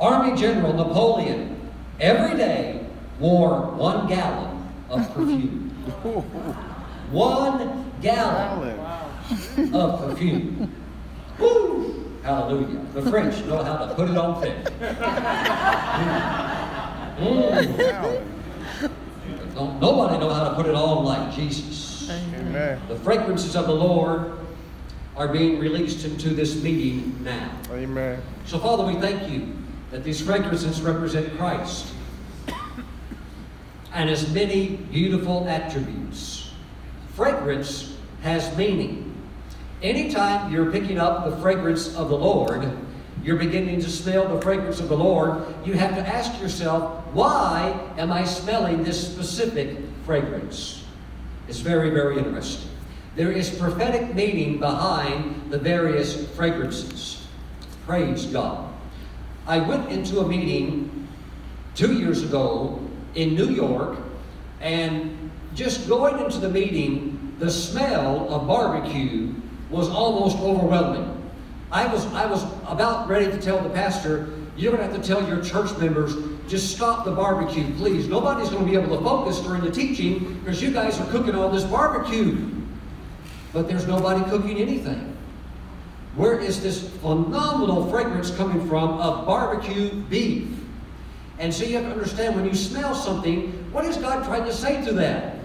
Army 0.00 0.36
General 0.36 0.72
Napoleon, 0.74 1.56
every 2.00 2.36
day 2.36 2.80
wore 3.18 3.72
one 3.76 4.06
gallon 4.08 4.68
of 4.90 5.06
perfume? 5.14 5.64
One 7.10 7.90
gallon 8.02 8.76
Hallelujah. 8.76 9.78
of 9.78 10.00
perfume. 10.10 10.70
Woo! 11.40 11.77
Hallelujah. 12.28 12.78
The 12.92 13.02
French 13.10 13.42
know 13.46 13.62
how 13.64 13.86
to 13.86 13.94
put 13.94 14.10
it 14.10 14.16
on 14.18 14.42
thick. 14.42 14.62
Mm. 17.18 18.90
Don't- 19.54 19.80
Nobody 19.80 20.18
know 20.18 20.28
how 20.28 20.50
to 20.50 20.54
put 20.54 20.66
it 20.66 20.74
on 20.74 21.06
like 21.06 21.34
Jesus. 21.34 22.10
Amen. 22.10 22.78
The 22.88 22.96
fragrances 22.96 23.56
of 23.56 23.66
the 23.66 23.74
Lord 23.74 24.32
are 25.16 25.28
being 25.28 25.58
released 25.58 26.04
into 26.04 26.28
this 26.28 26.62
meeting 26.62 27.18
now. 27.24 27.50
Amen. 27.72 28.20
So, 28.44 28.58
Father, 28.58 28.84
we 28.84 29.00
thank 29.00 29.30
you 29.32 29.56
that 29.90 30.04
these 30.04 30.20
fragrances 30.20 30.82
represent 30.82 31.34
Christ 31.38 31.86
and 33.94 34.10
his 34.10 34.30
many 34.34 34.76
beautiful 34.92 35.48
attributes. 35.48 36.50
Fragrance 37.16 37.96
has 38.20 38.54
meaning. 38.54 39.07
Anytime 39.82 40.52
you're 40.52 40.72
picking 40.72 40.98
up 40.98 41.24
the 41.24 41.36
fragrance 41.36 41.94
of 41.94 42.08
the 42.08 42.16
Lord, 42.16 42.68
you're 43.22 43.36
beginning 43.36 43.80
to 43.80 43.88
smell 43.88 44.34
the 44.34 44.40
fragrance 44.42 44.80
of 44.80 44.88
the 44.88 44.96
Lord, 44.96 45.44
you 45.64 45.74
have 45.74 45.94
to 45.94 46.06
ask 46.06 46.40
yourself, 46.40 47.04
why 47.12 47.78
am 47.96 48.10
I 48.10 48.24
smelling 48.24 48.82
this 48.82 49.12
specific 49.12 49.76
fragrance? 50.04 50.84
It's 51.46 51.60
very, 51.60 51.90
very 51.90 52.18
interesting. 52.18 52.70
There 53.14 53.30
is 53.30 53.50
prophetic 53.50 54.14
meaning 54.14 54.58
behind 54.58 55.50
the 55.50 55.58
various 55.58 56.28
fragrances. 56.30 57.24
Praise 57.86 58.26
God. 58.26 58.72
I 59.46 59.60
went 59.60 59.90
into 59.90 60.20
a 60.20 60.28
meeting 60.28 61.08
two 61.74 61.94
years 61.94 62.22
ago 62.22 62.80
in 63.14 63.34
New 63.34 63.50
York, 63.50 63.96
and 64.60 65.30
just 65.54 65.88
going 65.88 66.18
into 66.18 66.38
the 66.38 66.50
meeting, 66.50 67.36
the 67.38 67.50
smell 67.50 68.32
of 68.32 68.48
barbecue 68.48 69.32
was 69.70 69.88
almost 69.88 70.38
overwhelming. 70.38 71.14
I 71.70 71.86
was, 71.86 72.06
I 72.14 72.26
was 72.26 72.44
about 72.66 73.08
ready 73.08 73.26
to 73.26 73.38
tell 73.38 73.60
the 73.60 73.68
pastor, 73.70 74.30
you're 74.56 74.72
going 74.72 74.84
to 74.84 74.92
have 74.92 75.02
to 75.02 75.06
tell 75.06 75.26
your 75.28 75.42
church 75.42 75.76
members, 75.78 76.14
just 76.48 76.74
stop 76.74 77.04
the 77.04 77.12
barbecue, 77.12 77.72
please. 77.74 78.08
Nobody's 78.08 78.48
going 78.48 78.64
to 78.64 78.70
be 78.70 78.76
able 78.76 78.96
to 78.96 79.04
focus 79.04 79.40
during 79.40 79.62
the 79.62 79.70
teaching 79.70 80.40
because 80.40 80.62
you 80.62 80.70
guys 80.70 80.98
are 80.98 81.06
cooking 81.06 81.34
all 81.34 81.50
this 81.50 81.64
barbecue. 81.64 82.38
But 83.52 83.68
there's 83.68 83.86
nobody 83.86 84.28
cooking 84.30 84.58
anything. 84.58 85.16
Where 86.16 86.38
is 86.38 86.62
this 86.62 86.88
phenomenal 86.96 87.88
fragrance 87.90 88.30
coming 88.34 88.66
from 88.68 88.98
of 88.98 89.26
barbecue 89.26 89.90
beef? 89.90 90.48
And 91.38 91.54
so 91.54 91.64
you 91.64 91.76
have 91.76 91.84
to 91.84 91.92
understand 91.92 92.34
when 92.34 92.44
you 92.44 92.54
smell 92.54 92.94
something, 92.94 93.52
what 93.70 93.84
is 93.84 93.96
God 93.96 94.24
trying 94.24 94.44
to 94.44 94.52
say 94.52 94.84
to 94.86 94.92
that? 94.94 95.36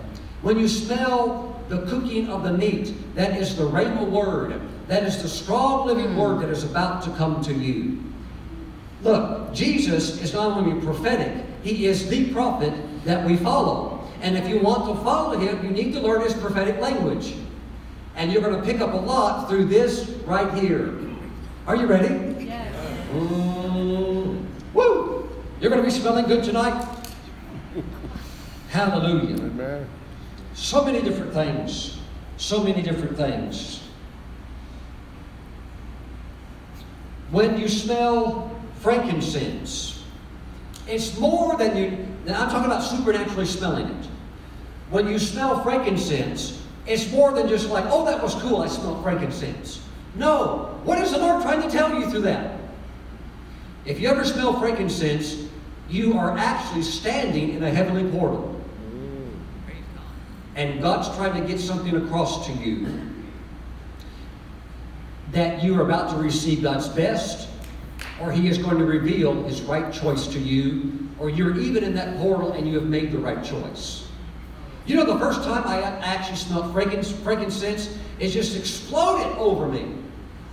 When 0.41 0.57
you 0.57 0.67
smell 0.67 1.52
the 1.69 1.85
cooking 1.87 2.29
of 2.29 2.43
the 2.43 2.53
meat, 2.53 2.93
that 3.15 3.39
is 3.39 3.55
the 3.55 3.63
Rhema 3.63 4.09
word. 4.09 4.61
That 4.87 5.03
is 5.03 5.21
the 5.21 5.29
strong 5.29 5.87
living 5.87 6.17
word 6.17 6.41
that 6.41 6.49
is 6.49 6.63
about 6.63 7.03
to 7.03 7.09
come 7.11 7.41
to 7.43 7.53
you. 7.53 8.03
Look, 9.01 9.53
Jesus 9.53 10.21
is 10.21 10.33
not 10.33 10.57
only 10.57 10.81
prophetic, 10.81 11.45
he 11.63 11.85
is 11.85 12.09
the 12.09 12.31
prophet 12.31 12.73
that 13.05 13.25
we 13.25 13.37
follow. 13.37 14.07
And 14.21 14.37
if 14.37 14.47
you 14.47 14.59
want 14.59 14.85
to 14.87 15.03
follow 15.03 15.37
him, 15.37 15.63
you 15.65 15.71
need 15.71 15.93
to 15.93 15.99
learn 15.99 16.21
his 16.21 16.33
prophetic 16.33 16.79
language. 16.79 17.35
And 18.15 18.31
you're 18.31 18.41
going 18.41 18.55
to 18.55 18.61
pick 18.61 18.79
up 18.79 18.93
a 18.93 18.97
lot 18.97 19.49
through 19.49 19.65
this 19.65 20.09
right 20.25 20.53
here. 20.53 20.97
Are 21.67 21.75
you 21.75 21.87
ready? 21.87 22.45
Yes. 22.45 22.73
Mm, 23.11 24.45
woo! 24.73 25.29
You're 25.59 25.69
going 25.69 25.81
to 25.81 25.87
be 25.87 25.91
smelling 25.91 26.25
good 26.25 26.43
tonight. 26.43 26.87
Hallelujah. 28.69 29.35
Amen. 29.35 29.87
So 30.53 30.83
many 30.83 31.01
different 31.01 31.33
things. 31.33 31.97
So 32.37 32.63
many 32.63 32.81
different 32.81 33.17
things. 33.17 33.81
When 37.31 37.57
you 37.57 37.67
smell 37.67 38.55
frankincense, 38.81 40.03
it's 40.87 41.17
more 41.17 41.57
than 41.57 41.75
you. 41.75 42.07
Now 42.25 42.43
I'm 42.43 42.49
talking 42.49 42.65
about 42.65 42.83
supernaturally 42.83 43.45
smelling 43.45 43.87
it. 43.87 44.07
When 44.89 45.07
you 45.07 45.17
smell 45.17 45.63
frankincense, 45.63 46.61
it's 46.85 47.11
more 47.11 47.31
than 47.31 47.47
just 47.47 47.69
like, 47.69 47.85
oh, 47.87 48.05
that 48.05 48.21
was 48.21 48.35
cool, 48.35 48.61
I 48.61 48.67
smelled 48.67 49.01
frankincense. 49.01 49.81
No. 50.15 50.79
What 50.83 50.99
is 50.99 51.11
the 51.11 51.17
Lord 51.17 51.41
trying 51.41 51.61
to 51.61 51.69
tell 51.69 51.97
you 51.97 52.09
through 52.09 52.21
that? 52.21 52.59
If 53.85 53.99
you 53.99 54.09
ever 54.09 54.23
smell 54.23 54.59
frankincense, 54.59 55.47
you 55.89 56.17
are 56.17 56.37
actually 56.37 56.83
standing 56.83 57.55
in 57.55 57.63
a 57.63 57.69
heavenly 57.69 58.09
portal. 58.11 58.52
And 60.55 60.81
God's 60.81 61.15
trying 61.15 61.41
to 61.41 61.47
get 61.47 61.59
something 61.59 61.95
across 61.95 62.45
to 62.47 62.53
you 62.53 62.87
that 65.31 65.63
you 65.63 65.79
are 65.79 65.83
about 65.83 66.11
to 66.11 66.17
receive 66.17 66.61
God's 66.61 66.87
best, 66.87 67.49
or 68.21 68.31
He 68.31 68.47
is 68.47 68.59
going 68.59 68.77
to 68.77 68.85
reveal 68.85 69.43
His 69.43 69.61
right 69.61 69.91
choice 69.91 70.27
to 70.27 70.39
you, 70.39 71.09
or 71.17 71.29
you're 71.29 71.57
even 71.57 71.83
in 71.83 71.95
that 71.95 72.17
portal 72.17 72.51
and 72.51 72.67
you 72.67 72.75
have 72.75 72.87
made 72.87 73.11
the 73.11 73.17
right 73.17 73.43
choice. 73.43 74.07
You 74.85 74.97
know, 74.97 75.05
the 75.05 75.17
first 75.17 75.43
time 75.43 75.63
I 75.65 75.81
actually 75.81 76.37
smelled 76.37 76.73
frankincense, 76.73 77.97
it 78.19 78.29
just 78.29 78.55
exploded 78.55 79.35
over 79.37 79.67
me, 79.67 79.95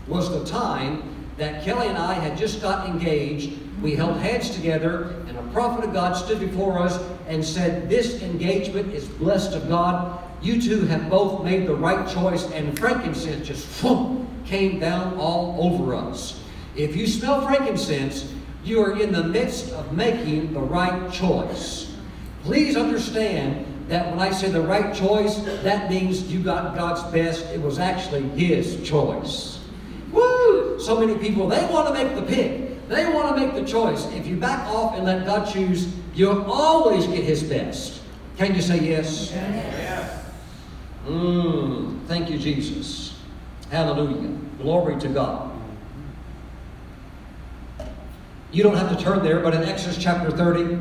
was 0.07 0.31
the 0.31 0.45
time 0.45 1.10
that 1.41 1.65
Kelly 1.65 1.89
and 1.89 1.97
I 1.97 2.13
had 2.13 2.37
just 2.37 2.61
got 2.61 2.87
engaged. 2.87 3.59
We 3.81 3.97
held 3.97 4.19
hands 4.19 4.51
together, 4.51 5.17
and 5.27 5.39
a 5.39 5.43
prophet 5.55 5.87
of 5.87 5.95
God 5.95 6.13
stood 6.13 6.39
before 6.39 6.79
us 6.79 7.03
and 7.29 7.43
said, 7.43 7.89
This 7.89 8.23
engagement 8.23 8.93
is 8.93 9.09
blessed 9.09 9.55
of 9.55 9.67
God. 9.67 10.23
You 10.43 10.61
two 10.61 10.83
have 10.83 11.09
both 11.09 11.43
made 11.43 11.67
the 11.67 11.75
right 11.75 12.07
choice, 12.07 12.45
and 12.53 12.79
frankincense 12.79 13.49
just 13.49 13.67
whoop, 13.83 14.27
came 14.45 14.79
down 14.81 15.17
all 15.17 15.57
over 15.59 15.95
us. 15.95 16.43
If 16.77 16.95
you 16.95 17.07
smell 17.07 17.47
frankincense, 17.47 18.33
you 18.63 18.83
are 18.83 19.01
in 19.01 19.11
the 19.11 19.25
midst 19.25 19.73
of 19.73 19.95
making 19.95 20.53
the 20.53 20.61
right 20.61 21.11
choice. 21.11 21.97
Please 22.43 22.77
understand 22.77 23.65
that 23.89 24.11
when 24.11 24.21
I 24.21 24.31
say 24.31 24.51
the 24.51 24.61
right 24.61 24.95
choice, 24.95 25.39
that 25.63 25.89
means 25.89 26.31
you 26.31 26.41
got 26.41 26.77
God's 26.77 27.03
best. 27.13 27.47
It 27.47 27.63
was 27.63 27.79
actually 27.79 28.29
His 28.31 28.87
choice. 28.87 29.60
So 30.81 30.99
many 30.99 31.19
people, 31.19 31.47
they 31.47 31.65
want 31.67 31.89
to 31.89 31.95
make 31.95 32.15
the 32.15 32.23
pick. 32.23 32.89
They 32.89 33.07
want 33.13 33.37
to 33.37 33.41
make 33.41 33.55
the 33.55 33.71
choice. 33.71 34.07
If 34.07 34.27
you 34.27 34.37
back 34.37 34.67
off 34.69 34.97
and 34.97 35.05
let 35.05 35.27
God 35.27 35.45
choose, 35.45 35.95
you'll 36.15 36.51
always 36.51 37.07
get 37.07 37.23
His 37.23 37.43
best. 37.43 38.01
Can 38.37 38.55
you 38.55 38.63
say 38.63 38.81
yes? 38.81 39.31
Yes. 39.31 40.25
Mm, 41.07 42.05
thank 42.07 42.31
you, 42.31 42.39
Jesus. 42.39 43.19
Hallelujah. 43.71 44.37
Glory 44.61 44.99
to 45.01 45.09
God. 45.09 45.53
You 48.51 48.63
don't 48.63 48.77
have 48.77 48.97
to 48.97 49.03
turn 49.03 49.23
there, 49.23 49.41
but 49.41 49.55
in 49.55 49.63
Exodus 49.63 49.97
chapter 49.97 50.31
30, 50.31 50.79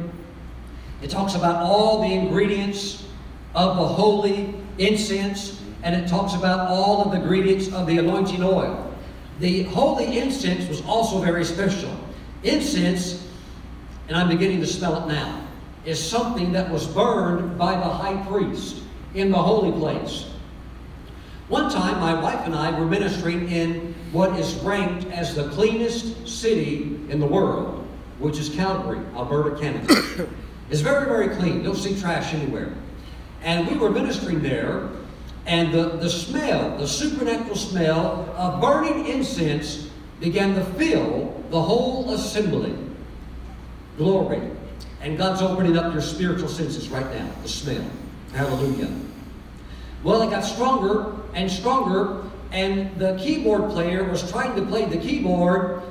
it 1.01 1.09
talks 1.09 1.35
about 1.35 1.61
all 1.63 2.01
the 2.01 2.13
ingredients 2.13 3.05
of 3.53 3.77
the 3.77 3.85
holy 3.85 4.55
incense, 4.77 5.61
and 5.83 5.95
it 5.95 6.07
talks 6.07 6.33
about 6.33 6.69
all 6.69 7.03
of 7.03 7.11
the 7.11 7.21
ingredients 7.21 7.71
of 7.71 7.85
the 7.85 7.97
anointing 7.99 8.41
oil. 8.41 8.88
The 9.39 9.63
holy 9.63 10.19
incense 10.19 10.67
was 10.67 10.81
also 10.85 11.21
very 11.21 11.45
special. 11.45 11.91
Incense, 12.43 13.27
and 14.07 14.17
I'm 14.17 14.27
beginning 14.27 14.59
to 14.59 14.67
smell 14.67 15.03
it 15.03 15.07
now, 15.07 15.47
is 15.85 16.01
something 16.01 16.51
that 16.51 16.69
was 16.69 16.85
burned 16.85 17.57
by 17.57 17.75
the 17.75 17.81
high 17.81 18.21
priest 18.27 18.83
in 19.13 19.31
the 19.31 19.37
holy 19.37 19.71
place. 19.71 20.25
One 21.47 21.71
time, 21.71 21.99
my 21.99 22.13
wife 22.13 22.45
and 22.45 22.53
I 22.53 22.77
were 22.77 22.85
ministering 22.85 23.49
in 23.49 23.95
what 24.11 24.37
is 24.39 24.53
ranked 24.55 25.07
as 25.07 25.35
the 25.35 25.49
cleanest 25.49 26.27
city 26.27 26.99
in 27.09 27.19
the 27.19 27.25
world, 27.25 27.87
which 28.19 28.37
is 28.37 28.49
Calgary, 28.49 28.99
Alberta, 29.15 29.59
Canada. 29.59 30.27
It's 30.69 30.81
very, 30.81 31.05
very 31.05 31.35
clean. 31.35 31.57
You 31.57 31.63
don't 31.63 31.75
see 31.75 31.99
trash 31.99 32.31
anywhere. 32.31 32.71
And 33.41 33.67
we 33.67 33.75
were 33.75 33.89
ministering 33.89 34.43
there, 34.43 34.87
and 35.49 35.73
the, 35.73 35.97
the 35.97 36.09
smell, 36.09 36.77
the 36.77 36.87
supernatural 36.87 37.55
smell 37.55 38.31
of 38.37 38.61
burning 38.61 39.07
incense 39.07 39.89
began 40.19 40.53
to 40.53 40.63
fill 40.63 41.43
the 41.49 41.59
whole 41.59 42.13
assembly. 42.13 42.75
Glory. 43.97 44.41
And 45.01 45.17
God's 45.17 45.41
opening 45.41 45.75
up 45.75 45.91
your 45.91 46.03
spiritual 46.03 46.49
senses 46.49 46.89
right 46.89 47.11
now, 47.15 47.31
the 47.41 47.49
smell. 47.49 47.83
Hallelujah. 48.33 48.91
Well, 50.03 50.21
it 50.21 50.29
got 50.29 50.41
stronger 50.41 51.15
and 51.33 51.49
stronger, 51.49 52.29
and 52.51 52.95
the 52.99 53.17
keyboard 53.19 53.71
player 53.71 54.03
was 54.03 54.29
trying 54.29 54.55
to 54.55 54.61
play 54.61 54.85
the 54.85 54.97
keyboard, 54.97 55.81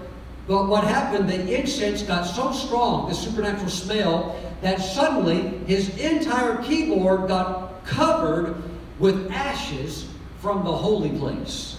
but 0.46 0.68
what 0.68 0.84
happened, 0.84 1.28
the 1.28 1.58
incense 1.58 2.02
got 2.02 2.22
so 2.22 2.52
strong, 2.52 3.08
the 3.08 3.14
supernatural 3.14 3.70
smell, 3.70 4.40
that 4.62 4.80
suddenly 4.80 5.58
his 5.66 5.88
entire 5.98 6.62
keyboard 6.62 7.26
got 7.26 7.84
covered 7.84 8.62
with 8.98 9.30
ashes 9.30 10.08
from 10.40 10.64
the 10.64 10.72
holy 10.72 11.10
place. 11.18 11.76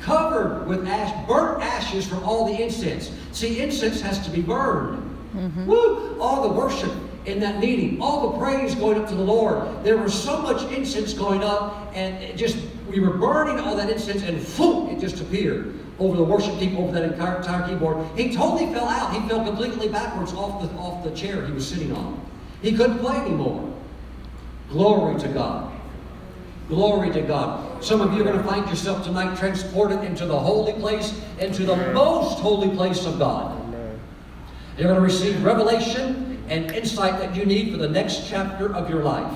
Covered 0.00 0.66
with 0.66 0.86
ash, 0.86 1.28
burnt 1.28 1.62
ashes 1.62 2.06
from 2.06 2.24
all 2.24 2.46
the 2.46 2.62
incense. 2.62 3.10
See, 3.32 3.60
incense 3.60 4.00
has 4.00 4.24
to 4.24 4.30
be 4.30 4.40
burned. 4.40 4.98
Mm-hmm. 5.34 5.66
Woo! 5.66 6.18
All 6.20 6.48
the 6.48 6.54
worship 6.54 6.92
in 7.26 7.38
that 7.40 7.60
meeting, 7.60 8.00
all 8.00 8.30
the 8.30 8.38
praise 8.38 8.74
going 8.74 9.00
up 9.00 9.08
to 9.08 9.14
the 9.14 9.22
Lord. 9.22 9.84
There 9.84 9.98
was 9.98 10.14
so 10.14 10.40
much 10.40 10.62
incense 10.72 11.12
going 11.12 11.44
up, 11.44 11.92
and 11.94 12.14
it 12.22 12.36
just 12.36 12.56
we 12.88 12.98
were 12.98 13.16
burning 13.18 13.60
all 13.60 13.76
that 13.76 13.90
incense, 13.90 14.22
and 14.22 14.44
boom, 14.56 14.88
it 14.88 15.00
just 15.00 15.20
appeared 15.20 15.78
over 15.98 16.16
the 16.16 16.24
worship 16.24 16.58
team, 16.58 16.76
over 16.78 16.92
that 16.92 17.12
entire, 17.12 17.36
entire 17.36 17.68
keyboard. 17.68 18.04
He 18.16 18.34
totally 18.34 18.72
fell 18.72 18.88
out. 18.88 19.12
He 19.12 19.28
fell 19.28 19.44
completely 19.44 19.88
backwards 19.88 20.32
off 20.32 20.62
the, 20.62 20.68
off 20.78 21.04
the 21.04 21.10
chair 21.10 21.44
he 21.46 21.52
was 21.52 21.68
sitting 21.68 21.94
on. 21.94 22.26
He 22.62 22.74
couldn't 22.74 22.98
play 22.98 23.16
anymore. 23.16 23.69
Glory 24.70 25.18
to 25.20 25.28
God. 25.28 25.72
Glory 26.68 27.10
to 27.12 27.22
God. 27.22 27.82
Some 27.82 28.00
of 28.00 28.14
you 28.14 28.20
are 28.20 28.24
going 28.24 28.38
to 28.38 28.44
find 28.44 28.68
yourself 28.68 29.04
tonight 29.04 29.36
transported 29.36 30.04
into 30.04 30.26
the 30.26 30.38
holy 30.38 30.72
place, 30.74 31.20
into 31.40 31.64
the 31.64 31.74
most 31.92 32.38
holy 32.38 32.74
place 32.76 33.04
of 33.04 33.18
God. 33.18 33.58
You're 34.78 34.86
going 34.86 34.94
to 34.94 35.00
receive 35.00 35.42
revelation 35.42 36.42
and 36.48 36.70
insight 36.70 37.18
that 37.18 37.34
you 37.34 37.44
need 37.44 37.72
for 37.72 37.78
the 37.78 37.88
next 37.88 38.28
chapter 38.28 38.72
of 38.74 38.88
your 38.88 39.02
life. 39.02 39.32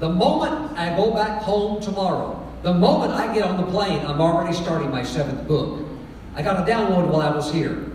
The 0.00 0.08
moment 0.08 0.76
I 0.76 0.94
go 0.96 1.14
back 1.14 1.42
home 1.42 1.80
tomorrow, 1.80 2.42
the 2.62 2.74
moment 2.74 3.12
I 3.12 3.32
get 3.32 3.44
on 3.44 3.56
the 3.56 3.70
plane, 3.70 4.04
I'm 4.04 4.20
already 4.20 4.54
starting 4.54 4.90
my 4.90 5.04
seventh 5.04 5.46
book. 5.46 5.86
I 6.34 6.42
got 6.42 6.68
a 6.68 6.70
download 6.70 7.08
while 7.08 7.22
I 7.22 7.34
was 7.34 7.52
here. 7.52 7.86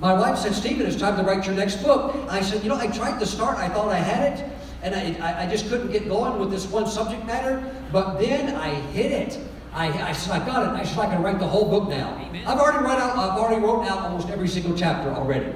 My 0.00 0.12
wife 0.12 0.38
said, 0.38 0.54
Stephen, 0.54 0.86
it's 0.86 0.96
time 0.96 1.16
to 1.16 1.22
write 1.22 1.46
your 1.46 1.54
next 1.54 1.76
book. 1.76 2.16
I 2.28 2.40
said, 2.40 2.62
you 2.62 2.68
know, 2.68 2.76
I 2.76 2.86
tried 2.88 3.18
to 3.20 3.26
start. 3.26 3.58
I 3.58 3.68
thought 3.68 3.92
I 3.92 3.98
had 3.98 4.38
it. 4.38 4.55
And 4.82 4.94
I, 4.94 5.44
I 5.44 5.46
just 5.48 5.68
couldn't 5.68 5.90
get 5.90 6.08
going 6.08 6.38
with 6.38 6.50
this 6.50 6.66
one 6.66 6.86
subject 6.86 7.24
matter. 7.26 7.62
But 7.92 8.18
then 8.18 8.54
I 8.54 8.74
hit 8.74 9.12
it. 9.12 9.38
I, 9.72 9.88
I 10.08 10.12
said, 10.12 10.40
I 10.40 10.46
got 10.46 10.62
it. 10.74 10.80
I 10.80 10.84
said, 10.84 10.98
I 10.98 11.06
can 11.06 11.22
write 11.22 11.38
the 11.38 11.46
whole 11.46 11.68
book 11.68 11.88
now. 11.88 12.16
Amen. 12.16 12.46
I've 12.46 12.58
already 12.58 12.84
write 12.84 12.98
out, 12.98 13.16
I've 13.16 13.38
already 13.38 13.60
wrote 13.62 13.84
out 13.84 13.98
almost 13.98 14.28
every 14.30 14.48
single 14.48 14.76
chapter 14.76 15.10
already. 15.10 15.52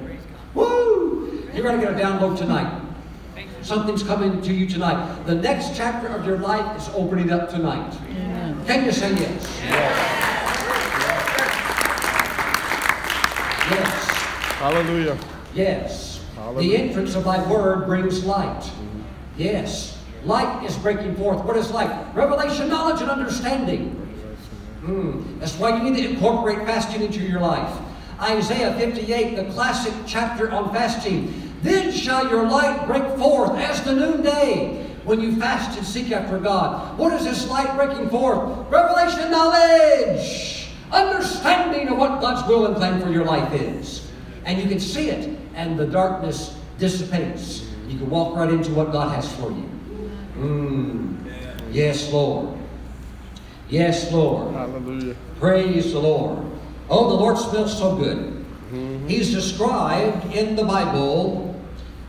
Woo! 0.53 1.49
You're 1.53 1.63
going 1.63 1.79
to 1.79 1.85
get 1.85 1.93
a 1.93 1.99
download 2.03 2.37
tonight. 2.37 2.81
Something's 3.61 4.03
coming 4.03 4.41
to 4.41 4.53
you 4.53 4.67
tonight. 4.67 5.23
The 5.25 5.35
next 5.35 5.75
chapter 5.75 6.07
of 6.07 6.25
your 6.25 6.39
life 6.39 6.77
is 6.77 6.89
opening 6.95 7.31
up 7.31 7.49
tonight. 7.49 7.95
Can 8.65 8.85
you 8.85 8.91
say 8.91 9.11
yes? 9.11 9.61
Yes. 13.71 14.09
Hallelujah. 14.57 15.17
Yes. 15.53 16.23
Hallelujah. 16.35 16.69
The 16.69 16.77
entrance 16.77 17.15
of 17.15 17.23
thy 17.23 17.49
word 17.49 17.85
brings 17.85 18.23
light. 18.25 18.69
Yes. 19.41 19.97
Light 20.23 20.63
is 20.63 20.77
breaking 20.77 21.15
forth. 21.15 21.43
What 21.43 21.57
is 21.57 21.71
light? 21.71 21.89
Revelation, 22.13 22.69
knowledge, 22.69 23.01
and 23.01 23.09
understanding. 23.09 23.97
Mm. 24.83 25.39
That's 25.39 25.57
why 25.57 25.75
you 25.75 25.89
need 25.89 26.03
to 26.03 26.09
incorporate 26.11 26.59
fasting 26.59 27.01
into 27.01 27.21
your 27.21 27.39
life. 27.39 27.75
Isaiah 28.19 28.73
58, 28.75 29.35
the 29.35 29.45
classic 29.45 29.93
chapter 30.05 30.51
on 30.51 30.71
fasting. 30.71 31.33
Then 31.63 31.91
shall 31.91 32.29
your 32.29 32.47
light 32.47 32.85
break 32.85 33.03
forth 33.17 33.57
as 33.57 33.83
the 33.83 33.95
noonday 33.95 34.87
when 35.05 35.19
you 35.19 35.39
fast 35.39 35.75
and 35.75 35.85
seek 35.85 36.11
after 36.11 36.37
God. 36.37 36.97
What 36.99 37.13
is 37.13 37.23
this 37.23 37.49
light 37.49 37.75
breaking 37.75 38.09
forth? 38.09 38.69
Revelation 38.69 39.31
knowledge, 39.31 40.69
understanding 40.91 41.87
of 41.89 41.97
what 41.97 42.21
God's 42.21 42.47
will 42.47 42.67
and 42.67 42.75
plan 42.75 43.01
for 43.01 43.09
your 43.09 43.25
life 43.25 43.51
is. 43.53 44.07
And 44.45 44.61
you 44.61 44.67
can 44.67 44.79
see 44.79 45.09
it, 45.09 45.35
and 45.55 45.79
the 45.79 45.87
darkness 45.87 46.55
dissipates. 46.77 47.70
You 47.91 47.99
can 47.99 48.09
walk 48.09 48.35
right 48.35 48.49
into 48.49 48.71
what 48.71 48.91
God 48.91 49.13
has 49.15 49.33
for 49.35 49.51
you. 49.51 49.69
Mm. 50.37 51.17
Yes, 51.71 52.11
Lord. 52.11 52.57
Yes, 53.69 54.11
Lord. 54.11 54.53
Hallelujah. 54.53 55.15
Praise 55.39 55.93
the 55.93 55.99
Lord. 55.99 56.39
Oh, 56.89 57.09
the 57.09 57.15
Lord 57.15 57.37
smells 57.37 57.77
so 57.77 57.95
good. 57.95 58.17
Mm-hmm. 58.17 59.07
He's 59.07 59.31
described 59.31 60.33
in 60.33 60.55
the 60.55 60.63
Bible 60.63 61.55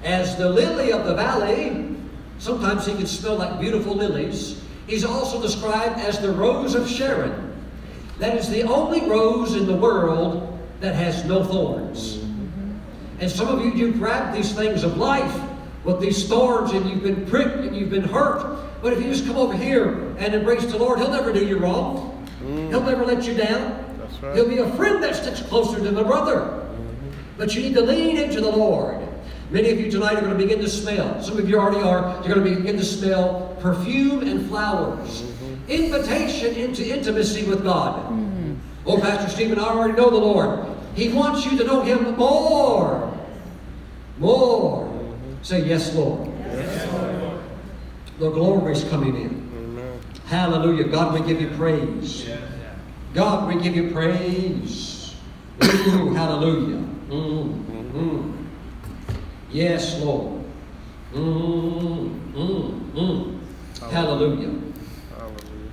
as 0.03 0.37
the 0.37 0.49
lily 0.49 0.93
of 0.93 1.05
the 1.05 1.15
valley 1.15 1.93
Sometimes 2.43 2.85
he 2.85 2.95
can 2.97 3.07
smell 3.07 3.37
like 3.37 3.61
beautiful 3.61 3.95
lilies. 3.95 4.61
He's 4.89 5.05
also 5.05 5.41
described 5.41 6.01
as 6.01 6.19
the 6.19 6.33
rose 6.33 6.75
of 6.75 6.89
Sharon. 6.89 7.55
That 8.19 8.37
is 8.37 8.51
the 8.51 8.65
only 8.65 9.09
rose 9.09 9.55
in 9.55 9.65
the 9.65 9.77
world 9.77 10.59
that 10.81 10.97
has 10.97 11.25
no 11.25 11.45
thorns. 11.45 12.19
And 13.21 13.31
some 13.31 13.47
of 13.47 13.65
you, 13.65 13.71
you 13.71 13.93
grab 13.93 14.35
these 14.35 14.51
things 14.57 14.83
of 14.83 14.97
life 14.97 15.41
with 15.85 16.01
these 16.01 16.29
thorns 16.29 16.73
and 16.73 16.89
you've 16.89 17.03
been 17.03 17.27
pricked 17.27 17.57
and 17.57 17.77
you've 17.77 17.91
been 17.91 18.05
hurt. 18.05 18.59
But 18.83 18.93
if 18.93 19.01
you 19.03 19.11
just 19.11 19.27
come 19.27 19.37
over 19.37 19.57
here 19.57 20.15
and 20.19 20.35
embrace 20.35 20.65
the 20.67 20.79
Lord, 20.79 20.99
He'll 20.99 21.11
never 21.11 21.33
do 21.33 21.45
you 21.45 21.59
wrong. 21.59 22.29
Mm. 22.43 22.69
He'll 22.69 22.83
never 22.83 23.05
let 23.05 23.25
you 23.25 23.35
down. 23.35 23.85
right. 24.23 24.35
He'll 24.35 24.49
be 24.49 24.59
a 24.59 24.71
friend 24.75 25.03
that 25.03 25.17
sticks 25.17 25.43
closer 25.43 25.81
than 25.81 25.97
a 25.97 26.05
brother. 26.05 26.59
But 27.37 27.55
you 27.55 27.63
need 27.63 27.75
to 27.75 27.81
lean 27.81 28.17
into 28.17 28.41
the 28.41 28.51
Lord. 28.51 29.01
Many 29.51 29.71
of 29.71 29.81
you 29.81 29.91
tonight 29.91 30.17
are 30.17 30.21
going 30.21 30.33
to 30.33 30.39
begin 30.39 30.61
to 30.61 30.69
smell. 30.69 31.23
Some 31.23 31.39
of 31.39 31.49
you 31.49 31.59
already 31.59 31.83
are. 31.83 32.23
You're 32.25 32.37
going 32.37 32.55
to 32.55 32.57
begin 32.57 32.77
to 32.77 32.85
smell 32.85 33.57
perfume 33.61 34.27
and 34.27 34.49
flowers. 34.49 35.23
Mm-hmm. 35.23 35.71
Invitation 35.71 36.55
into 36.55 36.87
intimacy 36.87 37.45
with 37.45 37.63
God. 37.63 38.11
Mm. 38.11 38.57
Oh, 38.87 38.99
Pastor 39.01 39.29
Stephen, 39.29 39.59
I 39.59 39.65
already 39.65 39.95
know 39.95 40.11
the 40.11 40.17
Lord. 40.17 40.67
He 40.95 41.13
wants 41.13 41.45
you 41.47 41.57
to 41.59 41.65
know 41.65 41.83
Him 41.83 42.17
more. 42.17 43.17
More. 44.19 44.92
Say, 45.43 45.65
Yes, 45.65 45.95
Lord. 45.95 46.31
The 48.19 48.31
glory 48.31 48.73
is 48.73 48.85
coming 48.85 49.17
in. 49.17 49.51
Amen. 49.57 50.01
Hallelujah. 50.27 50.85
God, 50.85 51.19
we 51.19 51.27
give 51.27 51.41
you 51.41 51.51
praise. 51.57 52.29
God, 53.15 53.53
we 53.53 53.61
give 53.61 53.75
you 53.75 53.91
praise. 53.91 55.17
Ooh, 55.63 56.13
hallelujah. 56.15 56.85
Mm, 57.09 57.65
mm. 57.93 58.47
Yes, 59.51 60.01
Lord. 60.01 60.45
Mm, 61.13 62.33
mm, 62.33 62.93
mm. 62.93 63.41
Hallelujah. 63.91 64.55
Hallelujah. 65.19 65.71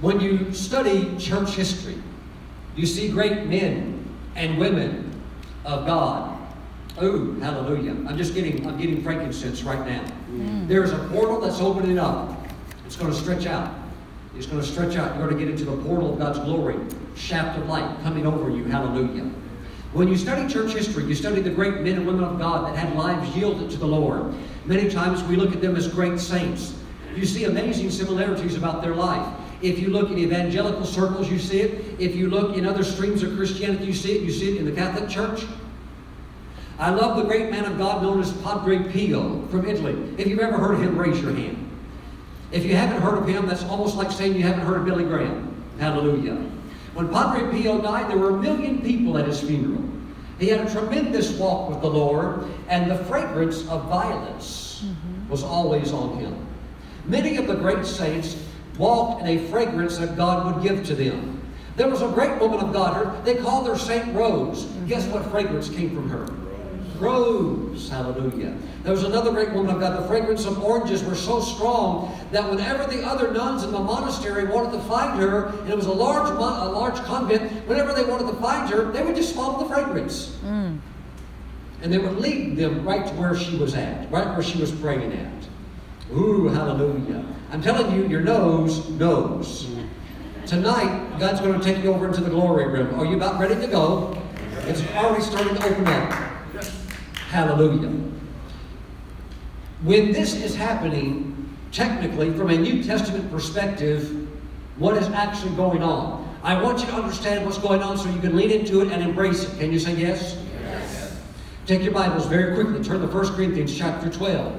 When 0.00 0.20
you 0.20 0.52
study 0.52 1.16
church 1.18 1.50
history, 1.50 2.00
you 2.76 2.86
see 2.86 3.10
great 3.10 3.46
men 3.46 4.08
and 4.36 4.56
women 4.58 5.20
of 5.64 5.86
God. 5.86 6.35
Ooh, 7.02 7.38
hallelujah. 7.40 7.92
I'm 8.08 8.16
just 8.16 8.34
getting 8.34 8.66
I'm 8.66 8.78
getting 8.78 9.02
frankincense 9.02 9.62
right 9.62 9.86
now. 9.86 10.02
Mm. 10.30 10.66
There's 10.66 10.92
a 10.92 10.98
portal 11.10 11.40
that's 11.40 11.60
opening 11.60 11.98
up. 11.98 12.46
It's 12.86 12.96
going 12.96 13.12
to 13.12 13.18
stretch 13.18 13.46
out. 13.46 13.74
It's 14.36 14.46
going 14.46 14.62
to 14.62 14.66
stretch 14.66 14.96
out. 14.96 15.16
You're 15.16 15.26
going 15.26 15.38
to 15.38 15.44
get 15.44 15.50
into 15.50 15.64
the 15.64 15.82
portal 15.82 16.12
of 16.12 16.18
God's 16.18 16.38
glory. 16.38 16.76
Shaft 17.14 17.58
of 17.58 17.66
light 17.66 17.98
coming 18.02 18.26
over 18.26 18.48
you. 18.50 18.64
Hallelujah. 18.64 19.30
When 19.92 20.08
you 20.08 20.16
study 20.16 20.50
church 20.50 20.72
history, 20.72 21.04
you 21.04 21.14
study 21.14 21.40
the 21.40 21.50
great 21.50 21.80
men 21.80 21.94
and 21.94 22.06
women 22.06 22.24
of 22.24 22.38
God 22.38 22.66
that 22.66 22.76
had 22.76 22.94
lives 22.96 23.34
yielded 23.36 23.70
to 23.70 23.76
the 23.76 23.86
Lord. 23.86 24.34
Many 24.64 24.90
times 24.90 25.22
we 25.24 25.36
look 25.36 25.52
at 25.52 25.60
them 25.60 25.76
as 25.76 25.88
great 25.88 26.18
saints. 26.18 26.74
You 27.14 27.24
see 27.24 27.44
amazing 27.44 27.90
similarities 27.90 28.56
about 28.56 28.82
their 28.82 28.94
life. 28.94 29.26
If 29.62 29.78
you 29.78 29.88
look 29.88 30.10
in 30.10 30.18
evangelical 30.18 30.84
circles, 30.84 31.30
you 31.30 31.38
see 31.38 31.60
it. 31.60 31.98
If 31.98 32.14
you 32.14 32.28
look 32.28 32.56
in 32.56 32.66
other 32.66 32.84
streams 32.84 33.22
of 33.22 33.36
Christianity, 33.36 33.86
you 33.86 33.94
see 33.94 34.16
it. 34.16 34.22
You 34.22 34.30
see 34.30 34.54
it 34.54 34.58
in 34.58 34.66
the 34.66 34.72
Catholic 34.72 35.08
Church. 35.08 35.46
I 36.78 36.90
love 36.90 37.16
the 37.16 37.24
great 37.24 37.50
man 37.50 37.64
of 37.64 37.78
God 37.78 38.02
known 38.02 38.20
as 38.20 38.32
Padre 38.42 38.78
Pio 38.92 39.46
from 39.48 39.66
Italy. 39.66 40.14
If 40.18 40.26
you've 40.26 40.40
ever 40.40 40.58
heard 40.58 40.74
of 40.74 40.82
him, 40.82 40.98
raise 40.98 41.20
your 41.22 41.32
hand. 41.32 41.62
If 42.52 42.64
you 42.64 42.76
haven't 42.76 43.00
heard 43.00 43.18
of 43.18 43.26
him, 43.26 43.46
that's 43.46 43.64
almost 43.64 43.96
like 43.96 44.12
saying 44.12 44.34
you 44.34 44.42
haven't 44.42 44.66
heard 44.66 44.78
of 44.78 44.84
Billy 44.84 45.04
Graham. 45.04 45.64
Hallelujah. 45.78 46.36
When 46.94 47.08
Padre 47.08 47.50
Pio 47.50 47.80
died, 47.80 48.10
there 48.10 48.18
were 48.18 48.30
a 48.30 48.42
million 48.42 48.82
people 48.82 49.16
at 49.16 49.26
his 49.26 49.40
funeral. 49.40 49.82
He 50.38 50.48
had 50.48 50.66
a 50.66 50.70
tremendous 50.70 51.32
walk 51.38 51.70
with 51.70 51.80
the 51.80 51.88
Lord, 51.88 52.46
and 52.68 52.90
the 52.90 53.04
fragrance 53.04 53.66
of 53.68 53.84
violets 53.86 54.84
mm-hmm. 54.84 55.30
was 55.30 55.42
always 55.42 55.92
on 55.92 56.18
him. 56.18 56.46
Many 57.06 57.38
of 57.38 57.46
the 57.46 57.54
great 57.54 57.86
saints 57.86 58.42
walked 58.76 59.22
in 59.22 59.28
a 59.28 59.48
fragrance 59.48 59.96
that 59.96 60.16
God 60.16 60.54
would 60.54 60.62
give 60.62 60.84
to 60.86 60.94
them. 60.94 61.40
There 61.76 61.88
was 61.88 62.02
a 62.02 62.08
great 62.08 62.38
woman 62.38 62.60
of 62.60 62.72
God, 62.72 62.94
her, 62.96 63.22
they 63.22 63.36
called 63.36 63.66
her 63.66 63.78
Saint 63.78 64.14
Rose. 64.14 64.64
Mm-hmm. 64.64 64.86
Guess 64.88 65.06
what 65.06 65.24
fragrance 65.30 65.70
came 65.70 65.94
from 65.94 66.10
her? 66.10 66.26
Rose. 67.00 67.88
Hallelujah. 67.88 68.56
There 68.82 68.92
was 68.92 69.04
another 69.04 69.30
great 69.30 69.52
woman 69.52 69.74
of 69.74 69.80
God. 69.80 70.02
The 70.02 70.06
fragrance 70.06 70.44
of 70.44 70.62
oranges 70.62 71.02
were 71.02 71.14
so 71.14 71.40
strong 71.40 72.16
that 72.32 72.48
whenever 72.48 72.86
the 72.86 73.04
other 73.04 73.32
nuns 73.32 73.64
in 73.64 73.72
the 73.72 73.80
monastery 73.80 74.44
wanted 74.44 74.72
to 74.72 74.80
find 74.84 75.20
her, 75.20 75.46
and 75.46 75.70
it 75.70 75.76
was 75.76 75.86
a 75.86 75.92
large, 75.92 76.32
mon- 76.38 76.66
a 76.68 76.70
large 76.70 76.96
convent, 77.04 77.50
whenever 77.66 77.92
they 77.92 78.04
wanted 78.04 78.26
to 78.28 78.34
find 78.40 78.70
her, 78.70 78.90
they 78.92 79.02
would 79.02 79.16
just 79.16 79.34
follow 79.34 79.66
the 79.66 79.74
fragrance. 79.74 80.36
Mm. 80.44 80.78
And 81.82 81.92
they 81.92 81.98
would 81.98 82.16
lead 82.18 82.56
them 82.56 82.86
right 82.86 83.06
to 83.06 83.12
where 83.14 83.36
she 83.36 83.56
was 83.56 83.74
at, 83.74 84.10
right 84.10 84.26
where 84.28 84.42
she 84.42 84.58
was 84.58 84.72
praying 84.72 85.12
at. 85.12 86.12
Ooh, 86.16 86.48
hallelujah. 86.48 87.24
I'm 87.50 87.62
telling 87.62 87.94
you, 87.94 88.08
your 88.08 88.20
nose 88.20 88.88
knows. 88.90 89.68
Tonight, 90.46 91.18
God's 91.18 91.40
going 91.40 91.58
to 91.58 91.64
take 91.64 91.82
you 91.82 91.92
over 91.92 92.06
into 92.06 92.20
the 92.20 92.30
glory 92.30 92.66
room. 92.68 92.98
Are 93.00 93.04
you 93.04 93.16
about 93.16 93.40
ready 93.40 93.56
to 93.56 93.66
go? 93.66 94.16
It's 94.68 94.80
already 94.94 95.22
starting 95.22 95.56
to 95.56 95.64
open 95.64 95.86
up. 95.88 96.25
Hallelujah. 97.36 97.92
When 99.82 100.10
this 100.10 100.36
is 100.36 100.54
happening, 100.54 101.54
technically, 101.70 102.32
from 102.32 102.48
a 102.48 102.56
New 102.56 102.82
Testament 102.82 103.30
perspective, 103.30 104.26
what 104.78 104.96
is 104.96 105.06
actually 105.08 105.54
going 105.54 105.82
on? 105.82 106.34
I 106.42 106.58
want 106.62 106.80
you 106.80 106.86
to 106.86 106.94
understand 106.94 107.44
what's 107.44 107.58
going 107.58 107.82
on 107.82 107.98
so 107.98 108.08
you 108.08 108.20
can 108.20 108.36
lean 108.36 108.50
into 108.50 108.80
it 108.80 108.90
and 108.90 109.02
embrace 109.02 109.44
it. 109.44 109.58
Can 109.58 109.70
you 109.70 109.78
say 109.78 109.94
yes? 109.96 110.42
Yes. 110.62 111.20
Take 111.66 111.82
your 111.82 111.92
Bibles 111.92 112.24
very 112.24 112.54
quickly. 112.54 112.82
Turn 112.82 113.02
to 113.02 113.06
1 113.06 113.34
Corinthians 113.34 113.76
chapter 113.76 114.08
12. 114.08 114.54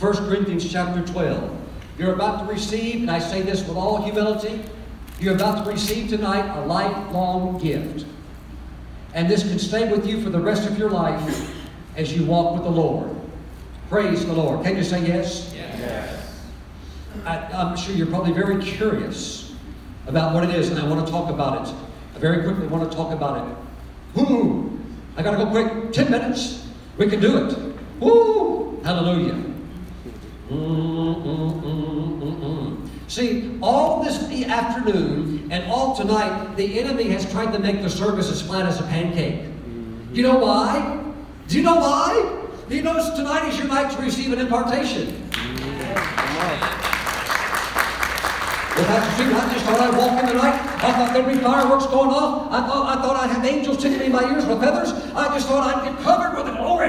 1 0.00 0.14
Corinthians 0.16 0.68
chapter 0.68 1.00
12. 1.12 1.60
You're 1.96 2.14
about 2.14 2.44
to 2.44 2.52
receive, 2.52 3.02
and 3.02 3.10
I 3.10 3.20
say 3.20 3.40
this 3.40 3.60
with 3.68 3.76
all 3.76 4.02
humility, 4.02 4.64
you're 5.20 5.36
about 5.36 5.64
to 5.64 5.70
receive 5.70 6.08
tonight 6.08 6.60
a 6.60 6.66
lifelong 6.66 7.58
gift. 7.58 8.04
And 9.14 9.28
this 9.30 9.42
can 9.42 9.58
stay 9.58 9.90
with 9.90 10.06
you 10.06 10.22
for 10.22 10.30
the 10.30 10.40
rest 10.40 10.68
of 10.68 10.78
your 10.78 10.90
life 10.90 11.54
as 11.96 12.16
you 12.16 12.24
walk 12.24 12.54
with 12.54 12.64
the 12.64 12.70
Lord. 12.70 13.10
Praise 13.88 14.24
the 14.24 14.32
Lord. 14.32 14.64
Can 14.64 14.76
you 14.76 14.84
say 14.84 15.06
yes? 15.06 15.52
Yes. 15.54 16.40
I, 17.24 17.36
I'm 17.52 17.76
sure 17.76 17.94
you're 17.94 18.06
probably 18.06 18.32
very 18.32 18.62
curious 18.62 19.54
about 20.06 20.34
what 20.34 20.44
it 20.44 20.54
is, 20.54 20.70
and 20.70 20.80
I 20.80 20.86
want 20.88 21.04
to 21.06 21.12
talk 21.12 21.30
about 21.30 21.68
it. 21.68 21.74
I 22.16 22.18
very 22.18 22.42
quickly 22.42 22.66
want 22.66 22.90
to 22.90 22.96
talk 22.96 23.12
about 23.12 23.46
it. 23.46 23.56
Whoo! 24.14 24.78
I 25.16 25.22
gotta 25.22 25.36
go 25.36 25.46
quick. 25.50 25.92
Ten 25.92 26.10
minutes. 26.10 26.66
We 26.96 27.08
can 27.08 27.20
do 27.20 27.46
it. 27.46 27.56
Woo! 28.00 28.80
Hallelujah. 28.82 29.34
Mm, 30.50 31.22
mm, 31.22 31.62
mm, 31.62 32.18
mm, 32.20 32.40
mm. 32.40 32.71
See, 33.12 33.58
all 33.60 34.02
this 34.02 34.16
afternoon 34.46 35.48
and 35.50 35.70
all 35.70 35.94
tonight, 35.94 36.56
the 36.56 36.80
enemy 36.80 37.10
has 37.10 37.30
tried 37.30 37.52
to 37.52 37.58
make 37.58 37.82
the 37.82 37.90
service 37.90 38.30
as 38.30 38.40
flat 38.40 38.64
as 38.64 38.80
a 38.80 38.84
pancake. 38.84 39.44
You 40.14 40.22
know 40.22 40.38
why? 40.38 41.12
Do 41.46 41.58
you 41.58 41.62
know 41.62 41.74
why? 41.74 42.48
He 42.70 42.80
knows 42.80 43.10
tonight 43.10 43.50
is 43.50 43.58
your 43.58 43.68
night 43.68 43.94
to 43.94 44.00
receive 44.00 44.32
an 44.32 44.38
impartation. 44.38 45.28
Well, 48.72 48.86
Pastor 48.86 49.24
I 49.24 49.52
just 49.52 49.66
thought 49.66 49.80
I'd 49.80 49.98
walk 49.98 50.22
in 50.22 50.30
tonight. 50.30 50.58
I 50.82 50.92
thought 50.92 51.12
there'd 51.12 51.26
be 51.26 51.34
fireworks 51.34 51.84
going 51.88 52.08
off. 52.08 52.50
I 52.50 52.66
thought 52.66 52.96
I 52.96 53.02
thought 53.02 53.16
I'd 53.24 53.30
have 53.30 53.44
angels 53.44 53.82
tickling 53.82 54.10
my 54.10 54.24
ears 54.32 54.46
with 54.46 54.58
feathers. 54.58 54.90
I 55.14 55.28
just 55.34 55.48
thought 55.48 55.76
I'd 55.76 55.84
get 55.84 56.02
covered 56.02 56.34
with 56.34 56.46
the 56.46 56.58
glory. 56.58 56.88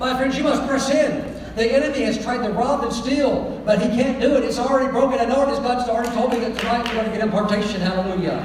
My 0.00 0.16
friends, 0.16 0.38
you 0.38 0.44
must 0.44 0.66
press 0.66 0.88
in. 0.88 1.31
The 1.54 1.70
enemy 1.70 2.02
has 2.02 2.22
tried 2.22 2.46
to 2.46 2.52
rob 2.52 2.82
and 2.82 2.92
steal, 2.92 3.62
but 3.66 3.80
he 3.80 3.88
can't 3.88 4.20
do 4.20 4.36
it. 4.36 4.44
It's 4.44 4.58
already 4.58 4.90
broken. 4.90 5.20
I 5.20 5.26
know 5.26 5.46
it 5.46 5.52
is. 5.52 5.58
God's 5.58 5.88
already 5.88 6.10
told 6.10 6.32
me 6.32 6.38
that 6.40 6.56
tonight 6.58 6.86
we're 6.88 6.94
going 6.94 7.04
to 7.06 7.12
get 7.12 7.20
impartation. 7.20 7.80
Hallelujah. 7.80 8.38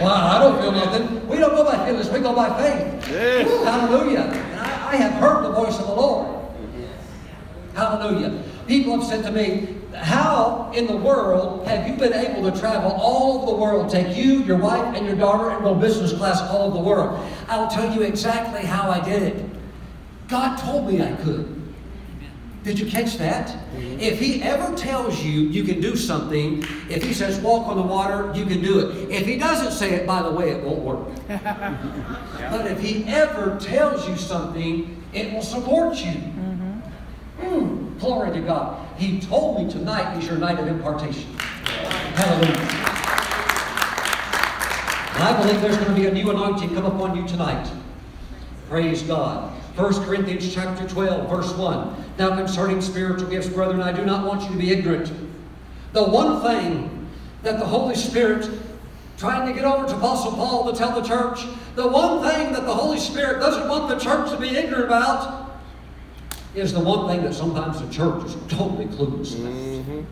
Well, 0.00 0.14
I 0.14 0.38
don't 0.38 0.60
feel 0.60 0.72
nothing. 0.72 1.28
We 1.28 1.38
don't 1.38 1.56
go 1.56 1.64
by 1.64 1.84
feelings. 1.84 2.08
We 2.10 2.20
go 2.20 2.34
by 2.34 2.48
faith. 2.56 3.10
Yes. 3.10 3.64
Hallelujah. 3.64 4.20
And 4.20 4.60
I, 4.60 4.92
I 4.92 4.96
have 4.96 5.12
heard 5.14 5.44
the 5.44 5.52
voice 5.52 5.78
of 5.78 5.88
the 5.88 5.94
Lord. 5.94 6.38
Hallelujah. 7.74 8.42
People 8.68 8.98
have 8.98 9.08
said 9.08 9.24
to 9.24 9.32
me, 9.32 9.76
How 9.94 10.70
in 10.74 10.86
the 10.86 10.96
world 10.96 11.66
have 11.66 11.88
you 11.88 11.96
been 11.96 12.12
able 12.12 12.48
to 12.50 12.56
travel 12.60 12.92
all 12.92 13.38
over 13.38 13.52
the 13.52 13.56
world, 13.56 13.90
take 13.90 14.16
you, 14.16 14.42
your 14.44 14.58
wife, 14.58 14.94
and 14.96 15.06
your 15.06 15.16
daughter, 15.16 15.50
and 15.50 15.64
go 15.64 15.74
business 15.74 16.12
class 16.12 16.40
all 16.42 16.68
over 16.68 16.76
the 16.76 16.84
world? 16.84 17.28
I'll 17.48 17.68
tell 17.68 17.92
you 17.92 18.02
exactly 18.02 18.64
how 18.64 18.90
I 18.90 19.00
did 19.04 19.22
it. 19.22 19.46
God 20.28 20.56
told 20.58 20.86
me 20.86 21.02
I 21.02 21.12
could. 21.16 21.61
Did 22.64 22.78
you 22.78 22.86
catch 22.86 23.18
that? 23.18 23.56
If 23.76 24.20
He 24.20 24.42
ever 24.42 24.74
tells 24.76 25.22
you 25.22 25.40
you 25.42 25.64
can 25.64 25.80
do 25.80 25.96
something, 25.96 26.64
if 26.88 27.02
He 27.02 27.12
says 27.12 27.40
walk 27.40 27.66
on 27.66 27.76
the 27.76 27.82
water, 27.82 28.32
you 28.36 28.46
can 28.46 28.62
do 28.62 28.78
it. 28.80 29.10
If 29.10 29.26
He 29.26 29.36
doesn't 29.36 29.72
say 29.72 29.94
it, 29.94 30.06
by 30.06 30.22
the 30.22 30.30
way, 30.30 30.50
it 30.50 30.62
won't 30.62 30.80
work. 30.80 31.08
But 32.50 32.66
if 32.66 32.80
He 32.80 33.04
ever 33.06 33.58
tells 33.58 34.06
you 34.06 34.16
something, 34.16 35.02
it 35.12 35.32
will 35.32 35.42
support 35.42 35.96
you. 35.96 36.20
Mm, 37.40 37.98
glory 37.98 38.30
to 38.32 38.40
God. 38.40 38.86
He 38.98 39.20
told 39.20 39.64
me 39.64 39.70
tonight 39.70 40.16
is 40.18 40.26
your 40.26 40.36
night 40.36 40.58
of 40.58 40.68
impartation. 40.68 41.32
Hallelujah. 42.14 42.82
And 45.14 45.22
I 45.22 45.42
believe 45.42 45.60
there's 45.60 45.76
going 45.76 45.88
to 45.88 45.94
be 45.94 46.06
a 46.06 46.12
new 46.12 46.30
anointing 46.30 46.74
come 46.74 46.84
upon 46.84 47.16
you 47.16 47.26
tonight. 47.26 47.68
Praise 48.68 49.02
God. 49.02 49.52
1 49.76 50.04
Corinthians 50.04 50.52
chapter 50.52 50.86
12, 50.86 51.30
verse 51.30 51.52
1. 51.54 52.04
Now 52.18 52.36
concerning 52.36 52.82
spiritual 52.82 53.28
gifts, 53.28 53.48
brethren, 53.48 53.80
I 53.80 53.92
do 53.92 54.04
not 54.04 54.26
want 54.26 54.42
you 54.42 54.50
to 54.50 54.56
be 54.56 54.70
ignorant. 54.70 55.10
The 55.92 56.04
one 56.04 56.42
thing 56.42 57.08
that 57.42 57.58
the 57.58 57.64
Holy 57.66 57.94
Spirit 57.94 58.48
trying 59.16 59.46
to 59.46 59.54
get 59.54 59.64
over 59.64 59.86
to 59.86 59.96
Apostle 59.96 60.32
Paul 60.32 60.70
to 60.70 60.76
tell 60.76 61.00
the 61.00 61.06
church, 61.06 61.46
the 61.74 61.86
one 61.86 62.28
thing 62.28 62.52
that 62.52 62.64
the 62.64 62.74
Holy 62.74 62.98
Spirit 62.98 63.40
doesn't 63.40 63.68
want 63.68 63.88
the 63.88 63.98
church 63.98 64.30
to 64.30 64.36
be 64.36 64.48
ignorant 64.48 64.86
about 64.86 65.50
is 66.54 66.72
the 66.72 66.80
one 66.80 67.08
thing 67.08 67.22
that 67.22 67.32
sometimes 67.32 67.80
the 67.80 67.88
church 67.90 68.24
is 68.26 68.36
totally 68.48 68.86
clueless 68.86 69.38
about. 69.38 69.52
Mhm. 69.52 70.04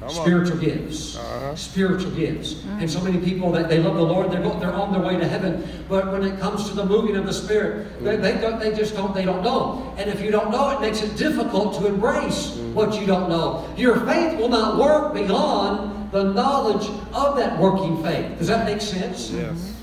Come 0.00 0.08
on. 0.10 0.14
Spiritual 0.14 0.58
gifts. 0.58 1.16
Uh-huh. 1.16 1.56
Spiritual 1.56 2.12
gifts. 2.12 2.62
And 2.78 2.88
so 2.88 3.00
many 3.00 3.18
people 3.18 3.50
that 3.52 3.68
they 3.68 3.80
love 3.80 3.96
the 3.96 4.02
Lord, 4.02 4.30
they're, 4.30 4.42
go, 4.42 4.58
they're 4.60 4.72
on 4.72 4.92
their 4.92 5.02
way 5.02 5.16
to 5.16 5.26
heaven. 5.26 5.68
But 5.88 6.12
when 6.12 6.22
it 6.22 6.38
comes 6.38 6.68
to 6.68 6.76
the 6.76 6.86
moving 6.86 7.16
of 7.16 7.26
the 7.26 7.32
Spirit, 7.32 8.02
they, 8.04 8.16
they, 8.16 8.40
don't, 8.40 8.60
they 8.60 8.74
just 8.74 8.94
don't, 8.94 9.12
they 9.12 9.24
don't 9.24 9.42
know. 9.42 9.92
And 9.98 10.08
if 10.08 10.20
you 10.20 10.30
don't 10.30 10.52
know, 10.52 10.70
it 10.70 10.80
makes 10.80 11.02
it 11.02 11.16
difficult 11.16 11.74
to 11.80 11.86
embrace 11.86 12.56
what 12.74 13.00
you 13.00 13.06
don't 13.06 13.28
know. 13.28 13.68
Your 13.76 13.96
faith 14.06 14.38
will 14.38 14.48
not 14.48 14.78
work 14.78 15.14
beyond 15.14 16.12
the 16.12 16.32
knowledge 16.32 16.88
of 17.12 17.36
that 17.36 17.58
working 17.58 18.02
faith. 18.02 18.38
Does 18.38 18.46
that 18.46 18.64
make 18.64 18.80
sense? 18.80 19.30
Yes. 19.30 19.74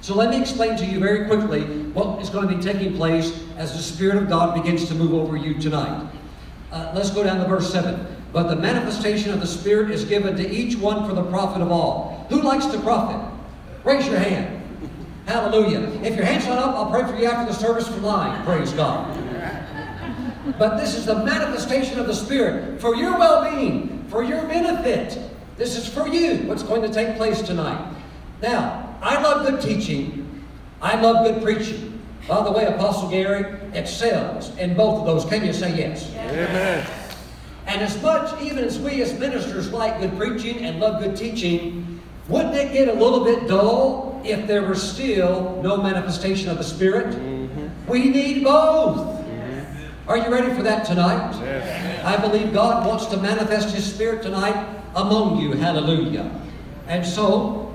So 0.00 0.14
let 0.14 0.30
me 0.30 0.40
explain 0.40 0.78
to 0.78 0.86
you 0.86 0.98
very 0.98 1.26
quickly 1.26 1.62
what 1.92 2.22
is 2.22 2.30
going 2.30 2.48
to 2.48 2.56
be 2.56 2.62
taking 2.62 2.96
place 2.96 3.44
as 3.58 3.76
the 3.76 3.82
Spirit 3.82 4.16
of 4.16 4.28
God 4.28 4.54
begins 4.54 4.88
to 4.88 4.94
move 4.94 5.12
over 5.12 5.36
you 5.36 5.60
tonight. 5.60 6.10
Uh, 6.72 6.92
let's 6.94 7.10
go 7.10 7.22
down 7.22 7.38
to 7.38 7.46
verse 7.46 7.70
7. 7.70 8.06
But 8.32 8.48
the 8.48 8.56
manifestation 8.56 9.32
of 9.32 9.40
the 9.40 9.46
Spirit 9.46 9.90
is 9.90 10.04
given 10.04 10.36
to 10.36 10.48
each 10.48 10.76
one 10.76 11.08
for 11.08 11.14
the 11.14 11.24
profit 11.24 11.62
of 11.62 11.72
all. 11.72 12.26
Who 12.30 12.42
likes 12.42 12.66
to 12.66 12.78
profit? 12.80 13.20
Raise 13.84 14.06
your 14.06 14.18
hand. 14.18 14.62
Hallelujah. 15.26 15.80
If 16.02 16.16
your 16.16 16.24
hand's 16.24 16.46
not 16.46 16.58
up, 16.58 16.74
I'll 16.76 16.90
pray 16.90 17.04
for 17.04 17.16
you 17.16 17.26
after 17.26 17.52
the 17.52 17.58
service 17.58 17.88
for 17.88 18.00
lying. 18.00 18.42
Praise 18.44 18.72
God. 18.72 19.16
But 20.58 20.76
this 20.76 20.94
is 20.94 21.06
the 21.06 21.24
manifestation 21.24 21.98
of 21.98 22.06
the 22.06 22.14
Spirit 22.14 22.80
for 22.80 22.94
your 22.94 23.18
well 23.18 23.50
being, 23.50 24.04
for 24.08 24.22
your 24.22 24.42
benefit. 24.46 25.18
This 25.56 25.76
is 25.76 25.88
for 25.88 26.08
you, 26.08 26.48
what's 26.48 26.62
going 26.62 26.82
to 26.82 26.92
take 26.92 27.16
place 27.16 27.42
tonight. 27.42 27.94
Now, 28.42 28.96
I 29.02 29.20
love 29.20 29.46
good 29.46 29.60
teaching, 29.60 30.44
I 30.80 31.00
love 31.00 31.26
good 31.26 31.42
preaching. 31.42 32.00
By 32.26 32.42
the 32.42 32.52
way, 32.52 32.64
Apostle 32.66 33.10
Gary 33.10 33.58
excels 33.74 34.56
in 34.56 34.74
both 34.74 35.00
of 35.00 35.06
those. 35.06 35.24
Can 35.24 35.44
you 35.44 35.52
say 35.52 35.76
yes? 35.76 36.10
Amen. 36.14 36.86
And 37.70 37.82
as 37.82 38.02
much, 38.02 38.42
even 38.42 38.64
as 38.64 38.80
we 38.80 39.00
as 39.00 39.16
ministers 39.16 39.70
like 39.70 40.00
good 40.00 40.16
preaching 40.18 40.64
and 40.64 40.80
love 40.80 41.00
good 41.00 41.16
teaching, 41.16 42.00
wouldn't 42.26 42.56
it 42.56 42.72
get 42.72 42.88
a 42.88 42.92
little 42.92 43.24
bit 43.24 43.46
dull 43.46 44.20
if 44.24 44.48
there 44.48 44.62
were 44.62 44.74
still 44.74 45.60
no 45.62 45.76
manifestation 45.76 46.50
of 46.50 46.58
the 46.58 46.64
Spirit? 46.64 47.14
Mm-hmm. 47.14 47.68
We 47.88 48.08
need 48.08 48.42
both. 48.42 49.20
Mm-hmm. 49.20 50.10
Are 50.10 50.16
you 50.16 50.28
ready 50.32 50.52
for 50.52 50.64
that 50.64 50.84
tonight? 50.84 51.32
Yes. 51.40 52.04
I 52.04 52.20
believe 52.20 52.52
God 52.52 52.84
wants 52.84 53.06
to 53.06 53.16
manifest 53.18 53.72
His 53.72 53.84
Spirit 53.84 54.24
tonight 54.24 54.66
among 54.96 55.38
you. 55.38 55.52
Hallelujah. 55.52 56.28
And 56.88 57.06
so, 57.06 57.72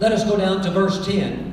let 0.00 0.12
us 0.12 0.24
go 0.24 0.38
down 0.38 0.62
to 0.62 0.70
verse 0.70 1.04
10. 1.04 1.52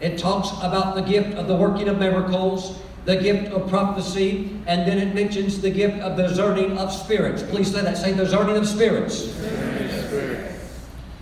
It 0.00 0.16
talks 0.16 0.48
about 0.64 0.94
the 0.94 1.02
gift 1.02 1.36
of 1.36 1.46
the 1.46 1.56
working 1.56 1.88
of 1.90 1.98
miracles, 1.98 2.80
the 3.06 3.16
gift 3.16 3.52
of 3.52 3.70
prophecy, 3.70 4.50
and 4.66 4.86
then 4.86 4.98
it 4.98 5.14
mentions 5.14 5.60
the 5.60 5.70
gift 5.70 5.98
of 6.00 6.16
discerning 6.16 6.76
of 6.76 6.92
spirits. 6.92 7.42
Please 7.44 7.72
say 7.72 7.80
that. 7.82 7.96
Say 7.96 8.12
discerning 8.14 8.56
of 8.56 8.66
spirits. 8.66 9.32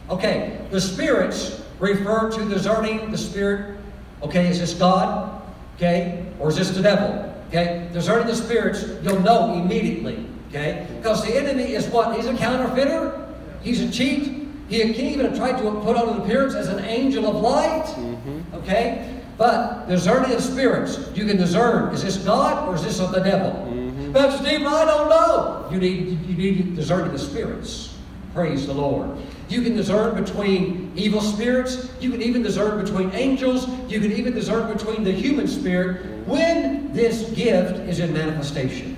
Okay, 0.09 0.59
the 0.71 0.81
spirits 0.81 1.63
refer 1.79 2.31
to 2.33 2.49
discerning 2.49 3.11
the 3.11 3.19
spirit. 3.19 3.79
Okay, 4.23 4.49
is 4.49 4.59
this 4.59 4.73
God? 4.73 5.43
Okay, 5.77 6.27
or 6.41 6.49
is 6.49 6.57
this 6.57 6.71
the 6.71 6.83
devil? 6.83 7.31
Okay, 7.49 7.89
discerning 7.93 8.27
the 8.27 8.35
spirits, 8.35 8.85
you'll 9.03 9.21
know 9.21 9.53
immediately. 9.53 10.27
Okay, 10.49 10.87
because 10.97 11.23
the 11.25 11.37
enemy 11.37 11.75
is 11.75 11.87
what? 11.89 12.17
He's 12.17 12.27
a 12.27 12.37
counterfeiter. 12.37 13.29
He's 13.63 13.81
a 13.83 13.91
cheat. 13.91 14.49
He 14.69 14.81
can 14.81 15.05
even 15.05 15.37
try 15.37 15.53
to 15.53 15.71
put 15.83 15.97
on 15.97 16.09
an 16.09 16.23
appearance 16.23 16.55
as 16.55 16.69
an 16.69 16.83
angel 16.85 17.27
of 17.27 17.37
light. 17.37 17.85
Mm-hmm. 17.85 18.55
Okay, 18.55 19.14
but 19.37 19.87
discerning 19.87 20.33
of 20.33 20.43
spirits, 20.43 21.11
you 21.15 21.27
can 21.27 21.37
discern: 21.37 21.93
is 21.95 22.03
this 22.03 22.19
God 22.19 22.69
or 22.69 22.75
is 22.75 22.83
this 22.85 23.01
of 23.01 23.13
the 23.13 23.21
devil? 23.21 23.51
Mm-hmm. 23.51 24.13
But 24.13 24.39
Stephen, 24.39 24.67
I 24.67 24.85
don't 24.85 25.09
know. 25.09 25.69
You 25.71 25.79
need 25.79 26.21
you 26.27 26.37
need 26.37 26.77
discerning 26.77 27.13
the 27.13 27.19
spirits. 27.19 27.97
Praise 28.33 28.67
the 28.67 28.75
Lord. 28.75 29.17
You 29.49 29.63
can 29.63 29.77
discern 29.77 30.23
between 30.23 30.93
evil 30.97 31.21
spirits. 31.21 31.91
You 32.01 32.11
can 32.11 32.23
even 32.23 32.43
discern 32.43 32.83
between 32.83 33.11
angels. 33.13 33.69
You 33.91 34.01
can 34.01 34.13
even 34.13 34.35
discern 34.35 34.73
between 34.73 35.05
the 35.05 35.13
human 35.13 35.47
spirit 35.47 36.27
when 36.27 36.93
this 36.93 37.31
gift 37.31 37.81
is 37.89 38.01
in 38.01 38.13
manifestation. 38.13 38.97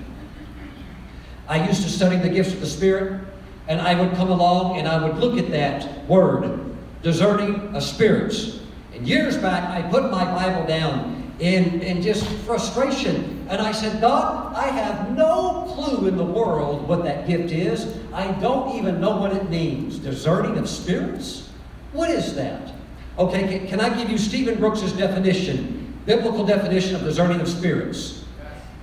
I 1.49 1.67
used 1.67 1.83
to 1.83 1.89
study 1.89 2.17
the 2.17 2.29
gifts 2.29 2.53
of 2.53 2.61
the 2.61 2.67
Spirit, 2.67 3.21
and 3.69 3.81
I 3.81 4.01
would 4.01 4.15
come 4.17 4.31
along 4.31 4.79
and 4.79 4.89
I 4.89 5.05
would 5.05 5.19
look 5.19 5.39
at 5.39 5.51
that 5.51 6.07
word, 6.09 6.77
discerning 7.03 7.75
of 7.75 7.83
spirits. 7.83 8.61
And 8.97 9.07
years 9.07 9.37
back, 9.37 9.69
I 9.69 9.83
put 9.91 10.11
my 10.11 10.25
Bible 10.25 10.67
down 10.67 11.35
in, 11.39 11.83
in 11.83 12.01
just 12.01 12.27
frustration. 12.47 13.47
And 13.51 13.61
I 13.61 13.71
said, 13.71 14.01
God, 14.01 14.57
I 14.57 14.69
have 14.69 15.15
no 15.15 15.71
clue 15.75 16.09
in 16.09 16.17
the 16.17 16.25
world 16.25 16.89
what 16.89 17.05
that 17.05 17.27
gift 17.29 17.53
is. 17.53 17.95
I 18.15 18.33
don't 18.41 18.75
even 18.75 18.99
know 18.99 19.19
what 19.19 19.33
it 19.33 19.51
means. 19.51 19.99
Discerning 19.99 20.57
of 20.57 20.67
spirits? 20.67 21.51
What 21.93 22.09
is 22.09 22.35
that? 22.37 22.73
Okay, 23.19 23.59
can, 23.59 23.69
can 23.69 23.81
I 23.81 23.95
give 23.95 24.09
you 24.09 24.17
Stephen 24.17 24.59
Brooks's 24.59 24.93
definition, 24.93 25.95
biblical 26.07 26.47
definition 26.47 26.95
of 26.97 27.03
discerning 27.03 27.41
of 27.41 27.49
spirits? 27.49 28.25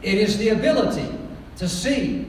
It 0.04 0.16
is 0.20 0.38
the 0.38 0.50
ability 0.50 1.10
to 1.58 1.68
see, 1.68 2.28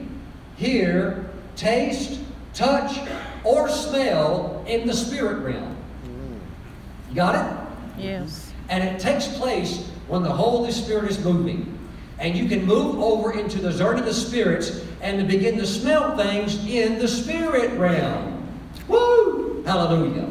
hear, 0.57 1.29
taste, 1.55 2.19
touch, 2.55 2.97
or 3.43 3.69
smell 3.69 4.63
in 4.67 4.87
the 4.87 4.93
spirit 4.93 5.43
realm. 5.43 5.77
You 7.09 7.15
got 7.15 7.35
it? 7.35 7.64
Yes. 7.97 8.51
And 8.69 8.83
it 8.83 8.99
takes 8.99 9.27
place 9.27 9.87
when 10.07 10.23
the 10.23 10.31
Holy 10.31 10.71
Spirit 10.71 11.09
is 11.09 11.23
moving. 11.23 11.71
And 12.19 12.35
you 12.35 12.47
can 12.47 12.65
move 12.65 12.99
over 12.99 13.33
into 13.33 13.59
the 13.59 13.71
discerning 13.71 14.01
of 14.01 14.05
the 14.05 14.13
spirits 14.13 14.81
and 15.01 15.19
to 15.19 15.25
begin 15.25 15.57
to 15.57 15.67
smell 15.67 16.15
things 16.17 16.65
in 16.65 16.97
the 16.97 17.07
spirit 17.07 17.77
realm. 17.77 18.47
Woo! 18.87 19.63
Hallelujah. 19.65 20.29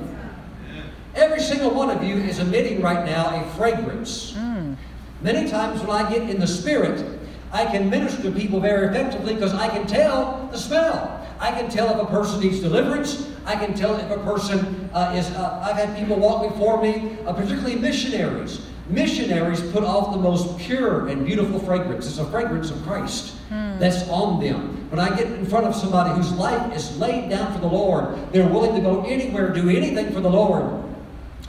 Every 1.14 1.40
single 1.40 1.70
one 1.70 1.90
of 1.90 2.02
you 2.02 2.16
is 2.16 2.38
emitting 2.38 2.80
right 2.80 3.04
now 3.04 3.40
a 3.40 3.48
fragrance. 3.56 4.32
Mm. 4.32 4.76
Many 5.20 5.48
times 5.48 5.80
when 5.82 5.90
I 5.90 6.10
get 6.10 6.28
in 6.28 6.40
the 6.40 6.46
spirit, 6.46 7.20
I 7.52 7.66
can 7.66 7.88
minister 7.88 8.22
to 8.22 8.32
people 8.32 8.58
very 8.58 8.88
effectively 8.88 9.34
because 9.34 9.54
I 9.54 9.68
can 9.68 9.86
tell 9.86 10.48
the 10.50 10.58
smell. 10.58 11.24
I 11.38 11.52
can 11.52 11.70
tell 11.70 11.88
if 11.90 12.08
a 12.08 12.10
person 12.10 12.40
needs 12.40 12.60
deliverance. 12.60 13.30
I 13.46 13.54
can 13.54 13.74
tell 13.74 13.94
if 13.96 14.10
a 14.10 14.18
person 14.24 14.83
uh, 14.94 15.12
is. 15.16 15.30
Uh, 15.30 15.60
I've 15.62 15.76
had 15.76 15.96
people 15.98 16.16
walk 16.16 16.50
before 16.52 16.80
me, 16.80 17.16
uh, 17.26 17.32
particularly 17.32 17.76
missionaries. 17.76 18.60
Missionaries 18.88 19.60
put 19.72 19.82
off 19.82 20.12
the 20.12 20.20
most 20.20 20.58
pure 20.58 21.08
and 21.08 21.24
beautiful 21.24 21.58
fragrance. 21.58 22.06
It's 22.06 22.18
a 22.18 22.26
fragrance 22.26 22.70
of 22.70 22.82
Christ 22.84 23.34
that's 23.78 24.06
on 24.08 24.40
them. 24.44 24.88
When 24.90 25.00
I 25.00 25.08
get 25.16 25.26
in 25.26 25.46
front 25.46 25.66
of 25.66 25.74
somebody 25.74 26.10
whose 26.14 26.30
life 26.32 26.72
is 26.76 26.96
laid 26.98 27.30
down 27.30 27.52
for 27.52 27.60
the 27.60 27.66
Lord, 27.66 28.16
they're 28.32 28.46
willing 28.46 28.74
to 28.74 28.80
go 28.82 29.02
anywhere, 29.04 29.48
do 29.52 29.68
anything 29.70 30.12
for 30.12 30.20
the 30.20 30.28
Lord. 30.30 30.84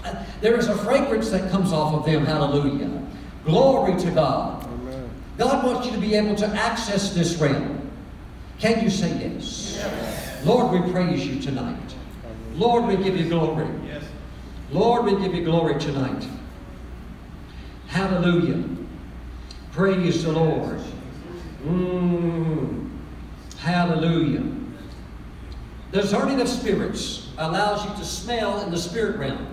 Uh, 0.03 0.15
There 0.41 0.57
is 0.57 0.67
a 0.69 0.77
fragrance 0.77 1.29
that 1.31 1.51
comes 1.51 1.73
off 1.73 1.93
of 1.93 2.05
them. 2.05 2.25
Hallelujah. 2.25 2.89
Glory 3.43 3.99
to 4.01 4.11
God. 4.11 4.63
Amen. 4.65 5.09
God 5.37 5.63
wants 5.65 5.87
you 5.87 5.93
to 5.93 5.99
be 5.99 6.15
able 6.15 6.35
to 6.35 6.47
access 6.47 7.13
this 7.13 7.35
realm. 7.35 7.91
Can 8.59 8.81
you 8.81 8.89
say 8.89 9.09
yes? 9.19 9.83
Lord, 10.45 10.71
we 10.71 10.89
praise 10.91 11.27
you 11.27 11.41
tonight. 11.41 11.94
Lord, 12.55 12.85
we 12.85 12.95
give 13.03 13.17
you 13.17 13.27
glory. 13.27 13.67
Yes. 13.85 14.03
Lord, 14.71 15.05
we 15.05 15.19
give 15.19 15.35
you 15.35 15.43
glory 15.43 15.79
tonight. 15.79 16.27
Hallelujah. 17.87 18.63
Praise 19.71 20.23
the 20.23 20.31
Lord. 20.31 20.79
Mm. 21.65 22.89
Hallelujah. 23.57 24.43
The 25.91 26.01
discerning 26.01 26.39
of 26.39 26.47
spirits 26.47 27.29
allows 27.37 27.83
you 27.85 27.91
to 27.95 28.05
smell 28.05 28.61
in 28.61 28.71
the 28.71 28.77
spirit 28.77 29.17
realm. 29.17 29.47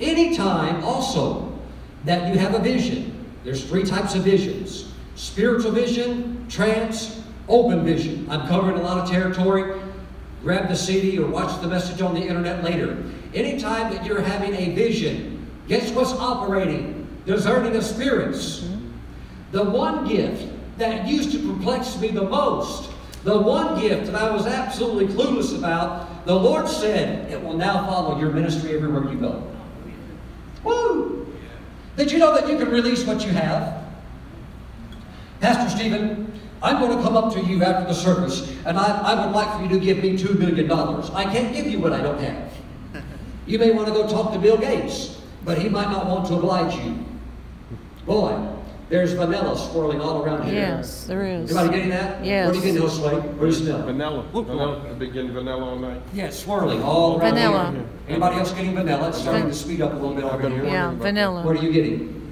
Anytime 0.00 0.82
also 0.84 1.58
that 2.04 2.32
you 2.32 2.38
have 2.38 2.54
a 2.54 2.58
vision, 2.58 3.26
there's 3.44 3.64
three 3.64 3.84
types 3.84 4.14
of 4.14 4.22
visions 4.22 4.92
spiritual 5.16 5.70
vision, 5.70 6.46
trance, 6.48 7.22
open 7.48 7.84
vision. 7.84 8.26
I'm 8.30 8.46
covering 8.48 8.78
a 8.78 8.82
lot 8.82 8.98
of 8.98 9.10
territory. 9.10 9.80
Grab 10.46 10.68
the 10.68 10.76
CD 10.76 11.18
or 11.18 11.26
watch 11.26 11.60
the 11.60 11.66
message 11.66 12.00
on 12.00 12.14
the 12.14 12.20
internet 12.20 12.62
later. 12.62 13.02
Anytime 13.34 13.92
that 13.92 14.06
you're 14.06 14.20
having 14.20 14.54
a 14.54 14.76
vision, 14.76 15.44
guess 15.66 15.90
what's 15.90 16.12
operating? 16.12 17.04
Discerning 17.26 17.74
of 17.74 17.82
spirits. 17.82 18.64
The 19.50 19.64
one 19.64 20.06
gift 20.06 20.48
that 20.78 21.04
used 21.04 21.32
to 21.32 21.52
perplex 21.52 21.98
me 21.98 22.12
the 22.12 22.22
most, 22.22 22.92
the 23.24 23.36
one 23.36 23.80
gift 23.80 24.06
that 24.06 24.14
I 24.14 24.30
was 24.30 24.46
absolutely 24.46 25.12
clueless 25.12 25.58
about, 25.58 26.24
the 26.26 26.36
Lord 26.36 26.68
said, 26.68 27.28
it 27.28 27.42
will 27.42 27.56
now 27.56 27.84
follow 27.84 28.20
your 28.20 28.30
ministry 28.30 28.76
everywhere 28.76 29.12
you 29.12 29.18
go. 29.18 29.52
Woo! 30.62 31.26
Did 31.96 32.12
you 32.12 32.18
know 32.18 32.32
that 32.32 32.48
you 32.48 32.56
can 32.56 32.70
release 32.70 33.04
what 33.04 33.26
you 33.26 33.32
have? 33.32 33.84
Pastor 35.40 35.76
Stephen, 35.76 36.32
I'm 36.66 36.80
going 36.80 36.96
to 36.96 37.02
come 37.04 37.16
up 37.16 37.32
to 37.34 37.40
you 37.40 37.62
after 37.62 37.86
the 37.86 37.94
service, 37.94 38.50
and 38.66 38.76
I, 38.76 38.86
I 39.12 39.24
would 39.24 39.32
like 39.32 39.56
for 39.56 39.62
you 39.62 39.68
to 39.68 39.78
give 39.78 39.98
me 40.02 40.18
$2 40.18 40.36
million. 40.36 40.68
I 40.68 41.22
can't 41.32 41.54
give 41.54 41.66
you 41.68 41.78
what 41.78 41.92
I 41.92 42.02
don't 42.02 42.20
have. 42.20 42.52
You 43.46 43.60
may 43.60 43.70
want 43.70 43.86
to 43.86 43.94
go 43.94 44.08
talk 44.08 44.32
to 44.32 44.40
Bill 44.40 44.58
Gates, 44.58 45.20
but 45.44 45.56
he 45.56 45.68
might 45.68 45.88
not 45.88 46.06
want 46.06 46.26
to 46.26 46.34
oblige 46.34 46.74
you. 46.84 46.98
Boy, 48.04 48.36
There's 48.88 49.12
vanilla 49.12 49.56
swirling 49.56 50.00
all 50.00 50.24
around 50.24 50.46
here. 50.46 50.54
Yes, 50.54 51.04
there 51.04 51.24
is. 51.24 51.50
Everybody 51.52 51.76
getting 51.76 51.90
that? 51.90 52.24
Yes. 52.24 52.46
What 52.48 52.56
are 52.56 52.58
you 52.66 52.72
getting, 52.72 52.88
Josue? 52.88 53.34
What 53.34 53.42
are 53.44 53.46
you 53.46 53.52
smelling? 53.52 53.84
Vanilla. 53.84 54.22
Vanilla. 54.32 54.90
I've 54.90 54.98
been 54.98 55.12
getting 55.12 55.32
vanilla 55.32 55.64
all 55.64 55.76
night. 55.78 56.02
Yeah, 56.12 56.30
swirling 56.30 56.82
all 56.82 57.20
around 57.20 57.34
Vanilla. 57.34 57.70
here. 57.70 57.86
Anybody 58.08 58.36
else 58.38 58.50
getting 58.50 58.74
vanilla? 58.74 59.08
It's 59.10 59.18
starting 59.18 59.46
to 59.46 59.54
speed 59.54 59.80
up 59.82 59.92
a 59.92 59.94
little 59.94 60.14
bit 60.16 60.24
over 60.24 60.48
here. 60.48 60.64
Yeah, 60.64 60.90
vanilla. 60.90 61.44
What 61.44 61.56
are 61.56 61.62
you 61.62 61.72
getting? 61.72 62.25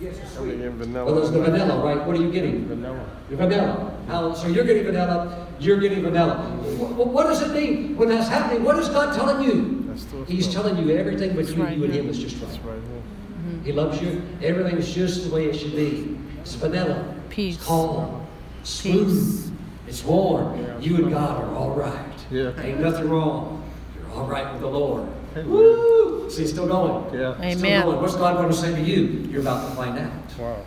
Yes, 0.00 0.18
it's 0.18 0.32
I've 0.32 0.42
sweet. 0.42 0.58
getting 0.58 0.76
vanilla. 0.76 1.06
Well, 1.06 1.14
there's 1.14 1.30
the 1.30 1.40
vanilla, 1.40 1.82
right? 1.82 2.06
What 2.06 2.16
are 2.16 2.20
you 2.22 2.30
getting? 2.30 2.66
Vanilla. 2.66 3.06
Vanilla. 3.30 3.98
How, 4.08 4.34
so 4.34 4.46
you're 4.48 4.64
getting 4.64 4.84
vanilla, 4.84 5.46
you're 5.58 5.80
getting 5.80 6.02
vanilla. 6.02 6.36
What, 6.76 7.08
what 7.08 7.24
does 7.24 7.40
it 7.42 7.52
mean 7.54 7.96
when 7.96 8.10
that's 8.10 8.28
happening? 8.28 8.62
What 8.62 8.78
is 8.78 8.88
God 8.90 9.14
telling 9.14 9.42
you? 9.48 9.94
He's 10.26 10.44
stuff. 10.50 10.64
telling 10.64 10.86
you 10.86 10.94
everything 10.96 11.34
between 11.34 11.60
right 11.60 11.76
you 11.76 11.84
and 11.84 11.92
here. 11.94 12.02
Him 12.02 12.10
is 12.10 12.18
just 12.18 12.38
That's 12.40 12.58
right. 12.58 12.74
right 12.74 12.82
here. 12.82 13.00
Mm-hmm. 13.00 13.64
He 13.64 13.72
loves 13.72 14.02
you. 14.02 14.22
Everything's 14.42 14.92
just 14.92 15.24
the 15.28 15.34
way 15.34 15.46
it 15.46 15.54
should 15.56 15.74
be. 15.74 16.18
It's 16.40 16.54
vanilla. 16.54 17.14
Peace. 17.30 17.56
It's 17.56 17.64
calm. 17.64 18.26
Smooth. 18.64 19.08
Peace. 19.08 19.50
It's 19.88 20.04
warm. 20.04 20.82
You 20.82 20.96
and 20.96 21.10
God 21.10 21.42
are 21.42 21.54
all 21.54 21.70
right. 21.70 22.12
Yeah. 22.30 22.52
Ain't 22.60 22.80
nothing 22.80 23.08
wrong. 23.08 23.62
You're 23.96 24.10
all 24.14 24.26
right 24.26 24.52
with 24.52 24.60
the 24.60 24.68
Lord. 24.68 25.08
Amen. 25.36 25.50
Woo! 25.50 26.30
See, 26.30 26.46
still 26.46 26.66
going. 26.66 27.14
Yeah. 27.14 27.34
Still 27.34 27.44
Amen. 27.44 27.82
going. 27.84 28.00
What's 28.00 28.16
God 28.16 28.36
going 28.36 28.48
to 28.48 28.54
say 28.54 28.74
to 28.74 28.80
you? 28.80 29.28
You're 29.30 29.42
about 29.42 29.68
to 29.68 29.76
find 29.76 29.98
out. 29.98 30.12
Wow. 30.38 30.64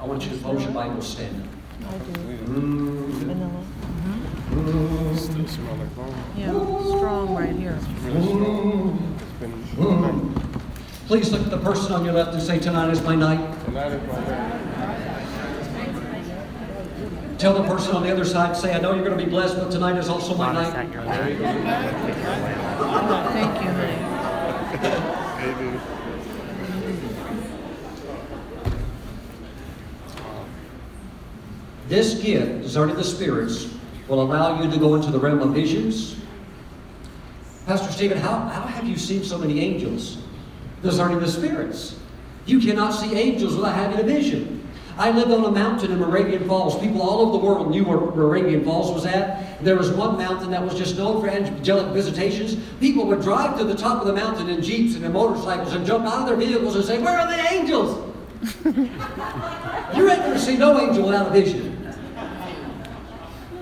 I 0.00 0.06
want 0.06 0.24
you 0.24 0.30
to 0.30 0.38
close 0.38 0.62
your 0.62 0.72
Bible, 0.72 1.02
stand 1.02 1.48
I 1.86 1.90
do. 1.90 1.96
up. 1.96 2.00
Mm. 2.46 3.06
Vanilla. 3.12 3.64
Still 5.16 5.48
smell 5.48 5.76
like 5.76 5.96
bone. 5.96 6.14
Yeah, 6.36 6.50
strong 6.50 7.34
right 7.34 7.56
here. 7.56 7.78
Really 8.02 8.26
strong. 8.26 9.18
It's 9.20 9.32
been 9.40 9.84
all 9.84 9.92
night. 9.96 10.52
Please 11.06 11.32
look 11.32 11.42
at 11.42 11.50
the 11.50 11.58
person 11.58 11.92
on 11.92 12.04
your 12.04 12.14
left 12.14 12.34
and 12.34 12.42
say, 12.42 12.58
Tonight 12.58 12.90
is 12.90 13.02
my 13.02 13.16
night. 13.16 13.64
Tonight 13.64 13.92
is 13.92 14.08
my 14.08 14.20
night. 14.20 14.71
Tell 17.42 17.60
the 17.60 17.64
person 17.64 17.96
on 17.96 18.04
the 18.04 18.12
other 18.12 18.24
side, 18.24 18.56
say, 18.56 18.72
I 18.72 18.78
know 18.78 18.94
you're 18.94 19.04
going 19.04 19.18
to 19.18 19.24
be 19.24 19.28
blessed, 19.28 19.56
but 19.56 19.68
tonight 19.68 19.98
is 19.98 20.08
also 20.08 20.36
my 20.36 20.52
night. 20.52 20.72
There 20.94 21.28
you 21.28 21.38
go. 21.40 21.50
Thank 23.32 23.60
you, 23.60 23.68
honey. 23.68 23.98
Amen. 25.42 25.80
This 31.88 32.14
gift, 32.14 32.62
discerning 32.62 32.94
the 32.94 33.02
spirits, 33.02 33.74
will 34.06 34.22
allow 34.22 34.62
you 34.62 34.70
to 34.70 34.78
go 34.78 34.94
into 34.94 35.10
the 35.10 35.18
realm 35.18 35.40
of 35.40 35.52
visions. 35.52 36.14
Pastor 37.66 37.90
Stephen, 37.90 38.18
how, 38.18 38.38
how 38.38 38.62
have 38.68 38.84
you 38.86 38.96
seen 38.96 39.24
so 39.24 39.36
many 39.36 39.58
angels? 39.58 40.18
Discerning 40.84 41.18
the 41.18 41.26
spirits. 41.26 41.96
You 42.46 42.60
cannot 42.60 42.92
see 42.92 43.16
angels 43.16 43.56
without 43.56 43.74
having 43.74 43.98
a 43.98 44.04
vision. 44.04 44.61
I 44.98 45.10
lived 45.10 45.30
on 45.30 45.44
a 45.44 45.50
mountain 45.50 45.90
in 45.90 45.98
Moravian 45.98 46.46
Falls. 46.46 46.78
People 46.78 47.02
all 47.02 47.20
over 47.20 47.32
the 47.32 47.44
world 47.44 47.70
knew 47.70 47.84
where 47.84 47.98
Moravian 47.98 48.64
Falls 48.64 48.92
was 48.92 49.06
at. 49.06 49.62
There 49.64 49.76
was 49.76 49.90
one 49.90 50.18
mountain 50.18 50.50
that 50.50 50.62
was 50.62 50.74
just 50.74 50.96
known 50.96 51.20
for 51.20 51.28
angelic 51.28 51.92
visitations. 51.94 52.56
People 52.78 53.06
would 53.06 53.22
drive 53.22 53.56
to 53.58 53.64
the 53.64 53.74
top 53.74 54.00
of 54.00 54.06
the 54.06 54.12
mountain 54.12 54.48
in 54.48 54.62
jeeps 54.62 54.94
and 54.94 55.04
in 55.04 55.12
motorcycles 55.12 55.72
and 55.72 55.86
jump 55.86 56.06
out 56.06 56.22
of 56.22 56.26
their 56.26 56.36
vehicles 56.36 56.76
and 56.76 56.84
say, 56.84 56.98
Where 56.98 57.18
are 57.18 57.26
the 57.26 57.52
angels? 57.52 58.08
You're 58.64 60.08
not 60.08 60.18
going 60.18 60.32
to 60.32 60.38
see 60.38 60.56
no 60.56 60.78
angel 60.80 61.06
without 61.06 61.28
a 61.28 61.30
vision. 61.30 61.94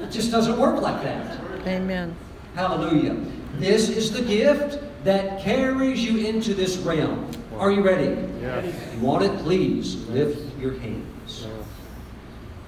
It 0.01 0.11
just 0.11 0.31
doesn't 0.31 0.59
work 0.59 0.81
like 0.81 1.03
that. 1.03 1.39
Amen. 1.67 2.17
Hallelujah. 2.55 3.17
This 3.59 3.89
is 3.89 4.11
the 4.11 4.23
gift 4.23 4.83
that 5.05 5.41
carries 5.41 6.05
you 6.05 6.27
into 6.27 6.55
this 6.55 6.79
realm. 6.79 7.31
Are 7.57 7.71
you 7.71 7.83
ready? 7.83 8.21
Yeah. 8.41 8.65
You 8.65 9.01
want 9.01 9.25
it? 9.25 9.39
Please 9.41 9.97
lift 10.09 10.59
your 10.59 10.79
hands. 10.79 11.10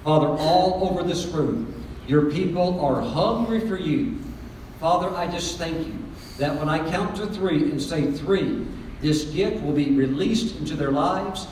Father, 0.03 0.27
all 0.27 0.89
over 0.89 1.01
this 1.01 1.25
room, 1.27 1.81
your 2.07 2.29
people 2.29 2.81
are 2.81 3.01
hungry 3.01 3.61
for 3.61 3.77
you. 3.77 4.19
Father, 4.79 5.09
I 5.15 5.27
just 5.27 5.57
thank 5.57 5.87
you 5.87 5.97
that 6.37 6.57
when 6.59 6.67
I 6.67 6.79
count 6.91 7.15
to 7.17 7.27
three 7.27 7.71
and 7.71 7.81
say 7.81 8.11
three, 8.11 8.65
this 8.99 9.23
gift 9.25 9.63
will 9.63 9.71
be 9.71 9.91
released 9.91 10.57
into 10.57 10.75
their 10.75 10.91
lives. 10.91 11.47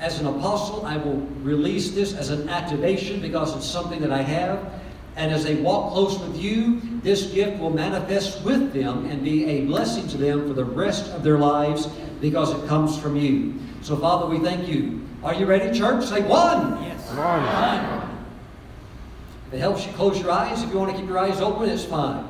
As 0.00 0.18
an 0.18 0.26
apostle, 0.26 0.84
I 0.84 0.96
will 0.96 1.18
release 1.42 1.92
this 1.92 2.12
as 2.12 2.30
an 2.30 2.48
activation 2.48 3.20
because 3.20 3.54
it's 3.56 3.66
something 3.66 4.00
that 4.00 4.10
I 4.10 4.22
have. 4.22 4.72
And 5.14 5.30
as 5.30 5.44
they 5.44 5.56
walk 5.56 5.92
close 5.92 6.18
with 6.18 6.36
you, 6.36 6.80
this 7.02 7.26
gift 7.26 7.60
will 7.60 7.70
manifest 7.70 8.42
with 8.42 8.72
them 8.72 9.06
and 9.06 9.22
be 9.22 9.44
a 9.44 9.66
blessing 9.66 10.08
to 10.08 10.16
them 10.16 10.48
for 10.48 10.54
the 10.54 10.64
rest 10.64 11.08
of 11.12 11.22
their 11.22 11.38
lives 11.38 11.86
because 12.20 12.52
it 12.52 12.66
comes 12.66 12.98
from 12.98 13.14
you. 13.14 13.54
So, 13.82 13.96
Father, 13.96 14.26
we 14.26 14.40
thank 14.40 14.66
you. 14.66 15.06
Are 15.22 15.34
you 15.34 15.46
ready, 15.46 15.78
church? 15.78 16.04
Say 16.04 16.22
one. 16.22 16.91
One. 17.16 18.08
If 19.48 19.54
it 19.54 19.58
helps 19.58 19.86
you 19.86 19.92
close 19.92 20.18
your 20.20 20.30
eyes, 20.30 20.62
if 20.62 20.70
you 20.72 20.78
want 20.78 20.92
to 20.92 20.96
keep 20.98 21.06
your 21.06 21.18
eyes 21.18 21.40
open, 21.40 21.68
it's 21.68 21.84
fine. 21.84 22.26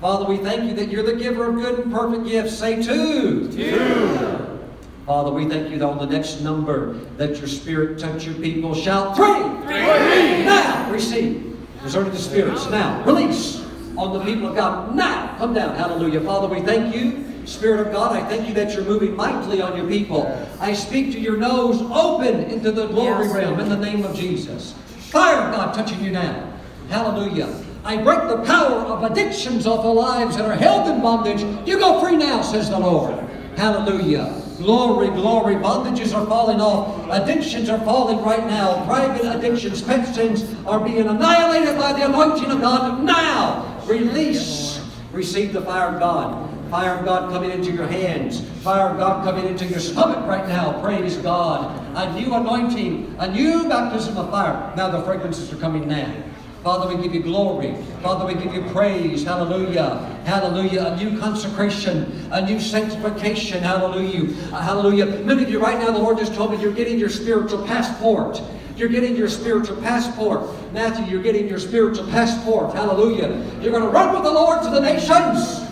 Father, 0.00 0.24
we 0.26 0.36
thank 0.38 0.64
you 0.64 0.74
that 0.74 0.90
you're 0.90 1.02
the 1.02 1.14
giver 1.14 1.48
of 1.48 1.54
good 1.54 1.78
and 1.80 1.92
perfect 1.92 2.26
gifts. 2.26 2.56
Say 2.56 2.82
two. 2.82 3.50
Two. 3.52 4.58
Father, 5.06 5.30
we 5.30 5.46
thank 5.48 5.70
you 5.70 5.78
that 5.78 5.86
on 5.86 5.98
the 5.98 6.06
next 6.06 6.40
number, 6.40 6.94
that 7.16 7.36
your 7.38 7.48
spirit 7.48 7.98
touch 7.98 8.24
your 8.24 8.34
people. 8.36 8.74
Shout 8.74 9.16
three. 9.16 9.40
Three. 9.66 10.44
Now, 10.44 10.90
receive. 10.90 11.56
Deserted 11.82 12.12
the 12.12 12.18
spirits. 12.18 12.68
Now, 12.70 13.02
release 13.04 13.64
on 13.96 14.12
the 14.18 14.24
people 14.24 14.48
of 14.48 14.54
God. 14.54 14.94
Now, 14.94 15.36
come 15.38 15.54
down. 15.54 15.74
Hallelujah. 15.76 16.20
Father, 16.20 16.46
we 16.46 16.60
thank 16.60 16.94
you. 16.94 17.29
Spirit 17.50 17.84
of 17.84 17.92
God, 17.92 18.12
I 18.16 18.24
thank 18.28 18.46
you 18.46 18.54
that 18.54 18.72
you're 18.74 18.84
moving 18.84 19.16
mightily 19.16 19.60
on 19.60 19.76
your 19.76 19.88
people. 19.88 20.24
I 20.60 20.72
speak 20.72 21.10
to 21.12 21.18
your 21.18 21.36
nose 21.36 21.82
open 21.92 22.44
into 22.44 22.70
the 22.70 22.86
glory 22.86 23.26
Yes. 23.26 23.34
realm 23.34 23.58
in 23.58 23.68
the 23.68 23.76
name 23.76 24.04
of 24.04 24.14
Jesus. 24.14 24.72
Fire 25.10 25.48
of 25.48 25.54
God 25.54 25.74
touching 25.74 26.02
you 26.02 26.12
now. 26.12 26.44
Hallelujah. 26.88 27.48
I 27.84 27.96
break 27.96 28.28
the 28.28 28.38
power 28.46 28.76
of 28.86 29.02
addictions 29.02 29.66
off 29.66 29.82
the 29.82 29.88
lives 29.92 30.36
that 30.36 30.46
are 30.46 30.54
held 30.54 30.88
in 30.88 31.02
bondage. 31.02 31.44
You 31.66 31.80
go 31.80 32.00
free 32.00 32.16
now, 32.16 32.40
says 32.40 32.70
the 32.70 32.78
Lord. 32.78 33.18
Hallelujah. 33.56 34.32
Glory, 34.58 35.08
glory. 35.08 35.56
Bondages 35.56 36.14
are 36.14 36.26
falling 36.26 36.60
off. 36.60 37.04
Addictions 37.10 37.68
are 37.68 37.80
falling 37.80 38.22
right 38.22 38.46
now. 38.46 38.84
Private 38.86 39.36
addictions, 39.36 39.82
pet 39.82 40.14
sins 40.14 40.44
are 40.66 40.78
being 40.78 41.08
annihilated 41.08 41.76
by 41.76 41.94
the 41.94 42.04
anointing 42.04 42.50
of 42.50 42.60
God 42.60 43.02
now. 43.02 43.82
Release. 43.86 44.80
Receive 45.12 45.52
the 45.52 45.62
fire 45.62 45.88
of 45.94 45.98
God. 45.98 46.49
Fire 46.70 46.94
of 46.94 47.04
God 47.04 47.32
coming 47.32 47.50
into 47.50 47.72
your 47.72 47.88
hands. 47.88 48.48
Fire 48.62 48.90
of 48.90 48.98
God 48.98 49.24
coming 49.24 49.46
into 49.46 49.66
your 49.66 49.80
stomach 49.80 50.24
right 50.28 50.46
now. 50.46 50.80
Praise 50.80 51.16
God. 51.16 51.76
A 51.96 52.12
new 52.14 52.32
anointing, 52.32 53.16
a 53.18 53.28
new 53.28 53.68
baptism 53.68 54.16
of 54.16 54.30
fire. 54.30 54.72
Now 54.76 54.88
the 54.88 55.02
fragrances 55.02 55.52
are 55.52 55.56
coming 55.56 55.88
now. 55.88 56.14
Father, 56.62 56.94
we 56.94 57.02
give 57.02 57.12
you 57.12 57.22
glory. 57.22 57.74
Father, 58.02 58.24
we 58.24 58.34
give 58.40 58.54
you 58.54 58.62
praise. 58.70 59.24
Hallelujah. 59.24 59.96
Hallelujah. 60.24 60.84
A 60.84 60.96
new 60.96 61.18
consecration, 61.18 62.28
a 62.30 62.46
new 62.46 62.60
sanctification. 62.60 63.62
Hallelujah. 63.64 64.32
Hallelujah. 64.50 65.06
Many 65.24 65.42
of 65.42 65.50
you 65.50 65.58
right 65.58 65.78
now, 65.78 65.90
the 65.90 65.98
Lord 65.98 66.18
just 66.18 66.34
told 66.34 66.52
me 66.52 66.58
you're 66.58 66.72
getting 66.72 67.00
your 67.00 67.08
spiritual 67.08 67.66
passport. 67.66 68.40
You're 68.76 68.90
getting 68.90 69.16
your 69.16 69.28
spiritual 69.28 69.76
passport. 69.82 70.42
Matthew, 70.72 71.06
you're 71.06 71.22
getting 71.22 71.48
your 71.48 71.58
spiritual 71.58 72.06
passport. 72.10 72.74
Hallelujah. 72.74 73.28
You're 73.60 73.72
going 73.72 73.82
to 73.82 73.90
run 73.90 74.14
with 74.14 74.22
the 74.22 74.30
Lord 74.30 74.62
to 74.62 74.70
the 74.70 74.80
nations. 74.80 75.69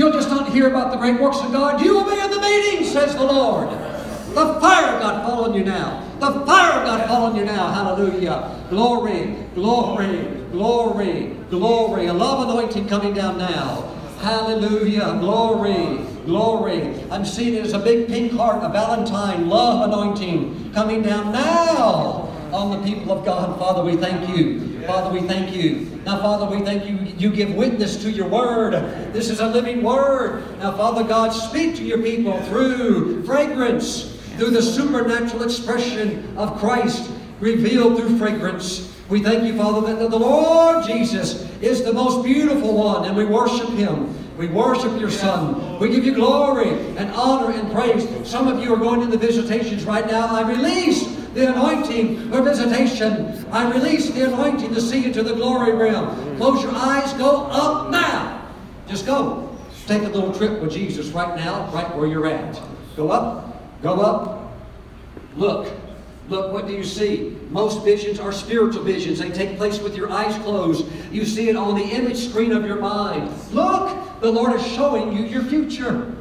You'll 0.00 0.12
just 0.12 0.30
not 0.30 0.50
hear 0.50 0.66
about 0.66 0.92
the 0.92 0.96
great 0.96 1.20
works 1.20 1.40
of 1.40 1.52
God. 1.52 1.84
You 1.84 1.92
will 1.92 2.10
be 2.10 2.18
in 2.18 2.30
the 2.30 2.40
meeting, 2.40 2.86
says 2.86 3.14
the 3.14 3.22
Lord. 3.22 3.68
The 3.68 4.58
fire 4.58 4.94
of 4.94 5.02
God 5.02 5.26
fall 5.26 5.44
on 5.44 5.52
you 5.52 5.62
now. 5.62 6.02
The 6.20 6.40
fire 6.46 6.80
of 6.80 6.86
God 6.86 7.06
fall 7.06 7.24
on 7.26 7.36
you 7.36 7.44
now. 7.44 7.70
Hallelujah. 7.70 8.64
Glory, 8.70 9.36
glory, 9.54 10.24
glory, 10.52 11.36
glory. 11.50 12.06
A 12.06 12.14
love 12.14 12.48
anointing 12.48 12.88
coming 12.88 13.12
down 13.12 13.36
now. 13.36 13.94
Hallelujah. 14.20 15.18
Glory, 15.20 15.98
glory. 16.24 17.04
I'm 17.10 17.26
seeing 17.26 17.52
it 17.52 17.66
as 17.66 17.74
a 17.74 17.78
big 17.78 18.08
pink 18.08 18.32
heart, 18.32 18.64
a 18.64 18.70
Valentine 18.70 19.50
love 19.50 19.86
anointing 19.86 20.72
coming 20.72 21.02
down 21.02 21.30
now 21.30 22.34
on 22.54 22.70
the 22.70 22.90
people 22.90 23.12
of 23.12 23.22
God. 23.22 23.58
Father, 23.58 23.84
we 23.84 23.98
thank 23.98 24.34
you. 24.34 24.69
Father, 24.90 25.20
we 25.20 25.24
thank 25.28 25.54
you. 25.54 26.00
Now, 26.04 26.20
Father, 26.20 26.46
we 26.46 26.64
thank 26.64 26.84
you. 26.84 26.96
You 27.16 27.30
give 27.30 27.54
witness 27.54 28.02
to 28.02 28.10
your 28.10 28.26
word. 28.26 28.72
This 29.12 29.30
is 29.30 29.38
a 29.38 29.46
living 29.46 29.84
word. 29.84 30.58
Now, 30.58 30.76
Father 30.76 31.04
God, 31.04 31.30
speak 31.30 31.76
to 31.76 31.84
your 31.84 31.98
people 31.98 32.40
through 32.46 33.22
fragrance, 33.22 34.16
through 34.36 34.50
the 34.50 34.60
supernatural 34.60 35.44
expression 35.44 36.36
of 36.36 36.58
Christ 36.58 37.08
revealed 37.38 37.98
through 37.98 38.18
fragrance. 38.18 38.92
We 39.08 39.22
thank 39.22 39.44
you, 39.44 39.56
Father, 39.56 39.94
that 39.94 40.10
the 40.10 40.18
Lord 40.18 40.84
Jesus 40.84 41.48
is 41.60 41.84
the 41.84 41.92
most 41.92 42.24
beautiful 42.24 42.74
one, 42.74 43.04
and 43.04 43.16
we 43.16 43.24
worship 43.24 43.68
him. 43.70 44.16
We 44.36 44.48
worship 44.48 44.98
your 44.98 45.10
Son. 45.10 45.78
We 45.78 45.90
give 45.90 46.04
you 46.04 46.14
glory 46.14 46.70
and 46.96 47.10
honor 47.10 47.52
and 47.52 47.70
praise. 47.70 48.08
Some 48.28 48.48
of 48.48 48.60
you 48.60 48.74
are 48.74 48.78
going 48.78 49.02
into 49.02 49.18
visitations 49.18 49.84
right 49.84 50.06
now. 50.06 50.34
I 50.34 50.48
release 50.50 51.09
the 51.34 51.52
anointing 51.52 52.30
for 52.30 52.42
visitation. 52.42 53.44
I 53.50 53.70
release 53.70 54.10
the 54.10 54.26
anointing 54.26 54.74
to 54.74 54.80
see 54.80 55.04
into 55.04 55.22
the 55.22 55.34
glory 55.34 55.72
realm. 55.72 56.36
Close 56.36 56.62
your 56.62 56.74
eyes. 56.74 57.12
Go 57.14 57.46
up 57.46 57.90
now. 57.90 58.48
Just 58.88 59.06
go. 59.06 59.56
Take 59.86 60.02
a 60.02 60.08
little 60.08 60.32
trip 60.32 60.60
with 60.60 60.72
Jesus 60.72 61.08
right 61.08 61.36
now, 61.36 61.70
right 61.72 61.96
where 61.96 62.06
you're 62.06 62.26
at. 62.26 62.60
Go 62.96 63.10
up, 63.10 63.82
go 63.82 64.00
up, 64.00 64.40
Look. 65.36 65.72
Look, 66.28 66.52
what 66.52 66.68
do 66.68 66.72
you 66.72 66.84
see? 66.84 67.36
Most 67.50 67.84
visions 67.84 68.20
are 68.20 68.30
spiritual 68.30 68.84
visions. 68.84 69.18
They 69.18 69.30
take 69.30 69.56
place 69.56 69.80
with 69.80 69.96
your 69.96 70.12
eyes 70.12 70.36
closed. 70.44 70.86
You 71.10 71.24
see 71.24 71.48
it 71.48 71.56
on 71.56 71.74
the 71.74 71.82
image 71.82 72.28
screen 72.28 72.52
of 72.52 72.64
your 72.64 72.78
mind. 72.78 73.32
Look, 73.52 74.20
the 74.20 74.30
Lord 74.30 74.54
is 74.54 74.64
showing 74.64 75.12
you 75.12 75.24
your 75.24 75.42
future. 75.42 76.14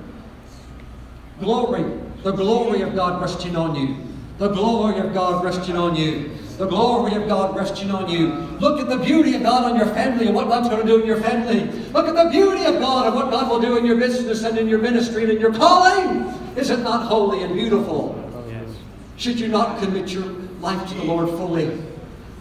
Glory, 1.40 1.84
the 2.24 2.32
glory 2.32 2.82
of 2.82 2.96
God 2.96 3.22
resting 3.22 3.56
on 3.56 3.76
you. 3.76 3.98
The 4.40 4.48
glory 4.48 4.98
of 5.00 5.14
God 5.14 5.44
resting 5.44 5.76
on 5.76 5.98
you. 5.98 6.32
The 6.58 6.66
glory 6.66 7.14
of 7.16 7.28
God 7.28 7.56
resting 7.56 7.92
on 7.92 8.10
you. 8.10 8.28
Look 8.60 8.80
at 8.80 8.88
the 8.88 8.98
beauty 8.98 9.36
of 9.36 9.44
God 9.44 9.70
on 9.70 9.78
your 9.78 9.86
family 9.88 10.28
and 10.28 10.36
what 10.36 10.48
God's 10.48 10.70
going 10.70 10.82
to 10.82 10.88
do 10.88 11.02
in 11.02 11.06
your 11.06 11.22
family. 11.22 11.66
Look 11.92 12.08
at 12.08 12.16
the 12.16 12.30
beauty 12.30 12.64
of 12.64 12.80
God 12.80 13.08
and 13.08 13.16
what 13.16 13.32
God 13.32 13.50
will 13.50 13.60
do 13.60 13.78
in 13.78 13.86
your 13.86 13.98
business 13.98 14.44
and 14.44 14.58
in 14.58 14.70
your 14.70 14.80
ministry 14.80 15.24
and 15.24 15.32
in 15.34 15.42
your 15.42 15.54
calling. 15.54 16.22
Is 16.56 16.70
it 16.70 16.80
not 16.80 17.08
holy 17.08 17.44
and 17.44 17.54
beautiful? 17.54 18.16
Yes. 18.50 18.70
Should 19.18 19.40
you 19.42 19.50
not 19.50 19.80
commit 19.80 20.10
your 20.10 20.26
life 20.62 20.88
to 20.90 20.96
the 20.96 21.04
Lord 21.04 21.30
fully, 21.30 21.78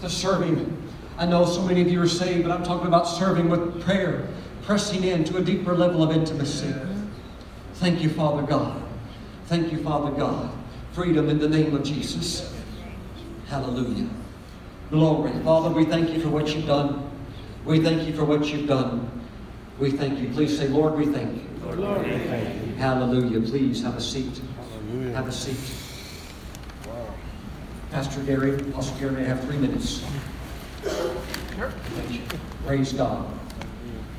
to 0.01 0.09
serving? 0.09 0.77
I 1.17 1.27
know 1.27 1.45
so 1.45 1.63
many 1.63 1.81
of 1.81 1.89
you 1.89 2.01
are 2.01 2.09
saved, 2.09 2.45
but 2.45 2.53
I'm 2.53 2.63
talking 2.65 2.87
about 2.87 3.09
serving 3.09 3.51
with 3.51 3.83
prayer, 3.83 4.29
pressing 4.63 5.03
in 5.03 5.25
to 5.25 5.39
a 5.39 5.43
deeper 5.43 5.75
level 5.75 6.03
of 6.05 6.13
intimacy. 6.13 6.73
Thank 7.75 8.03
you, 8.03 8.09
Father 8.09 8.43
God. 8.43 8.83
Thank 9.47 9.73
you, 9.73 9.83
Father 9.83 10.13
God. 10.13 10.58
Freedom 10.99 11.31
in 11.31 11.39
the 11.39 11.49
name 11.49 11.77
of 11.77 11.85
Jesus. 11.85 12.53
Hallelujah. 13.47 14.09
Glory. 14.91 15.31
Father, 15.45 15.71
we 15.71 15.85
thank 15.85 16.11
you 16.11 16.21
for 16.21 16.29
what 16.29 16.53
you've 16.53 16.67
done. 16.67 17.09
We 17.65 17.81
thank 17.81 18.09
you 18.09 18.17
for 18.17 18.25
what 18.25 18.47
you've 18.47 18.67
done. 18.67 19.09
We 19.79 19.93
thank 19.93 20.19
you. 20.19 20.29
Please 20.31 20.59
say, 20.59 20.67
Lord, 20.67 20.99
we 20.99 21.07
thank 21.07 21.37
you. 21.37 21.49
Lord, 21.77 22.05
we 22.05 22.19
thank 22.19 22.67
you. 22.67 22.75
Hallelujah. 22.75 23.41
Please 23.49 23.81
have 23.85 23.97
a 23.97 24.01
seat. 24.01 24.41
Hallelujah. 24.57 25.15
Have 25.15 25.29
a 25.29 25.33
seat. 25.33 25.73
Wow. 26.89 27.15
Pastor 27.93 28.21
Gary, 28.23 28.61
Pastor 28.73 28.99
Gary, 28.99 29.23
I 29.23 29.29
have 29.29 29.45
three 29.45 29.59
minutes. 29.59 30.03
Thank 30.83 32.13
you. 32.13 32.23
Praise 32.67 32.93
God. 32.93 33.25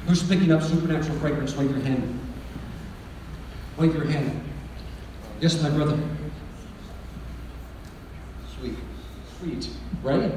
Who's 0.08 0.24
picking 0.24 0.54
up 0.54 0.64
supernatural 0.64 1.20
fragrance? 1.20 1.58
Wave 1.58 1.72
your 1.72 1.82
hand. 1.82 2.20
Wave 3.76 3.94
your 3.94 4.06
hand. 4.06 4.42
Yes, 5.42 5.62
my 5.62 5.72
brother. 5.72 6.00
Sweet. 8.60 8.76
Right? 10.04 10.32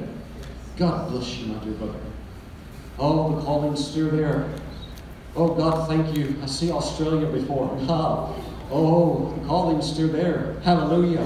God 0.77 1.11
bless 1.11 1.37
you, 1.37 1.53
my 1.53 1.65
dear 1.65 1.73
brother. 1.75 1.99
Oh, 2.99 3.37
the 3.37 3.43
calling's 3.43 3.87
still 3.87 4.11
there. 4.11 4.49
Oh, 5.35 5.55
God, 5.55 5.89
thank 5.89 6.17
you. 6.17 6.37
I 6.43 6.47
see 6.47 6.71
Australia 6.71 7.27
before. 7.27 7.77
Ah. 7.89 8.33
Oh, 8.71 9.35
the 9.39 9.47
calling's 9.47 9.91
still 9.91 10.09
there. 10.09 10.57
Hallelujah. 10.63 11.25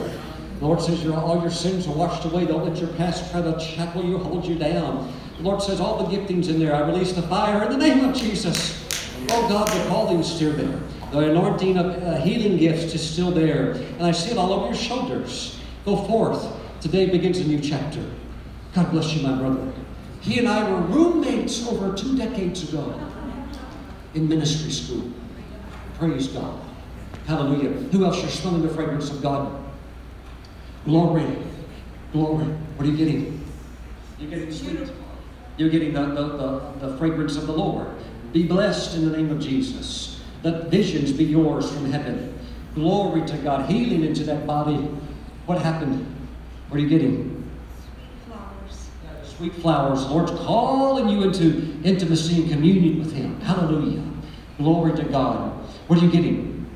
The 0.59 0.65
Lord 0.65 0.81
says 0.81 1.05
your, 1.05 1.17
all 1.17 1.41
your 1.41 1.51
sins 1.51 1.87
are 1.87 1.95
washed 1.95 2.25
away. 2.25 2.47
Don't 2.47 2.65
let 2.67 2.79
your 2.79 2.89
past 2.95 3.31
try 3.31 3.43
to 3.43 3.59
shackle 3.61 4.05
you, 4.05 4.19
hold 4.19 4.47
you 4.47 4.57
down. 4.57 5.13
The 5.37 5.43
Lord 5.43 5.63
says 5.63 5.81
all 5.81 6.07
the 6.07 6.17
giftings 6.17 6.49
in 6.49 6.59
there. 6.59 6.75
I 6.75 6.81
release 6.87 7.13
the 7.13 7.23
fire 7.23 7.63
in 7.65 7.71
the 7.71 7.77
name 7.77 8.05
of 8.05 8.17
Jesus. 8.17 8.83
Oh 9.31 9.49
God, 9.49 9.69
the 9.69 9.89
calling's 9.89 10.33
still 10.33 10.53
there. 10.53 10.81
The 11.13 11.31
anointing 11.31 11.77
of 11.77 12.03
uh, 12.03 12.17
healing 12.21 12.57
gifts 12.57 12.95
is 12.95 13.09
still 13.09 13.31
there. 13.31 13.73
And 13.73 14.03
I 14.03 14.13
see 14.13 14.31
it 14.31 14.39
all 14.39 14.53
over 14.53 14.67
your 14.67 14.75
shoulders. 14.75 15.61
Go 15.85 15.97
forth. 16.05 16.56
Today 16.87 17.07
begins 17.07 17.41
a 17.41 17.45
new 17.45 17.59
chapter. 17.61 18.01
God 18.73 18.93
bless 18.93 19.13
you, 19.13 19.27
my 19.27 19.37
brother. 19.37 19.73
He 20.21 20.39
and 20.39 20.47
I 20.47 20.71
were 20.71 20.83
roommates 20.83 21.67
over 21.67 21.93
two 21.97 22.17
decades 22.17 22.69
ago 22.69 22.95
in 24.15 24.29
ministry 24.29 24.71
school. 24.71 25.11
Praise 25.99 26.29
God. 26.29 26.61
Hallelujah. 27.27 27.71
Who 27.71 28.05
else? 28.05 28.21
You're 28.21 28.31
smelling 28.31 28.63
the 28.63 28.69
fragrance 28.69 29.11
of 29.11 29.21
God. 29.21 29.65
Glory. 30.85 31.27
Glory. 32.13 32.45
What 32.45 32.87
are 32.87 32.91
you 32.93 32.97
getting? 32.97 33.45
You're 34.21 34.31
getting 34.31 34.53
sweet. 34.53 34.89
You're 35.57 35.71
getting 35.71 35.93
the, 35.93 36.07
the, 36.07 36.23
the, 36.37 36.87
the 36.87 36.99
fragrance 36.99 37.37
of 37.37 37.49
the 37.49 37.53
Lord. 37.53 37.89
Be 38.33 38.47
blessed 38.47 38.95
in 38.95 39.11
the 39.11 39.17
name 39.17 39.33
of 39.33 39.41
Jesus. 39.41 40.23
Let 40.45 40.69
visions 40.69 41.11
be 41.11 41.25
yours 41.25 41.69
from 41.69 41.91
heaven. 41.91 42.39
Glory 42.77 43.27
to 43.27 43.37
God. 43.39 43.69
Healing 43.69 44.05
into 44.05 44.23
that 44.23 44.47
body. 44.47 44.89
What 45.47 45.61
happened? 45.61 46.13
What 46.69 46.79
are 46.79 46.83
you 46.83 46.89
getting? 46.89 47.49
Sweet 48.25 48.25
flowers. 48.27 49.35
Sweet 49.37 49.55
flowers. 49.55 50.05
The 50.05 50.11
Lord's 50.11 50.33
calling 50.33 51.09
you 51.09 51.23
into 51.23 51.79
intimacy 51.85 52.43
and 52.43 52.51
communion 52.51 52.99
with 52.99 53.13
Him. 53.13 53.41
Hallelujah. 53.41 54.03
Glory 54.59 54.97
to 54.97 55.05
God. 55.05 55.53
What 55.87 56.01
are 56.01 56.05
you 56.05 56.11
getting? 56.11 56.67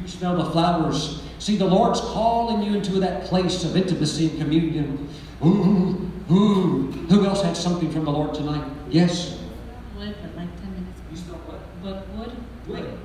You 0.00 0.08
smell 0.08 0.36
the 0.36 0.50
flowers. 0.50 1.22
See, 1.38 1.56
the 1.56 1.64
Lord's 1.64 2.00
calling 2.00 2.62
you 2.62 2.76
into 2.76 3.00
that 3.00 3.24
place 3.24 3.64
of 3.64 3.76
intimacy 3.76 4.28
and 4.28 4.38
communion. 4.38 5.08
Ooh, 5.44 6.10
ooh. 6.30 6.92
Who 7.08 7.24
else 7.24 7.42
had 7.42 7.56
something 7.56 7.90
from 7.90 8.04
the 8.04 8.10
Lord 8.10 8.34
tonight? 8.34 8.64
Yes. 8.90 9.38
Wood, 9.96 10.14
but 10.22 10.36
like 10.36 10.54
10 10.60 10.72
minutes. 10.74 11.00
You 11.10 11.16
smell 11.16 11.36
what? 11.46 11.82
But 11.82 12.08
wood? 12.08 12.32
Wood. 12.66 12.98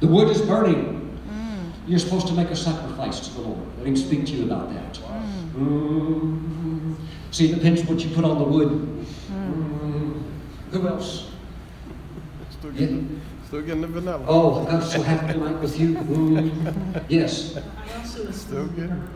The 0.00 0.06
wood 0.08 0.28
is 0.28 0.42
burning. 0.42 0.97
You're 1.88 1.98
supposed 1.98 2.26
to 2.26 2.34
make 2.34 2.50
a 2.50 2.56
sacrifice 2.56 3.20
to 3.20 3.34
the 3.34 3.40
Lord. 3.40 3.66
Let 3.78 3.86
Him 3.86 3.96
speak 3.96 4.26
to 4.26 4.32
you 4.32 4.44
about 4.44 4.72
that. 4.74 5.00
Mm. 5.56 6.94
See, 7.30 7.50
it 7.50 7.54
depends 7.54 7.82
what 7.84 8.00
you 8.04 8.14
put 8.14 8.24
on 8.24 8.38
the 8.38 8.44
wood. 8.44 8.68
Mm. 9.32 10.22
Who 10.70 10.86
else? 10.86 11.30
Still 12.50 12.72
getting, 12.72 13.20
still 13.46 13.62
getting 13.62 13.80
the 13.80 13.86
vanilla. 13.86 14.22
Oh, 14.28 14.66
I'm 14.68 14.82
so 14.82 15.00
happy 15.00 15.32
tonight 15.32 15.58
with 15.60 15.80
you. 15.80 15.94
Mm. 15.94 17.04
Yes. 17.08 17.56
Still 18.04 18.66
getting. 18.68 19.10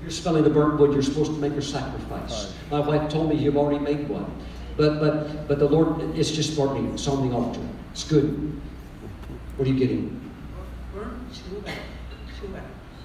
You're 0.00 0.10
smelling 0.10 0.44
the 0.44 0.50
burnt 0.50 0.78
wood. 0.78 0.92
You're 0.92 1.02
supposed 1.02 1.32
to 1.34 1.38
make 1.40 1.54
a 1.54 1.62
sacrifice. 1.62 2.54
My 2.70 2.78
wife 2.80 3.10
told 3.10 3.30
me 3.30 3.36
you've 3.36 3.56
already 3.56 3.80
made 3.80 4.08
one. 4.08 4.30
But 4.76 5.00
but 5.00 5.48
but 5.48 5.58
the 5.58 5.68
Lord, 5.68 6.00
it's 6.16 6.30
just 6.30 6.56
burning. 6.56 6.94
It's 6.94 7.08
on 7.08 7.28
the 7.28 7.34
altar. 7.34 7.60
It's 7.90 8.04
good. 8.04 8.60
What 9.56 9.66
are 9.66 9.70
you 9.70 9.78
getting? 9.78 10.21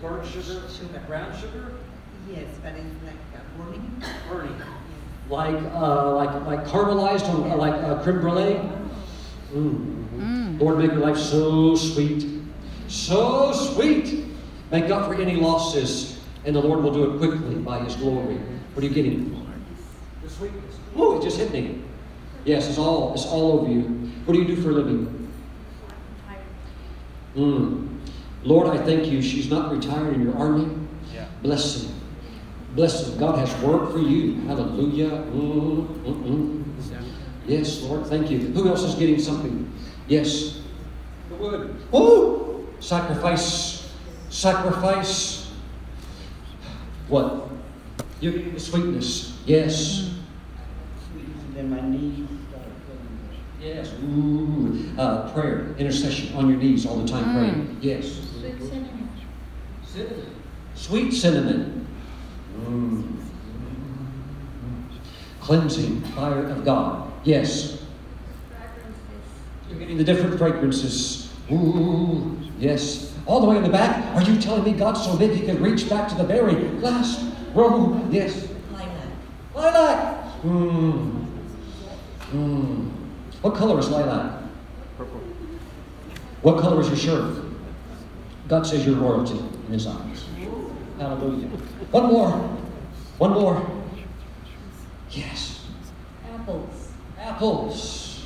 Burnt 0.02 0.26
sugar. 0.26 0.44
Sugar. 0.44 0.62
Burnt 0.68 0.70
sugar? 0.70 0.74
Sugar. 0.74 1.04
Brown 1.08 1.40
sugar? 1.40 1.72
Yes, 2.30 2.48
but 2.62 2.74
it's 2.74 3.04
like 3.04 3.16
uh, 3.36 3.64
burning. 3.64 4.04
Burning. 4.30 4.62
Like 5.30 5.74
uh, 5.74 6.16
like 6.16 6.46
like 6.46 6.66
caramelized 6.68 7.28
on 7.30 7.52
uh, 7.52 7.56
like 7.56 7.74
uh, 7.74 8.02
creme 8.04 8.22
brulee. 8.22 8.60
Mm. 9.54 10.60
Lord, 10.60 10.80
make 10.80 10.92
your 10.92 11.00
life 11.00 11.18
so 11.18 11.76
sweet, 11.76 12.26
so 12.88 13.54
sweet. 13.54 14.26
Make 14.72 14.90
up 14.90 15.08
for 15.08 15.16
any 15.16 15.36
losses, 15.36 16.20
and 16.46 16.56
the 16.56 16.60
Lord 16.60 16.84
will 16.84 16.94
do 16.94 17.14
it 17.14 17.18
quickly 17.18 17.56
by 17.56 17.80
His 17.80 17.96
glory. 17.96 18.36
What 18.74 18.84
are 18.84 18.88
you 18.88 18.94
getting? 18.94 19.48
The 20.22 20.30
sweetness. 20.30 20.80
Oh, 20.96 21.18
it 21.18 21.24
just 21.24 21.38
hit 21.38 21.52
me. 21.52 21.82
Yes, 22.44 22.68
it's 22.68 22.78
all 22.78 23.14
it's 23.14 23.26
all 23.26 23.60
over 23.60 23.72
you. 23.72 23.82
What 24.26 24.34
do 24.34 24.42
you 24.42 24.48
do 24.48 24.62
for 24.62 24.72
a 24.72 24.74
living? 24.74 25.32
Mm. 27.36 27.87
Lord, 28.48 28.68
I 28.68 28.82
thank 28.82 29.08
you. 29.08 29.22
She's 29.22 29.50
not 29.50 29.74
retired 29.74 30.14
in 30.14 30.24
your 30.24 30.38
army. 30.38 30.74
Yeah. 31.14 31.28
Bless 31.42 31.84
him. 31.84 31.94
Bless 32.76 33.06
him. 33.06 33.20
God 33.20 33.38
has 33.40 33.54
work 33.62 33.92
for 33.92 34.00
you. 34.00 34.36
Hallelujah. 34.48 35.10
Mm, 35.10 35.86
mm, 35.86 36.24
mm. 36.24 36.64
Yes, 37.46 37.82
Lord, 37.82 38.06
thank 38.08 38.32
you. 38.32 38.40
Who 38.40 38.70
else 38.70 38.84
is 38.84 38.96
getting 38.96 39.20
something? 39.20 39.70
Yes. 40.08 40.62
The 41.28 41.36
wood. 41.36 41.76
Oh! 41.92 42.66
Sacrifice. 42.80 43.92
Sacrifice. 44.30 45.52
What? 47.10 47.50
You're 48.22 48.32
getting 48.32 48.54
the 48.54 48.62
sweetness. 48.62 49.38
Yes. 49.46 50.14
And 51.14 51.54
then 51.54 51.70
my 51.70 51.82
knees 51.82 52.30
started 52.50 52.72
Yes. 53.60 53.92
Ooh. 54.06 54.94
Uh, 54.98 55.34
prayer, 55.34 55.76
intercession 55.78 56.34
on 56.38 56.48
your 56.48 56.58
knees 56.58 56.86
all 56.86 56.96
the 56.96 57.08
time 57.08 57.34
praying. 57.34 57.78
Yes. 57.82 58.22
Sweet 58.56 58.70
cinnamon. 58.70 59.10
Cinnamon. 59.86 60.36
Sweet 60.76 61.12
cinnamon. 61.12 61.88
Mm. 62.60 63.18
Cleansing 65.42 66.02
fire 66.02 66.48
of 66.48 66.66
God. 66.66 67.12
Yes. 67.24 67.84
You're 69.70 69.80
getting 69.80 69.98
the 69.98 70.04
different 70.04 70.38
fragrances. 70.38 71.34
Ooh, 71.52 72.38
yes. 72.60 73.14
All 73.26 73.42
the 73.42 73.48
way 73.48 73.58
in 73.58 73.64
the 73.64 73.70
back. 73.70 74.16
Are 74.16 74.22
you 74.22 74.40
telling 74.40 74.64
me 74.64 74.72
God's 74.78 75.04
so 75.04 75.18
big 75.18 75.32
he 75.32 75.46
can 75.46 75.62
reach 75.62 75.90
back 75.90 76.08
to 76.10 76.16
the 76.16 76.24
very 76.24 76.56
last 76.80 77.26
row? 77.54 78.02
Yes. 78.10 78.48
lilac. 78.72 78.94
Lilac. 79.56 80.24
Hmm. 80.42 81.10
Hmm. 82.32 82.90
What 83.42 83.56
color 83.56 83.80
is 83.80 83.90
lilac? 83.90 84.42
Purple. 84.98 85.22
What 86.42 86.60
color 86.60 86.82
is 86.82 86.88
your 86.88 86.98
shirt? 86.98 87.47
God 88.48 88.66
says 88.66 88.86
you're 88.86 88.96
royalty 88.96 89.38
in 89.38 89.74
his 89.74 89.88
eyes. 89.88 90.26
Hallelujah. 90.98 91.48
One 91.92 92.06
more. 92.08 92.32
One 93.18 93.32
more. 93.32 93.72
Yes. 95.12 95.66
Apples. 96.34 96.92
Apples. 97.20 98.26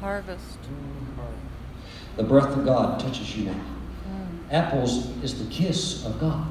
Harvest. 0.00 0.58
The 2.16 2.22
breath 2.24 2.56
of 2.56 2.64
God 2.64 2.98
touches 3.00 3.36
you 3.36 3.46
now. 3.46 3.52
Hmm. 3.52 4.54
Apples 4.54 5.08
is 5.22 5.44
the 5.44 5.50
kiss 5.52 6.04
of 6.04 6.18
God. 6.20 6.46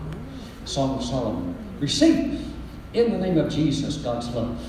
Song 0.66 0.98
of 0.98 1.04
Solomon. 1.04 1.56
Receive 1.80 2.46
in 2.94 3.12
the 3.12 3.18
name 3.18 3.38
of 3.38 3.52
Jesus 3.52 3.98
God's 3.98 4.30
love. 4.30 4.60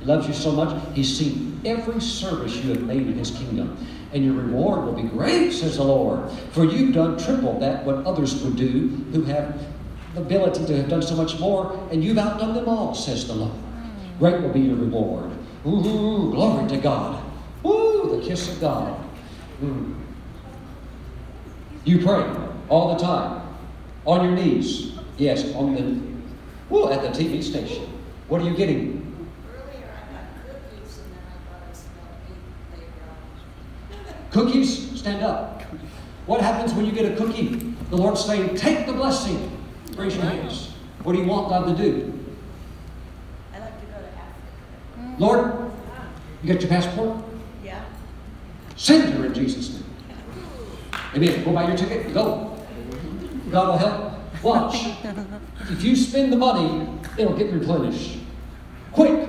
He 0.00 0.06
loves 0.06 0.28
you 0.28 0.34
so 0.34 0.52
much, 0.52 0.94
He's 0.94 1.18
seen 1.18 1.60
every 1.64 2.00
service 2.00 2.56
you 2.56 2.70
have 2.70 2.82
made 2.82 3.06
in 3.06 3.14
His 3.14 3.30
kingdom. 3.30 3.76
And 4.12 4.24
your 4.24 4.34
reward 4.34 4.86
will 4.86 4.94
be 4.94 5.08
great, 5.08 5.52
says 5.52 5.76
the 5.76 5.84
Lord. 5.84 6.30
For 6.52 6.64
you've 6.64 6.94
done 6.94 7.18
triple 7.18 7.58
that 7.60 7.84
what 7.84 8.06
others 8.06 8.42
would 8.42 8.56
do 8.56 8.88
who 9.12 9.22
have 9.24 9.60
the 10.14 10.22
ability 10.22 10.64
to 10.66 10.76
have 10.78 10.88
done 10.88 11.02
so 11.02 11.14
much 11.14 11.38
more, 11.38 11.88
and 11.92 12.02
you've 12.02 12.18
outdone 12.18 12.54
them 12.54 12.68
all, 12.68 12.94
says 12.94 13.26
the 13.26 13.34
Lord. 13.34 13.52
Great 14.18 14.40
will 14.40 14.52
be 14.52 14.60
your 14.60 14.76
reward. 14.76 15.30
Ooh, 15.66 16.30
glory 16.30 16.68
to 16.68 16.78
God. 16.78 17.22
Ooh, 17.64 18.16
the 18.16 18.26
kiss 18.26 18.50
of 18.50 18.60
God. 18.60 19.04
Mm. 19.60 19.94
You 21.84 22.04
pray 22.04 22.24
all 22.68 22.94
the 22.94 23.02
time. 23.02 23.42
On 24.06 24.24
your 24.24 24.34
knees. 24.34 24.92
Yes, 25.18 25.54
on 25.54 25.74
the 25.74 26.08
well, 26.70 26.92
at 26.92 27.00
the 27.02 27.08
TV 27.08 27.42
station. 27.42 27.84
What 28.28 28.42
are 28.42 28.44
you 28.44 28.54
getting? 28.54 29.28
Earlier 29.50 29.88
I 29.88 30.12
got 30.12 30.26
cookies 30.46 30.98
and 30.98 31.12
then 31.14 31.22
I 31.26 31.32
thought 31.48 31.62
I 31.64 31.72
smelled 31.72 32.12
egg 32.28 32.90
flavor. 33.96 34.17
Cookies, 34.30 34.98
stand 34.98 35.22
up. 35.22 35.62
What 36.26 36.40
happens 36.40 36.74
when 36.74 36.84
you 36.84 36.92
get 36.92 37.10
a 37.10 37.16
cookie? 37.16 37.74
The 37.90 37.96
Lord's 37.96 38.24
saying, 38.24 38.56
take 38.56 38.86
the 38.86 38.92
blessing. 38.92 39.50
Raise 39.96 40.14
your 40.14 40.24
hands. 40.24 40.74
What 41.02 41.14
do 41.14 41.20
you 41.20 41.26
want 41.26 41.48
God 41.48 41.64
to 41.66 41.82
do? 41.82 42.12
I'd 43.54 43.60
like 43.60 43.80
to 43.80 43.86
go 43.86 43.98
to 43.98 44.06
Africa. 44.06 45.16
Lord, 45.18 45.72
you 46.42 46.52
got 46.52 46.60
your 46.60 46.68
passport? 46.68 47.16
Yeah. 47.64 47.82
Send 48.76 49.14
her 49.14 49.24
in 49.26 49.34
Jesus' 49.34 49.72
name. 49.72 49.84
Amen. 51.14 51.44
Go 51.44 51.52
buy 51.52 51.66
your 51.66 51.76
ticket. 51.76 52.12
Go. 52.12 52.56
God 53.50 53.68
will 53.68 53.78
help. 53.78 54.42
Watch. 54.42 54.88
If 55.70 55.82
you 55.82 55.96
spend 55.96 56.32
the 56.32 56.36
money, 56.36 56.86
it'll 57.16 57.36
get 57.36 57.52
replenished. 57.52 58.18
Quick. 58.92 59.28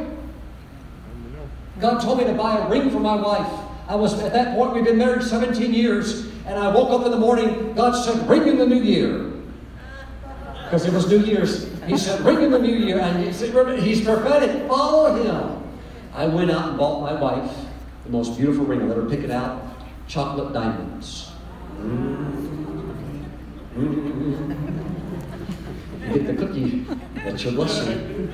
God 1.79 2.01
told 2.01 2.17
me 2.17 2.25
to 2.25 2.33
buy 2.33 2.57
a 2.57 2.69
ring 2.69 2.91
for 2.91 2.99
my 2.99 3.15
wife. 3.15 3.68
I 3.89 3.95
was 3.95 4.21
at 4.21 4.31
that 4.33 4.55
point, 4.55 4.75
we've 4.75 4.85
been 4.85 4.99
married 4.99 5.23
17 5.23 5.73
years, 5.73 6.27
and 6.45 6.59
I 6.59 6.69
woke 6.69 6.91
up 6.91 7.05
in 7.07 7.11
the 7.11 7.17
morning, 7.17 7.73
God 7.73 7.93
said, 7.93 8.29
ring 8.29 8.47
in 8.47 8.59
the 8.59 8.65
new 8.67 8.83
year. 8.83 9.31
Because 10.65 10.85
it 10.85 10.93
was 10.93 11.09
New 11.09 11.21
Year's. 11.21 11.67
He 11.85 11.97
said, 11.97 12.21
ring 12.21 12.43
in 12.43 12.51
the 12.51 12.59
new 12.59 12.75
year. 12.75 12.99
And 12.99 13.25
he 13.25 13.33
said, 13.33 13.79
he's 13.79 14.05
prophetic. 14.05 14.67
Follow 14.67 15.15
him. 15.15 15.63
I 16.13 16.27
went 16.27 16.51
out 16.51 16.69
and 16.69 16.77
bought 16.77 17.01
my 17.01 17.19
wife 17.19 17.51
the 18.03 18.11
most 18.11 18.37
beautiful 18.37 18.65
ring. 18.65 18.83
I 18.83 18.85
let 18.85 18.97
her 18.97 19.09
pick 19.09 19.21
it 19.21 19.31
out. 19.31 19.59
Chocolate 20.07 20.53
diamonds. 20.53 21.31
Mm-hmm. 21.79 22.59
You 26.05 26.13
get 26.13 26.27
the 26.27 26.35
cookie. 26.45 26.85
That's 27.15 27.43
your 27.43 27.53
blessing. 27.53 28.31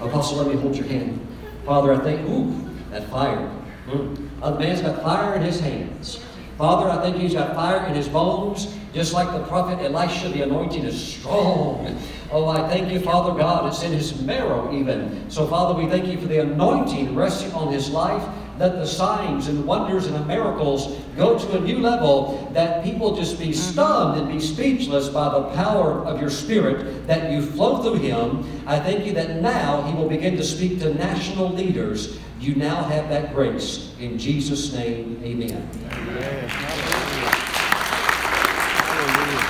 Apostle, 0.00 0.38
let 0.38 0.54
me 0.54 0.58
hold 0.58 0.74
your 0.74 0.86
hand. 0.86 1.29
Father, 1.70 1.92
I 1.92 1.98
thank 1.98 2.28
ooh, 2.28 2.52
that 2.90 3.08
fire. 3.10 3.48
Mm. 3.86 4.58
Man's 4.58 4.80
got 4.80 5.04
fire 5.04 5.36
in 5.36 5.42
his 5.42 5.60
hands. 5.60 6.20
Father, 6.58 6.90
I 6.90 7.00
think 7.00 7.18
he's 7.18 7.34
got 7.34 7.54
fire 7.54 7.86
in 7.86 7.94
his 7.94 8.08
bones, 8.08 8.76
just 8.92 9.12
like 9.12 9.30
the 9.30 9.44
prophet 9.44 9.78
Elisha. 9.80 10.30
The 10.30 10.42
anointing 10.42 10.82
is 10.82 11.00
strong. 11.00 11.96
Oh, 12.32 12.48
I 12.48 12.68
thank 12.68 12.90
you, 12.90 12.98
Father 12.98 13.38
God. 13.38 13.68
It's 13.68 13.84
in 13.84 13.92
his 13.92 14.20
marrow, 14.20 14.74
even. 14.74 15.30
So, 15.30 15.46
Father, 15.46 15.80
we 15.80 15.88
thank 15.88 16.06
you 16.06 16.20
for 16.20 16.26
the 16.26 16.40
anointing 16.40 17.14
resting 17.14 17.52
on 17.52 17.72
his 17.72 17.88
life. 17.88 18.24
Let 18.60 18.74
the 18.74 18.86
signs 18.86 19.48
and 19.48 19.64
wonders 19.64 20.06
and 20.06 20.14
the 20.14 20.24
miracles 20.26 20.94
go 21.16 21.38
to 21.38 21.56
a 21.56 21.60
new 21.60 21.78
level 21.78 22.50
that 22.52 22.84
people 22.84 23.16
just 23.16 23.38
be 23.38 23.54
stunned 23.54 24.20
and 24.20 24.28
be 24.30 24.38
speechless 24.38 25.08
by 25.08 25.30
the 25.30 25.44
power 25.54 26.04
of 26.04 26.20
your 26.20 26.28
Spirit 26.28 27.06
that 27.06 27.32
you 27.32 27.40
flow 27.40 27.82
through 27.82 28.00
him. 28.00 28.44
I 28.66 28.78
thank 28.78 29.06
you 29.06 29.14
that 29.14 29.40
now 29.40 29.80
he 29.84 29.94
will 29.94 30.10
begin 30.10 30.36
to 30.36 30.44
speak 30.44 30.78
to 30.80 30.92
national 30.92 31.48
leaders. 31.48 32.18
You 32.38 32.54
now 32.54 32.84
have 32.84 33.08
that 33.08 33.34
grace. 33.34 33.94
In 33.98 34.18
Jesus' 34.18 34.74
name, 34.74 35.18
amen. 35.24 35.66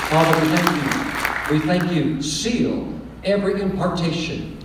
Father, 0.08 0.40
we 0.40 0.56
thank 0.56 0.70
you. 0.76 1.58
We 1.58 1.66
thank 1.66 1.92
you. 1.92 2.22
Seal 2.22 2.94
every 3.24 3.60
impartation. 3.60 4.56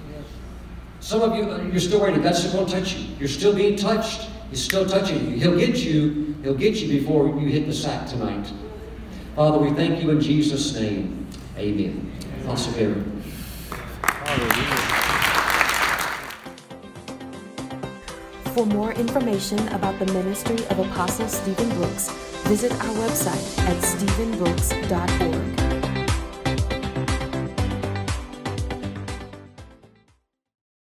Some 0.99 1.23
of 1.23 1.35
you, 1.35 1.49
uh, 1.49 1.63
you're 1.63 1.79
still 1.79 2.01
waiting. 2.01 2.21
God's 2.21 2.39
still 2.39 2.51
going 2.51 2.67
to 2.67 2.79
touch 2.79 2.95
you. 2.95 3.15
You're 3.19 3.27
still 3.27 3.55
being 3.55 3.75
touched. 3.75 4.29
He's 4.49 4.63
still 4.63 4.85
touching 4.85 5.31
you. 5.31 5.37
He'll 5.37 5.57
get 5.57 5.77
you. 5.77 6.35
He'll 6.43 6.55
get 6.55 6.75
you 6.75 6.99
before 6.99 7.27
you 7.27 7.47
hit 7.47 7.65
the 7.65 7.73
sack 7.73 8.07
tonight. 8.07 8.51
Father, 9.35 9.57
we 9.57 9.71
thank 9.71 10.01
you 10.01 10.11
in 10.11 10.21
Jesus' 10.21 10.73
name. 10.73 11.27
Amen. 11.57 12.11
Gary. 12.75 13.03
For 18.53 18.65
more 18.65 18.93
information 18.93 19.59
about 19.69 19.99
the 19.99 20.05
ministry 20.13 20.65
of 20.67 20.79
Apostle 20.79 21.27
Stephen 21.27 21.69
Brooks, 21.71 22.09
visit 22.45 22.71
our 22.71 22.95
website 22.95 23.57
at 23.67 23.77
stephenbrooks.org. 23.83 25.54